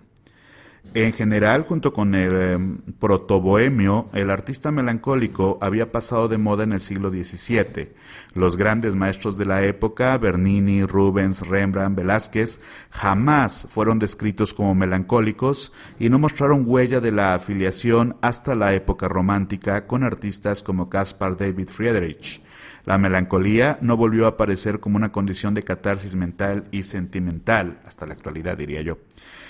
En 0.93 1.13
general, 1.13 1.63
junto 1.69 1.93
con 1.93 2.17
el 2.17 2.35
em, 2.35 2.79
protobohemio, 2.99 4.09
el 4.13 4.29
artista 4.29 4.73
melancólico 4.73 5.57
había 5.61 5.93
pasado 5.93 6.27
de 6.27 6.37
moda 6.37 6.65
en 6.65 6.73
el 6.73 6.81
siglo 6.81 7.11
XVII. 7.11 7.93
Los 8.35 8.57
grandes 8.57 8.97
maestros 8.97 9.39
de 9.39 9.45
la 9.45 9.63
época, 9.63 10.19
Bernini, 10.19 10.83
Rubens, 10.83 11.47
Rembrandt, 11.47 11.97
Velázquez, 11.97 12.61
jamás 12.91 13.67
fueron 13.69 14.01
descritos 14.01 14.53
como 14.53 14.75
melancólicos 14.75 15.73
y 16.01 16.09
no 16.09 16.19
mostraron 16.19 16.65
huella 16.67 17.01
de 17.01 17.13
la 17.13 17.35
afiliación 17.35 18.17
hasta 18.21 18.57
la 18.57 18.75
época 18.75 19.07
romántica 19.07 19.87
con 19.87 20.03
artistas 20.03 20.65
como 20.65 20.91
Caspar 20.91 21.37
David 21.37 21.69
Friedrich. 21.69 22.43
La 22.85 22.99
melancolía 22.99 23.79
no 23.81 23.97
volvió 23.97 24.27
a 24.27 24.31
aparecer 24.31 24.81
como 24.81 24.97
una 24.97 25.13
condición 25.13 25.55
de 25.55 25.65
catarsis 25.65 26.17
mental 26.17 26.65
y 26.71 26.83
sentimental, 26.83 27.81
hasta 27.87 28.07
la 28.07 28.15
actualidad 28.15 28.57
diría 28.57 28.83
yo. 28.83 28.99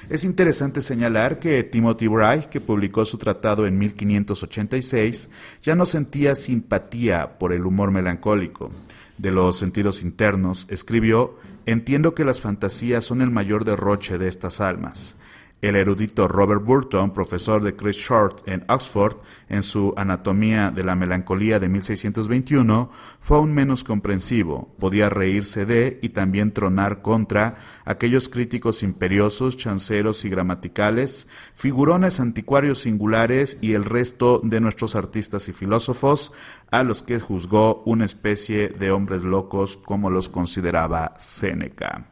Es 0.08 0.24
interesante 0.24 0.82
señalar 0.82 1.38
que 1.38 1.62
Timothy 1.62 2.06
Bright, 2.06 2.46
que 2.46 2.60
publicó 2.60 3.04
su 3.04 3.18
tratado 3.18 3.66
en 3.66 3.78
1586, 3.78 5.30
ya 5.62 5.74
no 5.74 5.86
sentía 5.86 6.34
simpatía 6.34 7.38
por 7.38 7.52
el 7.52 7.66
humor 7.66 7.90
melancólico 7.90 8.70
de 9.18 9.30
los 9.30 9.58
sentidos 9.58 10.02
internos, 10.02 10.66
escribió, 10.70 11.36
Entiendo 11.66 12.14
que 12.14 12.24
las 12.24 12.40
fantasías 12.40 13.04
son 13.04 13.20
el 13.20 13.30
mayor 13.30 13.64
derroche 13.64 14.18
de 14.18 14.28
estas 14.28 14.60
almas. 14.60 15.16
El 15.60 15.76
erudito 15.76 16.26
Robert 16.26 16.64
Burton, 16.64 17.12
profesor 17.12 17.62
de 17.62 17.76
Chris 17.76 17.96
Short 17.96 18.48
en 18.48 18.64
Oxford, 18.68 19.18
en 19.50 19.62
su 19.62 19.92
Anatomía 19.96 20.70
de 20.70 20.84
la 20.84 20.94
Melancolía 20.94 21.60
de 21.60 21.68
1621, 21.68 22.90
fue 23.20 23.36
aún 23.36 23.52
menos 23.52 23.84
comprensivo. 23.84 24.74
Podía 24.78 25.10
reírse 25.10 25.66
de 25.66 25.98
y 26.00 26.10
también 26.10 26.52
tronar 26.52 27.02
contra 27.02 27.56
aquellos 27.84 28.30
críticos 28.30 28.82
imperiosos, 28.82 29.58
chanceros 29.58 30.24
y 30.24 30.30
gramaticales, 30.30 31.28
figurones 31.54 32.20
anticuarios 32.20 32.78
singulares 32.78 33.58
y 33.60 33.74
el 33.74 33.84
resto 33.84 34.40
de 34.42 34.62
nuestros 34.62 34.96
artistas 34.96 35.48
y 35.50 35.52
filósofos, 35.52 36.32
a 36.70 36.84
los 36.84 37.02
que 37.02 37.20
juzgó 37.20 37.82
una 37.84 38.06
especie 38.06 38.68
de 38.68 38.92
hombres 38.92 39.22
locos 39.22 39.76
como 39.76 40.08
los 40.08 40.30
consideraba 40.30 41.16
Séneca. 41.18 42.09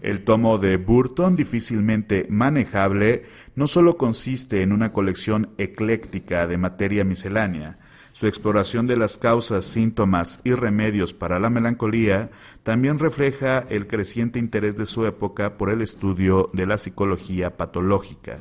El 0.00 0.24
tomo 0.24 0.58
de 0.58 0.76
Burton, 0.76 1.36
difícilmente 1.36 2.26
manejable, 2.30 3.24
no 3.56 3.66
solo 3.66 3.96
consiste 3.96 4.62
en 4.62 4.72
una 4.72 4.92
colección 4.92 5.50
ecléctica 5.58 6.46
de 6.46 6.58
materia 6.58 7.04
miscelánea, 7.04 7.78
su 8.18 8.26
exploración 8.26 8.88
de 8.88 8.96
las 8.96 9.16
causas, 9.16 9.64
síntomas 9.64 10.40
y 10.42 10.52
remedios 10.52 11.14
para 11.14 11.38
la 11.38 11.50
melancolía 11.50 12.30
también 12.64 12.98
refleja 12.98 13.64
el 13.70 13.86
creciente 13.86 14.40
interés 14.40 14.76
de 14.76 14.86
su 14.86 15.06
época 15.06 15.56
por 15.56 15.70
el 15.70 15.82
estudio 15.82 16.50
de 16.52 16.66
la 16.66 16.78
psicología 16.78 17.56
patológica. 17.56 18.40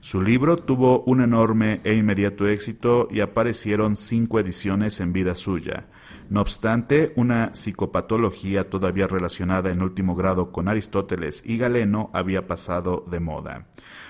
Su 0.00 0.20
libro 0.22 0.56
tuvo 0.56 1.04
un 1.04 1.20
enorme 1.20 1.80
e 1.84 1.94
inmediato 1.94 2.48
éxito 2.48 3.06
y 3.12 3.20
aparecieron 3.20 3.94
cinco 3.94 4.40
ediciones 4.40 4.98
en 4.98 5.12
vida 5.12 5.36
suya. 5.36 5.86
No 6.32 6.40
obstante, 6.40 7.12
una 7.16 7.54
psicopatología 7.54 8.70
todavía 8.70 9.06
relacionada 9.06 9.70
en 9.70 9.82
último 9.82 10.14
grado 10.14 10.50
con 10.50 10.66
Aristóteles 10.66 11.42
y 11.44 11.58
Galeno 11.58 12.08
había 12.14 12.46
pasado 12.46 13.04
de 13.10 13.20
moda. 13.20 13.66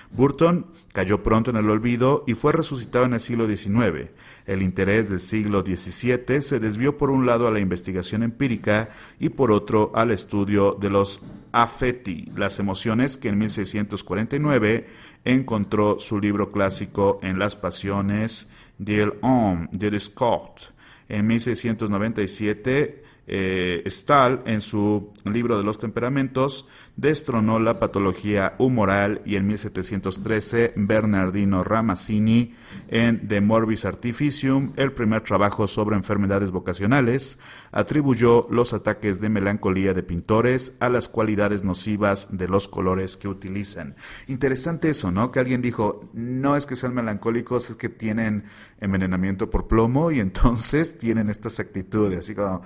Burton 0.09 0.67
cayó 0.93 1.21
pronto 1.21 1.51
en 1.51 1.57
el 1.57 1.69
olvido 1.69 2.23
y 2.25 2.35
fue 2.35 2.53
resucitado 2.53 3.03
en 3.03 3.15
el 3.15 3.19
siglo 3.19 3.45
XIX. 3.45 4.11
El 4.45 4.61
interés 4.61 5.09
del 5.09 5.19
siglo 5.19 5.63
XVII 5.63 6.41
se 6.41 6.61
desvió 6.61 6.95
por 6.95 7.09
un 7.09 7.25
lado 7.25 7.45
a 7.45 7.51
la 7.51 7.59
investigación 7.59 8.23
empírica 8.23 8.91
y 9.19 9.27
por 9.27 9.51
otro 9.51 9.91
al 9.93 10.09
estudio 10.11 10.77
de 10.79 10.89
los 10.89 11.21
affetti, 11.51 12.31
las 12.37 12.57
emociones 12.57 13.17
que 13.17 13.27
en 13.27 13.37
1649 13.37 14.87
encontró 15.25 15.99
su 15.99 16.21
libro 16.21 16.53
clásico 16.53 17.19
en 17.21 17.37
las 17.37 17.57
pasiones 17.57 18.47
del 18.77 19.15
homme 19.19 19.67
de 19.73 19.91
Descartes. 19.91 20.71
En 21.09 21.27
1697 21.27 23.03
eh, 23.27 23.83
Stahl, 23.87 24.41
en 24.45 24.61
su 24.61 25.11
libro 25.25 25.57
de 25.57 25.63
los 25.63 25.79
temperamentos, 25.79 26.67
destronó 26.95 27.57
la 27.59 27.79
patología 27.79 28.53
humoral 28.59 29.21
y 29.25 29.35
en 29.35 29.47
1713 29.47 30.73
Bernardino 30.75 31.63
Ramazzini 31.63 32.53
en 32.89 33.27
De 33.27 33.41
Morbis 33.41 33.85
Artificium, 33.85 34.73
el 34.75 34.91
primer 34.91 35.21
trabajo 35.21 35.67
sobre 35.67 35.95
enfermedades 35.95 36.51
vocacionales, 36.51 37.39
atribuyó 37.71 38.47
los 38.51 38.73
ataques 38.73 39.19
de 39.19 39.29
melancolía 39.29 39.93
de 39.93 40.03
pintores 40.03 40.75
a 40.79 40.89
las 40.89 41.07
cualidades 41.07 41.63
nocivas 41.63 42.27
de 42.31 42.47
los 42.47 42.67
colores 42.67 43.17
que 43.17 43.27
utilizan. 43.27 43.95
Interesante 44.27 44.89
eso, 44.89 45.11
¿no? 45.11 45.31
Que 45.31 45.39
alguien 45.39 45.61
dijo, 45.61 46.09
no 46.13 46.55
es 46.55 46.67
que 46.67 46.75
sean 46.75 46.93
melancólicos, 46.93 47.71
es 47.71 47.75
que 47.75 47.89
tienen 47.89 48.43
envenenamiento 48.79 49.49
por 49.49 49.67
plomo 49.67 50.11
y 50.11 50.19
entonces 50.19 50.97
tienen 50.99 51.29
estas 51.29 51.59
actitudes, 51.59 52.19
así 52.19 52.35
como 52.35 52.61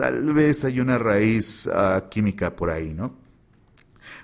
tal 0.00 0.32
vez 0.32 0.64
hay 0.64 0.80
una 0.80 0.96
raíz 0.96 1.68
ah, 1.70 2.06
química 2.10 2.56
por 2.56 2.70
ahí, 2.70 2.94
¿no? 2.94 3.12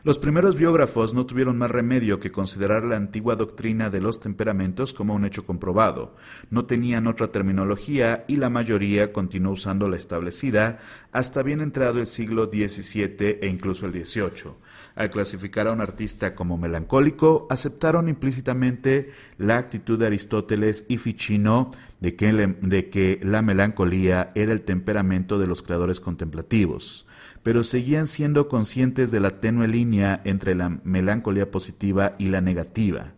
Los 0.04 0.18
primeros 0.18 0.56
biógrafos 0.56 1.12
no 1.12 1.26
tuvieron 1.26 1.58
más 1.58 1.70
remedio 1.70 2.18
que 2.18 2.32
considerar 2.32 2.82
la 2.84 2.96
antigua 2.96 3.36
doctrina 3.36 3.90
de 3.90 4.00
los 4.00 4.18
temperamentos 4.18 4.94
como 4.94 5.14
un 5.14 5.26
hecho 5.26 5.44
comprobado. 5.44 6.16
No 6.48 6.64
tenían 6.64 7.06
otra 7.06 7.30
terminología 7.30 8.24
y 8.26 8.36
la 8.36 8.48
mayoría 8.48 9.12
continuó 9.12 9.52
usando 9.52 9.86
la 9.86 9.98
establecida 9.98 10.78
hasta 11.12 11.42
bien 11.42 11.60
entrado 11.60 12.00
el 12.00 12.06
siglo 12.06 12.46
XVII 12.46 13.40
e 13.42 13.46
incluso 13.46 13.84
el 13.84 13.92
XVIII. 13.92 14.54
Al 14.96 15.10
clasificar 15.10 15.66
a 15.66 15.72
un 15.72 15.82
artista 15.82 16.34
como 16.34 16.56
melancólico, 16.56 17.46
aceptaron 17.50 18.08
implícitamente 18.08 19.10
la 19.36 19.58
actitud 19.58 19.98
de 19.98 20.06
Aristóteles 20.06 20.86
y 20.88 20.96
Ficino 20.96 21.70
de 22.00 22.16
que, 22.16 22.32
de 22.32 22.88
que 22.88 23.20
la 23.22 23.42
melancolía 23.42 24.32
era 24.34 24.52
el 24.52 24.62
temperamento 24.62 25.38
de 25.38 25.46
los 25.46 25.62
creadores 25.62 26.00
contemplativos, 26.00 27.06
pero 27.42 27.62
seguían 27.62 28.06
siendo 28.06 28.48
conscientes 28.48 29.10
de 29.10 29.20
la 29.20 29.38
tenue 29.38 29.68
línea 29.68 30.22
entre 30.24 30.54
la 30.54 30.80
melancolía 30.82 31.50
positiva 31.50 32.14
y 32.18 32.30
la 32.30 32.40
negativa 32.40 33.12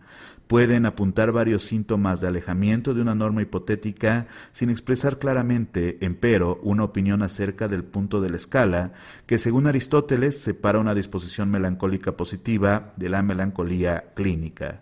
pueden 0.49 0.87
apuntar 0.87 1.31
varios 1.31 1.63
síntomas 1.63 2.21
de 2.21 2.27
alejamiento 2.27 2.95
de 2.95 3.03
una 3.03 3.15
norma 3.15 3.43
hipotética 3.43 4.27
sin 4.51 4.71
expresar 4.71 5.19
claramente, 5.19 5.99
empero, 6.01 6.59
una 6.63 6.85
opinión 6.85 7.23
acerca 7.23 7.69
del 7.69 7.85
punto 7.85 8.21
de 8.21 8.31
la 8.31 8.37
escala 8.37 8.93
que, 9.27 9.39
según 9.39 9.67
Aristóteles, 9.67 10.41
separa 10.41 10.81
una 10.81 10.95
disposición 10.95 11.51
melancólica 11.51 12.17
positiva 12.17 12.95
de 12.97 13.11
la 13.11 13.23
melancolía 13.23 14.13
clínica. 14.15 14.81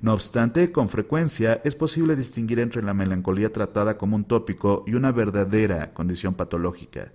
No 0.00 0.12
obstante, 0.12 0.70
con 0.70 0.90
frecuencia 0.90 1.62
es 1.64 1.74
posible 1.74 2.14
distinguir 2.14 2.60
entre 2.60 2.82
la 2.82 2.92
melancolía 2.92 3.50
tratada 3.50 3.96
como 3.96 4.16
un 4.16 4.24
tópico 4.24 4.84
y 4.86 4.94
una 4.94 5.10
verdadera 5.12 5.94
condición 5.94 6.34
patológica. 6.34 7.12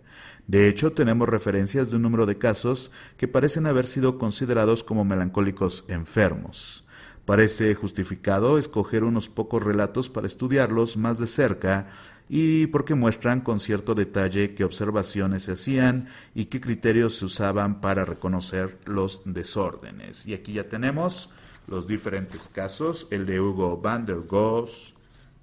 De 0.47 0.67
hecho, 0.67 0.91
tenemos 0.91 1.29
referencias 1.29 1.91
de 1.91 1.97
un 1.97 2.01
número 2.01 2.25
de 2.25 2.39
casos 2.39 2.91
que 3.17 3.27
parecen 3.27 3.67
haber 3.67 3.85
sido 3.85 4.17
considerados 4.17 4.83
como 4.83 5.05
melancólicos 5.05 5.85
enfermos. 5.87 6.83
Parece 7.31 7.73
justificado 7.75 8.57
escoger 8.57 9.05
unos 9.05 9.29
pocos 9.29 9.63
relatos 9.63 10.09
para 10.09 10.27
estudiarlos 10.27 10.97
más 10.97 11.17
de 11.17 11.27
cerca 11.27 11.87
y 12.27 12.67
porque 12.67 12.93
muestran 12.93 13.39
con 13.39 13.61
cierto 13.61 13.95
detalle 13.95 14.53
qué 14.53 14.65
observaciones 14.65 15.43
se 15.43 15.53
hacían 15.53 16.09
y 16.35 16.47
qué 16.47 16.59
criterios 16.59 17.15
se 17.15 17.23
usaban 17.23 17.79
para 17.79 18.03
reconocer 18.03 18.77
los 18.83 19.21
desórdenes. 19.23 20.25
Y 20.25 20.33
aquí 20.33 20.51
ya 20.51 20.67
tenemos 20.67 21.29
los 21.67 21.87
diferentes 21.87 22.49
casos, 22.49 23.07
el 23.11 23.25
de 23.25 23.39
Hugo 23.39 23.77
van 23.77 24.05
der 24.05 24.27
Goes, 24.27 24.93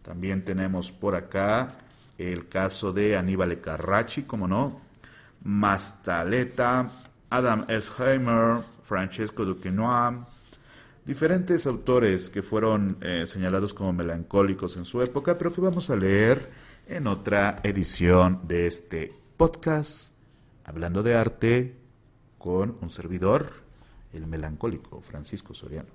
también 0.03 0.45
tenemos 0.45 0.93
por 0.93 1.15
acá 1.15 1.79
el 2.19 2.49
caso 2.51 2.93
de 2.93 3.17
Aníbal 3.17 3.63
Carracci, 3.63 4.25
como 4.25 4.47
no, 4.47 4.79
Mastaleta, 5.43 6.91
Adam 7.31 7.65
Esheimer, 7.67 8.59
Francesco 8.83 9.47
Duquesnoy, 9.47 10.19
diferentes 11.09 11.67
autores 11.67 12.29
que 12.29 12.43
fueron 12.43 12.99
eh, 13.01 13.25
señalados 13.27 13.73
como 13.73 13.95
melancólicos 13.95 14.77
en 14.77 14.85
su 14.85 15.01
época, 15.01 15.39
pero 15.39 15.51
que 15.51 15.63
vamos 15.63 15.89
a 15.89 15.97
leer 15.97 16.51
en 16.87 17.07
otra 17.07 17.61
edición 17.63 18.43
de 18.47 18.67
este 18.67 19.15
podcast, 19.39 20.13
hablando 20.65 21.03
de 21.03 21.17
arte 21.17 21.77
con 22.37 22.77
un 22.83 22.91
servidor, 22.91 23.53
el 24.13 24.27
melancólico 24.27 25.01
Francisco 25.01 25.55
Soriano. 25.55 25.89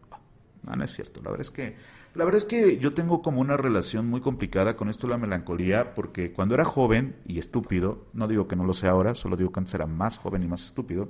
No, 0.64 0.76
no 0.76 0.84
es 0.84 0.92
cierto. 0.92 1.22
La 1.22 1.30
verdad 1.30 1.42
es 1.42 1.52
que 1.52 1.76
la 2.16 2.26
verdad 2.26 2.40
es 2.40 2.46
que 2.46 2.80
yo 2.80 2.96
tengo 2.96 3.22
como 3.22 3.40
una 3.40 3.56
relación 3.56 4.08
muy 4.08 4.20
complicada 4.20 4.76
con 4.76 4.90
esto 4.90 5.06
de 5.06 5.12
la 5.12 5.20
melancolía, 5.20 5.94
porque 5.94 6.32
cuando 6.32 6.56
era 6.56 6.66
joven 6.66 7.18
y 7.28 7.38
estúpido, 7.38 8.08
no 8.14 8.28
digo 8.28 8.48
que 8.48 8.56
no 8.56 8.66
lo 8.66 8.74
sea 8.74 8.92
ahora, 8.92 9.14
solo 9.14 9.36
digo 9.36 9.52
que 9.52 9.60
antes 9.60 9.76
era 9.76 9.86
más 9.86 10.18
joven 10.18 10.42
y 10.42 10.48
más 10.48 10.66
estúpido, 10.66 11.10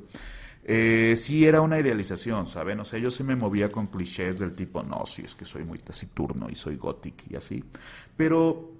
eh, 0.66 1.16
sí 1.18 1.45
era 1.45 1.61
una 1.61 1.80
idealización, 1.80 2.45
¿saben? 2.45 2.80
O 2.80 2.86
sea, 2.86 2.99
yo 2.99 3.11
sí 3.11 3.24
me 3.24 3.36
movía 3.36 3.70
con 3.70 3.88
clichés 3.88 4.39
del 4.39 4.53
tipo, 4.53 4.82
no, 4.84 5.05
si 5.05 5.24
es 5.24 5.36
que 5.36 5.45
soy 5.45 5.66
muy 5.66 5.80
taciturno 5.80 6.49
y 6.49 6.55
soy 6.55 6.78
gótico 6.78 7.24
y 7.30 7.36
así. 7.36 7.64
Pero 8.16 8.72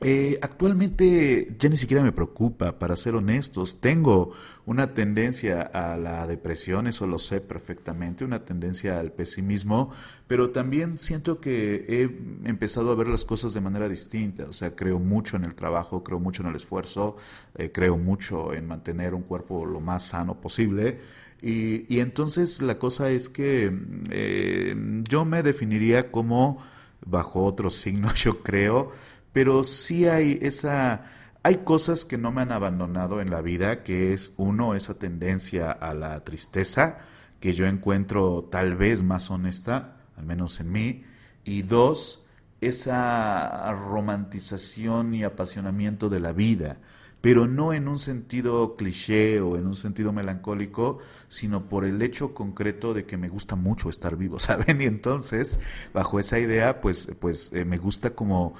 eh, 0.00 0.38
actualmente 0.42 1.54
ya 1.58 1.68
ni 1.68 1.76
siquiera 1.76 2.02
me 2.02 2.12
preocupa, 2.12 2.78
para 2.78 2.96
ser 2.96 3.14
honestos. 3.14 3.80
Tengo 3.80 4.32
una 4.66 4.92
tendencia 4.94 5.62
a 5.62 5.96
la 5.96 6.26
depresión, 6.26 6.86
eso 6.86 7.06
lo 7.06 7.18
sé 7.18 7.40
perfectamente, 7.40 8.24
una 8.24 8.44
tendencia 8.44 8.98
al 8.98 9.12
pesimismo, 9.12 9.92
pero 10.26 10.50
también 10.50 10.98
siento 10.98 11.40
que 11.40 11.84
he 11.88 12.48
empezado 12.48 12.90
a 12.90 12.94
ver 12.94 13.08
las 13.08 13.24
cosas 13.24 13.54
de 13.54 13.60
manera 13.60 13.88
distinta. 13.88 14.44
O 14.44 14.52
sea, 14.52 14.74
creo 14.74 14.98
mucho 14.98 15.36
en 15.36 15.44
el 15.44 15.54
trabajo, 15.54 16.02
creo 16.02 16.18
mucho 16.18 16.42
en 16.42 16.48
el 16.48 16.56
esfuerzo, 16.56 17.16
eh, 17.54 17.70
creo 17.72 17.96
mucho 17.96 18.52
en 18.52 18.66
mantener 18.66 19.14
un 19.14 19.22
cuerpo 19.22 19.64
lo 19.64 19.80
más 19.80 20.04
sano 20.08 20.40
posible. 20.40 21.00
Y, 21.40 22.00
entonces 22.00 22.62
la 22.62 22.78
cosa 22.78 23.10
es 23.10 23.28
que 23.28 23.70
eh, 24.10 24.74
yo 25.08 25.26
me 25.26 25.42
definiría 25.42 26.10
como 26.10 26.58
bajo 27.04 27.44
otro 27.44 27.68
signo, 27.70 28.12
yo 28.16 28.42
creo, 28.42 28.92
pero 29.34 29.64
sí 29.64 30.06
hay 30.08 30.38
esa... 30.40 31.10
Hay 31.42 31.56
cosas 31.56 32.06
que 32.06 32.16
no 32.16 32.32
me 32.32 32.40
han 32.40 32.52
abandonado 32.52 33.20
en 33.20 33.28
la 33.28 33.42
vida, 33.42 33.82
que 33.82 34.14
es 34.14 34.32
uno, 34.38 34.74
esa 34.74 34.94
tendencia 34.94 35.70
a 35.70 35.92
la 35.92 36.24
tristeza, 36.24 37.00
que 37.38 37.52
yo 37.52 37.66
encuentro 37.66 38.48
tal 38.50 38.76
vez 38.76 39.02
más 39.02 39.30
honesta, 39.30 39.98
al 40.16 40.24
menos 40.24 40.58
en 40.60 40.72
mí, 40.72 41.04
y 41.44 41.60
dos, 41.60 42.24
esa 42.62 43.70
romantización 43.72 45.14
y 45.14 45.24
apasionamiento 45.24 46.08
de 46.08 46.20
la 46.20 46.32
vida, 46.32 46.78
pero 47.20 47.46
no 47.46 47.72
en 47.72 47.88
un 47.88 47.98
sentido 47.98 48.76
cliché 48.76 49.40
o 49.40 49.56
en 49.56 49.66
un 49.66 49.74
sentido 49.74 50.12
melancólico, 50.12 50.98
sino 51.28 51.68
por 51.70 51.86
el 51.86 52.02
hecho 52.02 52.34
concreto 52.34 52.92
de 52.92 53.06
que 53.06 53.16
me 53.16 53.28
gusta 53.28 53.56
mucho 53.56 53.88
estar 53.88 54.16
vivo, 54.16 54.38
¿saben? 54.40 54.80
Y 54.80 54.84
entonces, 54.84 55.58
bajo 55.92 56.20
esa 56.20 56.38
idea, 56.38 56.80
pues, 56.82 57.10
pues 57.18 57.50
eh, 57.52 57.64
me 57.64 57.78
gusta 57.78 58.10
como 58.10 58.54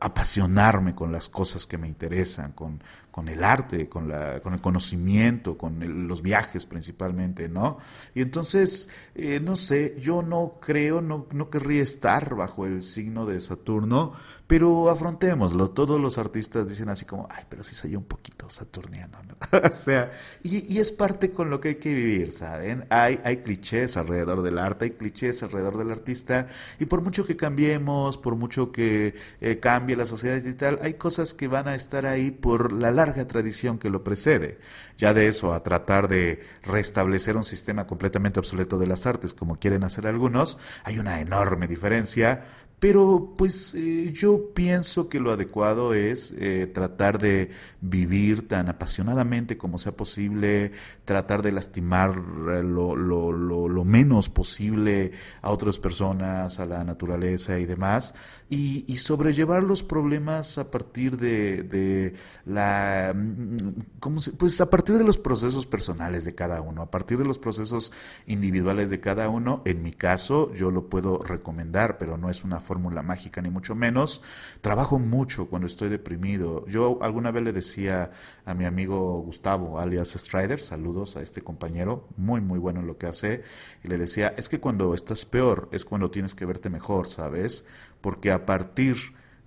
apasionarme 0.00 0.94
con 0.94 1.12
las 1.12 1.28
cosas 1.28 1.66
que 1.66 1.78
me 1.78 1.88
interesan, 1.88 2.52
con, 2.52 2.82
con 3.10 3.28
el 3.28 3.42
arte, 3.42 3.88
con, 3.88 4.08
la, 4.08 4.40
con 4.40 4.54
el 4.54 4.60
conocimiento, 4.60 5.58
con 5.58 6.06
los 6.06 6.22
viajes 6.22 6.66
principalmente, 6.66 7.48
¿no? 7.48 7.78
Y 8.14 8.22
entonces, 8.22 8.88
eh, 9.14 9.40
no 9.40 9.56
sé, 9.56 9.96
yo 10.00 10.22
no 10.22 10.58
creo, 10.60 11.00
no, 11.00 11.26
no 11.32 11.50
querría 11.50 11.82
estar 11.82 12.34
bajo 12.34 12.66
el 12.66 12.82
signo 12.82 13.26
de 13.26 13.40
Saturno, 13.40 14.12
pero 14.46 14.90
afrontémoslo. 14.90 15.70
Todos 15.70 16.00
los 16.00 16.18
artistas 16.18 16.68
dicen 16.68 16.88
así 16.88 17.04
como, 17.04 17.28
ay, 17.30 17.44
pero 17.48 17.62
sí 17.62 17.74
soy 17.74 17.94
un 17.94 18.04
poquito 18.04 18.50
saturniano, 18.50 19.18
¿no? 19.22 19.36
o 19.68 19.72
sea, 19.72 20.10
y, 20.42 20.74
y, 20.74 20.78
es 20.78 20.90
parte 20.90 21.30
con 21.30 21.50
lo 21.50 21.60
que 21.60 21.68
hay 21.68 21.74
que 21.76 21.94
vivir, 21.94 22.32
¿saben? 22.32 22.84
Hay, 22.90 23.20
hay 23.22 23.38
clichés 23.38 23.96
alrededor 23.96 24.42
del 24.42 24.58
arte, 24.58 24.86
hay 24.86 24.90
clichés 24.92 25.42
alrededor 25.42 25.78
del 25.78 25.90
artista, 25.92 26.48
y 26.78 26.86
por 26.86 27.00
mucho 27.00 27.24
que 27.24 27.36
cambiemos, 27.36 28.18
por 28.18 28.34
mucho 28.34 28.72
que 28.72 29.14
eh, 29.40 29.60
cambie 29.80 29.96
la 29.96 30.04
sociedad 30.04 30.36
digital, 30.36 30.78
hay 30.82 30.94
cosas 30.94 31.32
que 31.32 31.48
van 31.48 31.66
a 31.66 31.74
estar 31.74 32.04
ahí 32.04 32.30
por 32.30 32.70
la 32.70 32.90
larga 32.90 33.26
tradición 33.26 33.78
que 33.78 33.88
lo 33.88 34.04
precede. 34.04 34.58
Ya 34.98 35.14
de 35.14 35.26
eso 35.26 35.54
a 35.54 35.62
tratar 35.62 36.06
de 36.06 36.42
restablecer 36.62 37.34
un 37.34 37.44
sistema 37.44 37.86
completamente 37.86 38.38
obsoleto 38.38 38.76
de 38.76 38.86
las 38.86 39.06
artes, 39.06 39.32
como 39.32 39.58
quieren 39.58 39.82
hacer 39.82 40.06
algunos, 40.06 40.58
hay 40.84 40.98
una 40.98 41.22
enorme 41.22 41.66
diferencia 41.66 42.44
pero 42.80 43.34
pues 43.36 43.74
eh, 43.74 44.10
yo 44.14 44.54
pienso 44.54 45.10
que 45.10 45.20
lo 45.20 45.32
adecuado 45.32 45.92
es 45.92 46.34
eh, 46.38 46.66
tratar 46.66 47.18
de 47.18 47.50
vivir 47.82 48.48
tan 48.48 48.70
apasionadamente 48.70 49.58
como 49.58 49.76
sea 49.76 49.92
posible, 49.92 50.72
tratar 51.04 51.42
de 51.42 51.52
lastimar 51.52 52.10
eh, 52.10 52.62
lo, 52.62 52.96
lo, 52.96 53.32
lo, 53.32 53.84
menos 53.84 54.30
posible 54.30 55.12
a 55.42 55.50
otras 55.50 55.78
personas, 55.78 56.58
a 56.58 56.64
la 56.64 56.82
naturaleza 56.82 57.58
y 57.58 57.66
demás, 57.66 58.14
y, 58.48 58.84
y 58.90 58.96
sobrellevar 58.96 59.62
los 59.62 59.82
problemas 59.82 60.56
a 60.56 60.70
partir 60.70 61.18
de, 61.18 61.62
de 61.62 62.14
la, 62.46 63.12
mm, 63.14 63.56
¿cómo 63.98 64.20
se? 64.20 64.32
pues 64.32 64.58
a 64.60 64.70
partir 64.70 64.96
de 64.96 65.04
los 65.04 65.18
procesos 65.18 65.66
personales 65.66 66.24
de 66.24 66.34
cada 66.34 66.62
uno, 66.62 66.82
a 66.82 66.90
partir 66.90 67.18
de 67.18 67.24
los 67.24 67.38
procesos 67.38 67.92
individuales 68.26 68.88
de 68.88 69.00
cada 69.00 69.28
uno. 69.28 69.62
En 69.66 69.82
mi 69.82 69.92
caso, 69.92 70.54
yo 70.54 70.70
lo 70.70 70.88
puedo 70.88 71.18
recomendar, 71.18 71.98
pero 71.98 72.16
no 72.16 72.30
es 72.30 72.42
una 72.42 72.60
fórmula 72.70 73.02
mágica 73.02 73.42
ni 73.42 73.50
mucho 73.50 73.74
menos. 73.74 74.22
Trabajo 74.60 75.00
mucho 75.00 75.46
cuando 75.46 75.66
estoy 75.66 75.88
deprimido. 75.88 76.64
Yo 76.68 77.02
alguna 77.02 77.32
vez 77.32 77.42
le 77.42 77.52
decía 77.52 78.12
a 78.44 78.54
mi 78.54 78.64
amigo 78.64 79.20
Gustavo, 79.22 79.80
alias 79.80 80.10
Strider, 80.10 80.60
saludos 80.60 81.16
a 81.16 81.20
este 81.20 81.42
compañero, 81.42 82.06
muy 82.16 82.40
muy 82.40 82.60
bueno 82.60 82.78
en 82.78 82.86
lo 82.86 82.96
que 82.96 83.08
hace, 83.08 83.42
y 83.82 83.88
le 83.88 83.98
decía, 83.98 84.34
es 84.36 84.48
que 84.48 84.60
cuando 84.60 84.94
estás 84.94 85.24
peor 85.24 85.68
es 85.72 85.84
cuando 85.84 86.12
tienes 86.12 86.36
que 86.36 86.46
verte 86.46 86.70
mejor, 86.70 87.08
¿sabes? 87.08 87.66
Porque 88.00 88.30
a 88.30 88.46
partir 88.46 88.96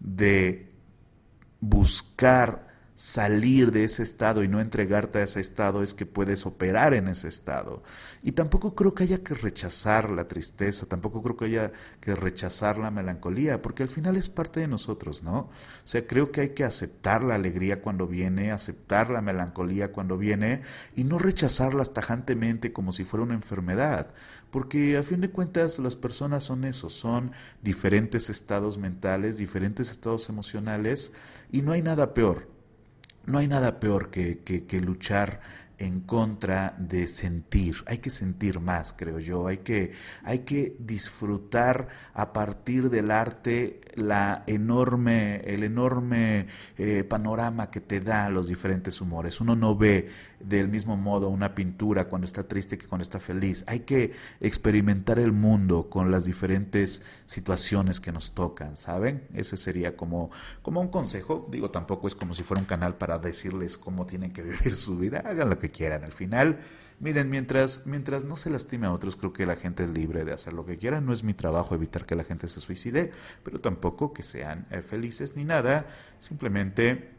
de 0.01 0.67
buscar 1.61 2.72
salir 3.03 3.73
de 3.73 3.83
ese 3.83 4.01
estado 4.01 4.45
y 4.45 4.47
no 4.47 4.61
entregarte 4.61 5.19
a 5.19 5.23
ese 5.23 5.41
estado 5.41 5.83
es 5.83 5.93
que 5.93 6.05
puedes 6.05 6.45
operar 6.45 6.93
en 6.93 7.09
ese 7.09 7.27
estado. 7.27 7.83
Y 8.21 8.31
tampoco 8.31 8.75
creo 8.75 8.93
que 8.93 9.03
haya 9.03 9.21
que 9.21 9.33
rechazar 9.33 10.09
la 10.09 10.29
tristeza, 10.29 10.85
tampoco 10.85 11.21
creo 11.21 11.35
que 11.35 11.45
haya 11.45 11.73
que 11.99 12.15
rechazar 12.15 12.77
la 12.77 12.91
melancolía, 12.91 13.61
porque 13.61 13.83
al 13.83 13.89
final 13.89 14.15
es 14.15 14.29
parte 14.29 14.61
de 14.61 14.69
nosotros, 14.69 15.21
¿no? 15.21 15.37
O 15.37 15.51
sea, 15.83 16.07
creo 16.07 16.31
que 16.31 16.39
hay 16.39 16.49
que 16.51 16.63
aceptar 16.63 17.23
la 17.23 17.35
alegría 17.35 17.81
cuando 17.81 18.07
viene, 18.07 18.53
aceptar 18.53 19.09
la 19.09 19.19
melancolía 19.21 19.91
cuando 19.91 20.17
viene 20.17 20.61
y 20.95 21.03
no 21.03 21.19
rechazarlas 21.19 21.93
tajantemente 21.93 22.71
como 22.71 22.93
si 22.93 23.03
fuera 23.03 23.25
una 23.25 23.33
enfermedad, 23.33 24.13
porque 24.49 24.95
a 24.95 25.03
fin 25.03 25.19
de 25.19 25.29
cuentas 25.29 25.77
las 25.77 25.97
personas 25.97 26.45
son 26.45 26.63
eso, 26.63 26.89
son 26.89 27.33
diferentes 27.61 28.29
estados 28.29 28.77
mentales, 28.77 29.35
diferentes 29.35 29.91
estados 29.91 30.29
emocionales 30.29 31.11
y 31.51 31.63
no 31.63 31.73
hay 31.73 31.81
nada 31.81 32.13
peor 32.13 32.53
no 33.25 33.37
hay 33.37 33.47
nada 33.47 33.79
peor 33.79 34.09
que, 34.09 34.39
que, 34.39 34.81
luchar 34.81 35.39
en 35.77 36.01
contra 36.01 36.75
de 36.77 37.07
sentir. 37.07 37.77
Hay 37.85 37.97
que 37.97 38.09
sentir 38.09 38.59
más, 38.59 38.93
creo 38.93 39.19
yo. 39.19 39.47
Hay 39.47 39.59
que, 39.59 39.93
hay 40.23 40.39
que 40.39 40.75
disfrutar 40.79 41.87
a 42.13 42.33
partir 42.33 42.89
del 42.89 43.11
arte 43.11 43.81
la 43.95 44.43
enorme, 44.47 45.41
el 45.45 45.63
enorme 45.63 46.47
eh, 46.77 47.03
panorama 47.03 47.69
que 47.69 47.81
te 47.81 48.01
da 48.01 48.29
los 48.29 48.47
diferentes 48.47 48.99
humores. 49.01 49.39
Uno 49.41 49.55
no 49.55 49.75
ve 49.75 50.09
del 50.43 50.67
mismo 50.67 50.97
modo 50.97 51.29
una 51.29 51.55
pintura 51.55 52.07
cuando 52.07 52.25
está 52.25 52.47
triste 52.47 52.77
que 52.77 52.87
cuando 52.87 53.03
está 53.03 53.19
feliz. 53.19 53.63
Hay 53.67 53.81
que 53.81 54.13
experimentar 54.39 55.19
el 55.19 55.31
mundo 55.31 55.89
con 55.89 56.11
las 56.11 56.25
diferentes 56.25 57.03
situaciones 57.25 57.99
que 57.99 58.11
nos 58.11 58.33
tocan, 58.33 58.77
¿saben? 58.77 59.27
Ese 59.33 59.57
sería 59.57 59.95
como, 59.95 60.31
como 60.61 60.81
un 60.81 60.89
consejo. 60.89 61.47
Digo, 61.51 61.71
tampoco 61.71 62.07
es 62.07 62.15
como 62.15 62.33
si 62.33 62.43
fuera 62.43 62.61
un 62.61 62.67
canal 62.67 62.95
para 62.95 63.19
decirles 63.19 63.77
cómo 63.77 64.05
tienen 64.05 64.31
que 64.31 64.41
vivir 64.43 64.75
su 64.75 64.97
vida. 64.97 65.23
Hagan 65.25 65.49
lo 65.49 65.59
que 65.59 65.71
quieran. 65.71 66.03
Al 66.03 66.11
final, 66.11 66.59
miren, 66.99 67.29
mientras, 67.29 67.85
mientras 67.85 68.23
no 68.23 68.35
se 68.35 68.49
lastime 68.49 68.87
a 68.87 68.93
otros, 68.93 69.15
creo 69.15 69.33
que 69.33 69.45
la 69.45 69.55
gente 69.55 69.83
es 69.83 69.89
libre 69.89 70.25
de 70.25 70.33
hacer 70.33 70.53
lo 70.53 70.65
que 70.65 70.77
quiera. 70.77 71.01
No 71.01 71.13
es 71.13 71.23
mi 71.23 71.33
trabajo 71.33 71.75
evitar 71.75 72.05
que 72.05 72.15
la 72.15 72.23
gente 72.23 72.47
se 72.47 72.59
suicide, 72.59 73.11
pero 73.43 73.59
tampoco 73.59 74.13
que 74.13 74.23
sean 74.23 74.67
eh, 74.71 74.81
felices 74.81 75.35
ni 75.35 75.45
nada. 75.45 75.87
Simplemente 76.19 77.11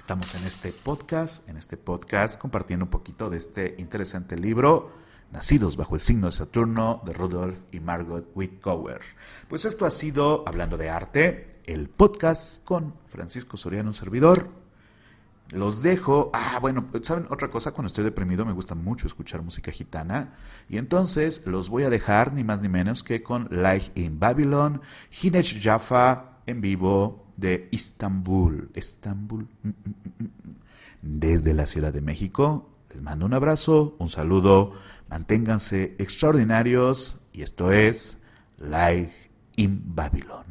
Estamos 0.00 0.34
en 0.34 0.44
este 0.46 0.72
podcast, 0.72 1.46
en 1.46 1.58
este 1.58 1.76
podcast 1.76 2.40
compartiendo 2.40 2.86
un 2.86 2.90
poquito 2.90 3.28
de 3.28 3.36
este 3.36 3.74
interesante 3.76 4.34
libro, 4.34 4.92
Nacidos 5.30 5.76
bajo 5.76 5.94
el 5.94 6.00
signo 6.00 6.26
de 6.26 6.32
Saturno, 6.32 7.02
de 7.04 7.12
Rudolf 7.12 7.60
y 7.70 7.80
Margot 7.80 8.26
Whitcower. 8.34 9.02
Pues 9.46 9.66
esto 9.66 9.84
ha 9.84 9.90
sido, 9.90 10.42
hablando 10.48 10.78
de 10.78 10.88
arte, 10.88 11.60
el 11.66 11.90
podcast 11.90 12.64
con 12.64 12.94
Francisco 13.08 13.58
Soriano, 13.58 13.92
servidor. 13.92 14.48
Los 15.50 15.82
dejo. 15.82 16.30
Ah, 16.32 16.58
bueno, 16.60 16.88
¿saben 17.02 17.26
otra 17.28 17.50
cosa? 17.50 17.72
Cuando 17.72 17.88
estoy 17.88 18.02
deprimido 18.02 18.46
me 18.46 18.52
gusta 18.52 18.74
mucho 18.74 19.06
escuchar 19.06 19.42
música 19.42 19.70
gitana. 19.70 20.34
Y 20.70 20.78
entonces 20.78 21.42
los 21.44 21.68
voy 21.68 21.82
a 21.82 21.90
dejar 21.90 22.32
ni 22.32 22.42
más 22.42 22.62
ni 22.62 22.70
menos 22.70 23.04
que 23.04 23.22
con 23.22 23.48
Life 23.50 23.92
in 23.96 24.18
Babylon, 24.18 24.80
Hinej 25.10 25.60
Jaffa 25.62 26.38
en 26.46 26.62
vivo 26.62 27.30
de 27.40 27.68
Istambul. 27.70 28.70
Estambul. 28.74 29.48
Desde 31.02 31.54
la 31.54 31.66
Ciudad 31.66 31.92
de 31.92 32.00
México. 32.00 32.70
Les 32.92 33.02
mando 33.02 33.26
un 33.26 33.34
abrazo, 33.34 33.96
un 33.98 34.08
saludo. 34.08 34.72
Manténganse 35.08 35.94
extraordinarios. 35.98 37.18
Y 37.32 37.42
esto 37.42 37.72
es 37.72 38.18
Live 38.58 39.12
in 39.56 39.82
Babylon. 39.94 40.49